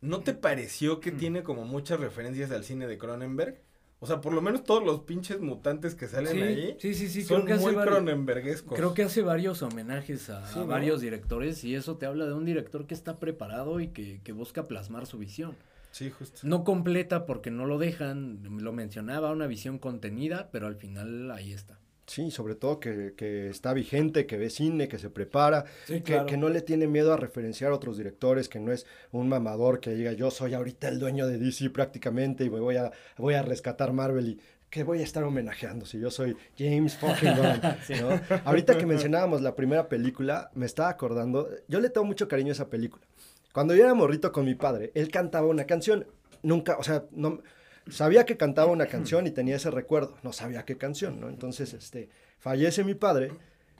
¿No 0.00 0.20
te 0.20 0.34
pareció 0.34 1.00
que 1.00 1.12
tiene 1.12 1.42
como 1.42 1.64
muchas 1.64 1.98
referencias 2.00 2.50
al 2.50 2.64
cine 2.64 2.86
de 2.86 2.98
Cronenberg? 2.98 3.58
O 3.98 4.06
sea, 4.06 4.20
por 4.20 4.34
lo 4.34 4.42
menos 4.42 4.62
todos 4.62 4.84
los 4.84 5.00
pinches 5.00 5.40
mutantes 5.40 5.94
que 5.94 6.06
salen 6.06 6.32
Sí, 6.34 6.42
ahí 6.42 6.76
sí, 6.78 6.94
sí, 6.94 7.08
sí, 7.08 7.22
son 7.24 7.44
creo 7.44 7.46
que 7.46 7.52
hace 7.54 7.72
muy 7.72 7.84
Cronenbergescos. 7.84 8.76
Creo 8.76 8.92
que 8.92 9.02
hace 9.04 9.22
varios 9.22 9.62
homenajes 9.62 10.28
a, 10.28 10.46
Sí, 10.46 10.58
a 10.58 10.62
¿no? 10.62 10.66
varios 10.66 11.00
directores 11.00 11.64
y 11.64 11.74
eso 11.74 11.96
te 11.96 12.04
habla 12.04 12.26
de 12.26 12.34
un 12.34 12.44
director 12.44 12.86
que 12.86 12.92
está 12.94 13.18
preparado 13.18 13.80
y 13.80 13.88
que, 13.88 14.20
que 14.22 14.32
busca 14.32 14.64
plasmar 14.68 15.06
su 15.06 15.16
visión. 15.18 15.54
Sí, 15.92 16.10
justo. 16.10 16.40
No 16.42 16.62
completa 16.62 17.24
porque 17.24 17.50
no 17.50 17.64
lo 17.64 17.78
dejan, 17.78 18.42
lo 18.60 18.72
mencionaba, 18.72 19.30
una 19.32 19.46
visión 19.46 19.78
contenida, 19.78 20.50
pero 20.52 20.66
al 20.66 20.76
final 20.76 21.30
ahí 21.30 21.54
está. 21.54 21.78
Sí, 22.06 22.30
sobre 22.30 22.54
todo 22.54 22.78
que, 22.78 23.14
que 23.16 23.48
está 23.48 23.72
vigente, 23.72 24.26
que 24.26 24.36
ve 24.36 24.48
cine, 24.48 24.86
que 24.86 24.98
se 24.98 25.10
prepara, 25.10 25.64
Sí, 25.86 25.94
que, 25.94 26.02
claro. 26.12 26.26
que 26.26 26.36
no 26.36 26.48
le 26.48 26.60
tiene 26.60 26.86
miedo 26.86 27.12
a 27.12 27.16
referenciar 27.16 27.72
a 27.72 27.74
otros 27.74 27.96
directores, 27.96 28.48
que 28.48 28.60
no 28.60 28.72
es 28.72 28.86
un 29.10 29.28
mamador 29.28 29.80
que 29.80 29.90
diga 29.90 30.12
yo 30.12 30.30
soy 30.30 30.54
ahorita 30.54 30.88
el 30.88 31.00
dueño 31.00 31.26
de 31.26 31.38
DC 31.38 31.70
prácticamente 31.70 32.44
y 32.44 32.48
voy 32.48 32.76
a, 32.76 32.92
voy 33.18 33.34
a 33.34 33.42
rescatar 33.42 33.92
Marvel 33.92 34.28
y 34.28 34.40
que 34.70 34.84
voy 34.84 35.00
a 35.00 35.04
estar 35.04 35.22
homenajeando 35.24 35.86
si 35.86 35.98
yo 35.98 36.10
soy 36.10 36.36
James 36.58 36.96
fucking 36.96 37.34
Gunn, 37.36 37.60
¿no? 38.00 38.20
Ahorita 38.44 38.76
que 38.78 38.86
mencionábamos 38.86 39.40
la 39.42 39.54
primera 39.56 39.88
película, 39.88 40.50
me 40.54 40.66
estaba 40.66 40.88
acordando, 40.90 41.48
yo 41.68 41.80
le 41.80 41.90
tengo 41.90 42.04
mucho 42.06 42.28
cariño 42.28 42.50
a 42.50 42.52
esa 42.52 42.68
película. 42.68 43.04
Cuando 43.52 43.74
yo 43.74 43.84
era 43.84 43.94
morrito 43.94 44.32
con 44.32 44.44
mi 44.44 44.54
padre, 44.54 44.92
él 44.94 45.10
cantaba 45.10 45.46
una 45.46 45.64
canción, 45.64 46.06
nunca, 46.42 46.76
o 46.78 46.82
sea, 46.82 47.04
no, 47.12 47.40
sabía 47.88 48.26
que 48.26 48.36
cantaba 48.36 48.72
una 48.72 48.86
canción 48.86 49.26
y 49.26 49.30
tenía 49.30 49.56
ese 49.56 49.70
recuerdo, 49.70 50.16
no 50.22 50.32
sabía 50.32 50.64
qué 50.64 50.76
canción, 50.76 51.20
¿no? 51.20 51.28
Entonces, 51.28 51.72
este, 51.74 52.08
fallece 52.38 52.84
mi 52.84 52.94
padre, 52.94 53.32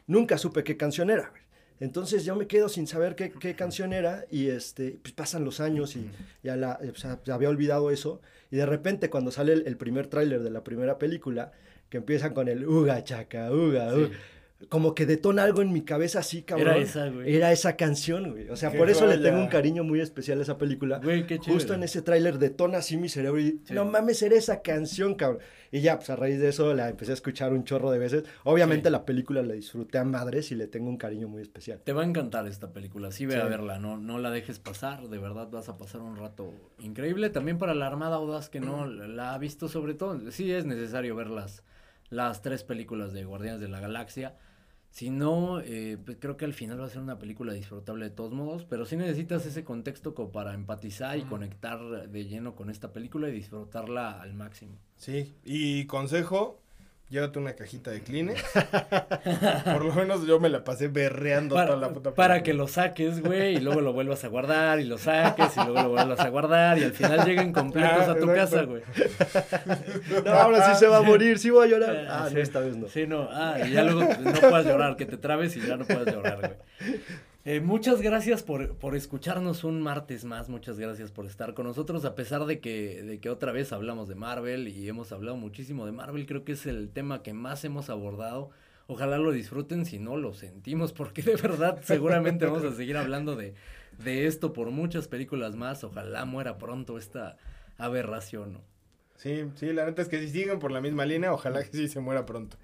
nunca 0.06 0.38
supe 0.38 0.64
qué 0.64 0.76
canción 0.76 1.10
era. 1.10 1.32
Entonces 1.78 2.24
yo 2.24 2.36
me 2.36 2.46
quedo 2.46 2.68
sin 2.68 2.86
saber 2.86 3.16
qué, 3.16 3.30
qué 3.30 3.54
canción 3.54 3.92
era 3.92 4.24
y 4.30 4.48
este, 4.48 4.98
pues 5.02 5.12
pasan 5.12 5.44
los 5.44 5.60
años 5.60 5.94
y 5.94 6.10
ya 6.42 6.56
la, 6.56 6.80
o 6.90 6.96
sea, 6.96 7.20
ya 7.24 7.34
había 7.34 7.50
olvidado 7.50 7.90
eso 7.90 8.22
y 8.50 8.56
de 8.56 8.64
repente 8.64 9.10
cuando 9.10 9.30
sale 9.30 9.52
el, 9.52 9.66
el 9.66 9.76
primer 9.76 10.06
tráiler 10.06 10.42
de 10.42 10.50
la 10.50 10.64
primera 10.64 10.98
película, 10.98 11.52
que 11.90 11.98
empiezan 11.98 12.32
con 12.32 12.48
el 12.48 12.66
uga 12.66 13.04
chaca, 13.04 13.52
uga, 13.52 13.94
uga, 13.94 14.10
como 14.70 14.94
que 14.94 15.04
detona 15.04 15.42
algo 15.42 15.60
en 15.60 15.70
mi 15.70 15.82
cabeza 15.82 16.20
así, 16.20 16.42
cabrón. 16.42 16.68
Era 16.68 16.78
esa, 16.78 17.08
güey. 17.10 17.34
Era 17.36 17.52
esa 17.52 17.76
canción, 17.76 18.30
güey. 18.32 18.48
O 18.48 18.56
sea, 18.56 18.70
Qué 18.70 18.78
por 18.78 18.88
eso 18.88 19.06
le 19.06 19.18
tengo 19.18 19.38
un 19.38 19.48
cariño 19.48 19.84
muy 19.84 20.00
especial 20.00 20.38
a 20.38 20.42
esa 20.42 20.56
película. 20.56 20.98
Güey, 21.02 21.26
qué 21.26 21.36
Justo 21.38 21.74
en 21.74 21.82
ese 21.82 22.00
tráiler 22.00 22.38
detona 22.38 22.78
así 22.78 22.96
mi 22.96 23.10
cerebro 23.10 23.38
y 23.38 23.60
Sí. 23.64 23.74
no 23.74 23.84
mames, 23.84 24.22
era 24.22 24.34
esa 24.34 24.62
canción, 24.62 25.14
cabrón. 25.14 25.40
Y 25.72 25.80
ya, 25.82 25.96
pues 25.98 26.08
a 26.08 26.16
raíz 26.16 26.38
de 26.40 26.48
eso 26.48 26.72
la 26.72 26.88
empecé 26.88 27.10
a 27.10 27.14
escuchar 27.14 27.52
un 27.52 27.64
chorro 27.64 27.90
de 27.90 27.98
veces. 27.98 28.24
Obviamente 28.44 28.88
Sí. 28.88 28.92
la 28.92 29.04
película 29.04 29.42
la 29.42 29.52
disfruté 29.52 29.98
a 29.98 30.04
madres 30.04 30.50
y 30.50 30.54
le 30.54 30.66
tengo 30.68 30.88
un 30.88 30.96
cariño 30.96 31.28
muy 31.28 31.42
especial. 31.42 31.80
Te 31.84 31.92
va 31.92 32.02
a 32.02 32.06
encantar 32.06 32.46
esta 32.46 32.72
película, 32.72 33.10
sí 33.12 33.26
ve 33.26 33.34
Sí. 33.34 33.40
a 33.40 33.44
verla, 33.44 33.78
no, 33.78 33.98
no 33.98 34.18
la 34.18 34.30
dejes 34.30 34.58
pasar, 34.58 35.08
de 35.08 35.18
verdad 35.18 35.48
vas 35.50 35.68
a 35.68 35.76
pasar 35.76 36.00
un 36.00 36.16
rato 36.16 36.54
increíble. 36.78 37.28
También 37.28 37.58
para 37.58 37.74
la 37.74 37.86
Armada 37.88 38.16
Audaz 38.16 38.48
que 38.48 38.60
no 38.60 38.86
la 38.86 39.34
ha 39.34 39.38
visto 39.38 39.68
sobre 39.68 39.92
todo, 39.92 40.30
sí 40.30 40.50
es 40.50 40.64
necesario 40.64 41.14
ver 41.14 41.28
las, 41.28 41.62
las 42.08 42.40
tres 42.40 42.62
películas 42.62 43.12
de 43.12 43.24
Guardianes 43.24 43.60
de 43.60 43.68
la 43.68 43.80
Galaxia. 43.80 44.34
Si 44.96 45.10
no, 45.10 45.60
eh, 45.60 45.98
pues 46.02 46.16
creo 46.18 46.38
que 46.38 46.46
al 46.46 46.54
final 46.54 46.80
va 46.80 46.86
a 46.86 46.88
ser 46.88 47.02
una 47.02 47.18
película 47.18 47.52
disfrutable 47.52 48.06
de 48.06 48.10
todos 48.12 48.32
modos, 48.32 48.64
pero 48.64 48.86
sí 48.86 48.96
necesitas 48.96 49.44
ese 49.44 49.62
contexto 49.62 50.14
como 50.14 50.32
para 50.32 50.54
empatizar 50.54 51.18
y 51.18 51.24
conectar 51.24 52.08
de 52.08 52.24
lleno 52.24 52.56
con 52.56 52.70
esta 52.70 52.94
película 52.94 53.28
y 53.28 53.32
disfrutarla 53.32 54.18
al 54.18 54.32
máximo. 54.32 54.78
Sí, 54.96 55.34
y 55.44 55.84
consejo, 55.84 56.62
llévate 57.08 57.38
una 57.38 57.54
cajita 57.54 57.90
de 57.90 58.00
Kleenex. 58.02 58.42
Por 59.64 59.84
lo 59.84 59.94
menos 59.94 60.26
yo 60.26 60.40
me 60.40 60.48
la 60.48 60.64
pasé 60.64 60.88
berreando 60.88 61.54
Para, 61.54 61.68
toda 61.68 61.80
la 61.80 61.88
puta 61.92 62.14
para 62.14 62.42
que 62.42 62.52
lo 62.52 62.66
saques, 62.68 63.22
güey, 63.22 63.56
y 63.56 63.60
luego 63.60 63.80
lo 63.80 63.92
vuelvas 63.92 64.24
a 64.24 64.28
guardar, 64.28 64.80
y 64.80 64.84
lo 64.84 64.98
saques, 64.98 65.56
y 65.56 65.60
luego 65.60 65.82
lo 65.82 65.88
vuelvas 65.90 66.20
a 66.20 66.28
guardar, 66.28 66.78
y 66.78 66.84
al 66.84 66.92
final 66.92 67.24
lleguen 67.24 67.52
completos 67.52 68.08
Ah, 68.08 68.12
a 68.12 68.16
tu 68.16 68.26
casa, 68.26 68.62
güey. 68.62 68.82
No, 70.24 70.32
ahora 70.32 70.72
sí 70.72 70.78
se 70.78 70.86
va 70.88 70.98
a 70.98 71.02
morir, 71.02 71.38
sí 71.38 71.50
voy 71.50 71.66
a 71.66 71.70
llorar. 71.70 72.06
Ah, 72.08 72.26
sí. 72.28 72.34
no, 72.34 72.40
esta 72.40 72.60
vez 72.60 72.76
no. 72.76 72.88
Sí, 72.88 73.06
no, 73.06 73.28
ah, 73.30 73.56
y 73.64 73.70
ya 73.70 73.84
luego 73.84 74.02
no 74.02 74.32
puedas 74.32 74.66
llorar, 74.66 74.96
que 74.96 75.06
te 75.06 75.16
trabes 75.16 75.56
y 75.56 75.60
ya 75.60 75.76
no 75.76 75.84
puedas 75.84 76.06
llorar, 76.12 76.38
güey. 76.38 77.00
Eh, 77.48 77.60
muchas 77.60 78.02
gracias 78.02 78.42
por, 78.42 78.76
por 78.76 78.96
escucharnos 78.96 79.62
un 79.62 79.80
martes 79.80 80.24
más, 80.24 80.48
muchas 80.48 80.80
gracias 80.80 81.12
por 81.12 81.26
estar 81.26 81.54
con 81.54 81.64
nosotros, 81.64 82.04
a 82.04 82.16
pesar 82.16 82.44
de 82.44 82.58
que, 82.58 83.04
de 83.04 83.20
que 83.20 83.30
otra 83.30 83.52
vez 83.52 83.72
hablamos 83.72 84.08
de 84.08 84.16
Marvel 84.16 84.66
y 84.66 84.88
hemos 84.88 85.12
hablado 85.12 85.36
muchísimo 85.36 85.86
de 85.86 85.92
Marvel, 85.92 86.26
creo 86.26 86.42
que 86.42 86.54
es 86.54 86.66
el 86.66 86.90
tema 86.90 87.22
que 87.22 87.34
más 87.34 87.64
hemos 87.64 87.88
abordado. 87.88 88.50
Ojalá 88.88 89.18
lo 89.18 89.30
disfruten, 89.30 89.86
si 89.86 90.00
no 90.00 90.16
lo 90.16 90.34
sentimos, 90.34 90.92
porque 90.92 91.22
de 91.22 91.36
verdad 91.36 91.78
seguramente 91.84 92.46
vamos 92.46 92.64
a 92.64 92.74
seguir 92.74 92.96
hablando 92.96 93.36
de, 93.36 93.54
de 93.96 94.26
esto 94.26 94.52
por 94.52 94.72
muchas 94.72 95.06
películas 95.06 95.54
más. 95.54 95.84
Ojalá 95.84 96.24
muera 96.24 96.58
pronto 96.58 96.98
esta 96.98 97.36
aberración. 97.78 98.54
¿no? 98.54 98.60
Sí, 99.14 99.44
sí, 99.54 99.72
la 99.72 99.86
neta 99.86 100.02
es 100.02 100.08
que 100.08 100.18
si 100.18 100.30
siguen 100.30 100.58
por 100.58 100.72
la 100.72 100.80
misma 100.80 101.06
línea, 101.06 101.32
ojalá 101.32 101.62
que 101.62 101.70
sí 101.70 101.86
se 101.86 102.00
muera 102.00 102.26
pronto. 102.26 102.56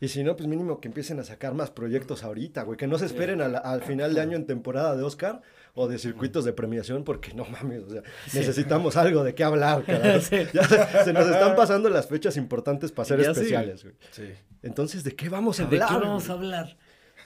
Y 0.00 0.08
si 0.08 0.24
no, 0.24 0.34
pues 0.34 0.48
mínimo 0.48 0.80
que 0.80 0.88
empiecen 0.88 1.18
a 1.20 1.24
sacar 1.24 1.52
más 1.52 1.70
proyectos 1.70 2.24
ahorita, 2.24 2.62
güey. 2.62 2.78
Que 2.78 2.86
no 2.86 2.98
se 2.98 3.04
esperen 3.06 3.40
al, 3.42 3.56
al 3.56 3.82
final 3.82 4.14
de 4.14 4.20
año 4.22 4.36
en 4.36 4.46
temporada 4.46 4.96
de 4.96 5.02
Oscar 5.02 5.42
o 5.74 5.88
de 5.88 5.98
circuitos 5.98 6.44
de 6.46 6.52
premiación, 6.54 7.04
porque 7.04 7.34
no 7.34 7.44
mames, 7.44 7.82
o 7.84 7.90
sea, 7.90 8.02
necesitamos 8.32 8.96
algo 8.96 9.22
de 9.24 9.34
qué 9.34 9.44
hablar, 9.44 9.84
carajo. 9.86 10.20
Sí. 10.20 10.38
Ya 10.54 10.64
se, 10.64 11.04
se 11.04 11.12
nos 11.12 11.26
están 11.28 11.54
pasando 11.54 11.90
las 11.90 12.08
fechas 12.08 12.36
importantes 12.38 12.92
para 12.92 13.06
ser 13.06 13.20
especiales, 13.20 13.82
güey. 13.84 13.94
Sí. 14.10 14.24
Entonces, 14.62 15.04
¿de 15.04 15.14
qué 15.14 15.28
vamos 15.28 15.60
a 15.60 15.66
¿De 15.66 15.76
hablar? 15.76 15.88
qué 16.00 16.06
vamos 16.06 16.30
a 16.30 16.32
hablar? 16.32 16.76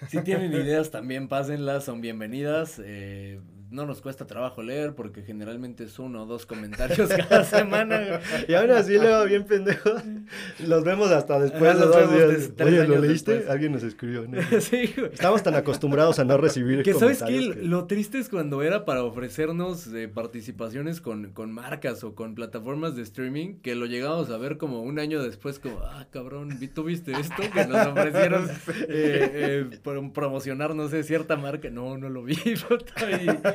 Si 0.09 0.21
tienen 0.23 0.53
ideas 0.53 0.91
también 0.91 1.29
pásenlas, 1.29 1.85
son 1.85 2.01
bienvenidas. 2.01 2.81
eh, 2.85 3.41
no 3.75 3.87
nos 3.87 4.01
cuesta 4.01 4.27
trabajo 4.27 4.63
leer 4.63 4.95
porque 4.95 5.23
generalmente 5.23 5.85
es 5.85 5.99
uno 5.99 6.23
o 6.23 6.27
dos 6.27 6.47
comentarios 6.47 7.09
cada 7.29 7.45
semana. 7.45 8.21
Y 8.49 8.55
aún 8.55 8.71
así, 8.71 8.95
luego, 8.95 9.25
bien 9.25 9.45
pendejos, 9.45 10.03
los 10.67 10.85
vemos 10.85 11.11
hasta 11.11 11.41
después 11.41 11.75
de 11.75 11.81
los 11.81 11.95
dos 11.95 12.13
días. 12.13 12.53
Oye, 12.65 12.87
¿lo 12.87 12.99
leíste? 12.99 13.35
después. 13.35 13.51
Alguien 13.51 13.73
nos 13.73 13.83
escribió. 13.83 14.27
¿no? 14.29 14.41
sí, 14.61 14.95
güey. 14.97 15.13
Estamos 15.13 15.43
tan 15.43 15.57
acostumbrados 15.57 16.19
a 16.19 16.25
no 16.25 16.37
recibir 16.37 16.83
Que 16.83 16.95
sabes 16.95 17.23
que 17.23 17.37
comentarios 17.37 17.67
lo 17.67 17.87
triste 17.87 18.19
es 18.19 18.29
cuando 18.29 18.63
era 18.63 18.85
para 18.85 19.03
ofrecernos 19.03 19.89
eh, 19.89 20.09
participaciones 20.09 21.01
con, 21.01 21.33
con 21.33 21.53
marcas 21.53 22.05
o 22.05 22.15
con 22.15 22.35
plataformas 22.35 22.95
de 22.95 23.03
streaming 23.03 23.57
que 23.61 23.75
lo 23.75 23.87
llegamos 23.87 24.31
a 24.31 24.37
ver 24.37 24.57
como 24.57 24.83
un 24.83 24.99
año 24.99 25.23
después 25.23 25.59
como, 25.59 25.81
ah, 25.81 26.07
cabrón, 26.11 26.59
¿tú 26.75 26.85
viste 26.85 27.13
esto? 27.13 27.43
Que 27.53 27.67
nos 27.67 27.87
ofrecieron 27.87 28.49
eh, 28.89 29.69
eh, 29.79 30.11
promocionar, 30.13 30.75
no 30.75 30.89
sé, 30.89 31.03
cierta 31.03 31.37
marca. 31.37 31.71
No, 31.71 31.99
no 31.99 32.09
lo 32.09 32.23
vi. 32.23 32.35
y, 32.45 32.55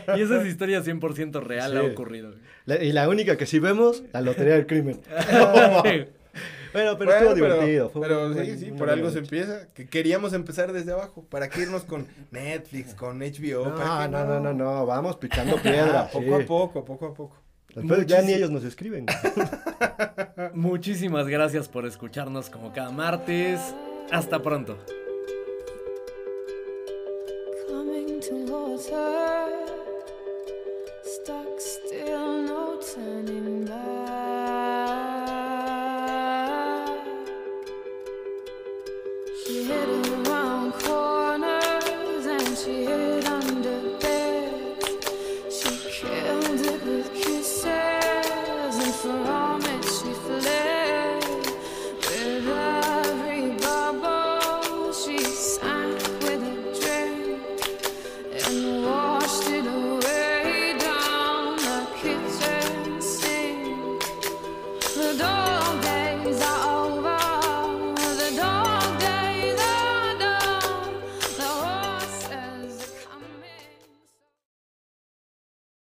y 0.17 0.21
esa 0.21 0.41
es 0.41 0.47
historia 0.47 0.81
100% 0.83 1.41
real, 1.43 1.77
ha 1.77 1.83
ocurrido. 1.83 2.33
La- 2.65 2.83
y 2.83 2.91
la 2.91 3.07
única 3.09 3.37
que 3.37 3.45
sí 3.45 3.59
vemos, 3.59 4.03
la 4.13 4.21
lotería 4.21 4.53
del 4.55 4.65
crimen. 4.67 4.99
Bueno, 6.71 6.99
pero 6.99 7.09
Bueno, 7.09 7.31
estuvo 7.31 7.33
divertido. 7.47 7.89
fue 7.89 8.01
pero 8.07 8.27
un 8.27 8.35
sí, 8.45 8.57
sí, 8.59 8.71
por 8.71 8.91
algo 8.91 9.09
se 9.09 9.17
empieza. 9.17 9.67
Que 9.73 9.87
queríamos 9.87 10.33
empezar 10.33 10.71
desde 10.71 10.91
abajo. 10.91 11.25
¿Para 11.27 11.49
qué 11.49 11.61
irnos 11.61 11.83
con 11.83 12.05
Netflix, 12.29 12.93
con 12.93 13.17
HBO? 13.17 13.75
¿Para 13.75 14.07
No, 14.07 14.23
no, 14.23 14.35
no, 14.35 14.39
no, 14.39 14.53
no, 14.53 14.85
vamos 14.85 15.15
picando 15.15 15.55
piedra. 15.63 16.01
Ah, 16.01 16.09
poco 16.13 16.37
sí. 16.37 16.43
a 16.43 16.45
poco, 16.45 16.85
poco 16.85 17.05
a 17.07 17.13
poco. 17.15 17.35
Después 17.73 18.05
ya 18.05 18.21
ni 18.21 18.33
ellos 18.33 18.51
nos 18.51 18.63
escriben. 18.63 19.07
Muchísimas 20.53 21.27
gracias 21.27 21.67
por 21.67 21.87
escucharnos 21.87 22.51
como 22.51 22.71
cada 22.71 22.91
martes. 22.91 23.59
Hasta 24.11 24.39
pronto. 24.43 24.77
Stuck 31.23 31.59
still, 31.59 32.41
no 32.43 32.79
turning 32.81 33.65
back. 33.65 33.98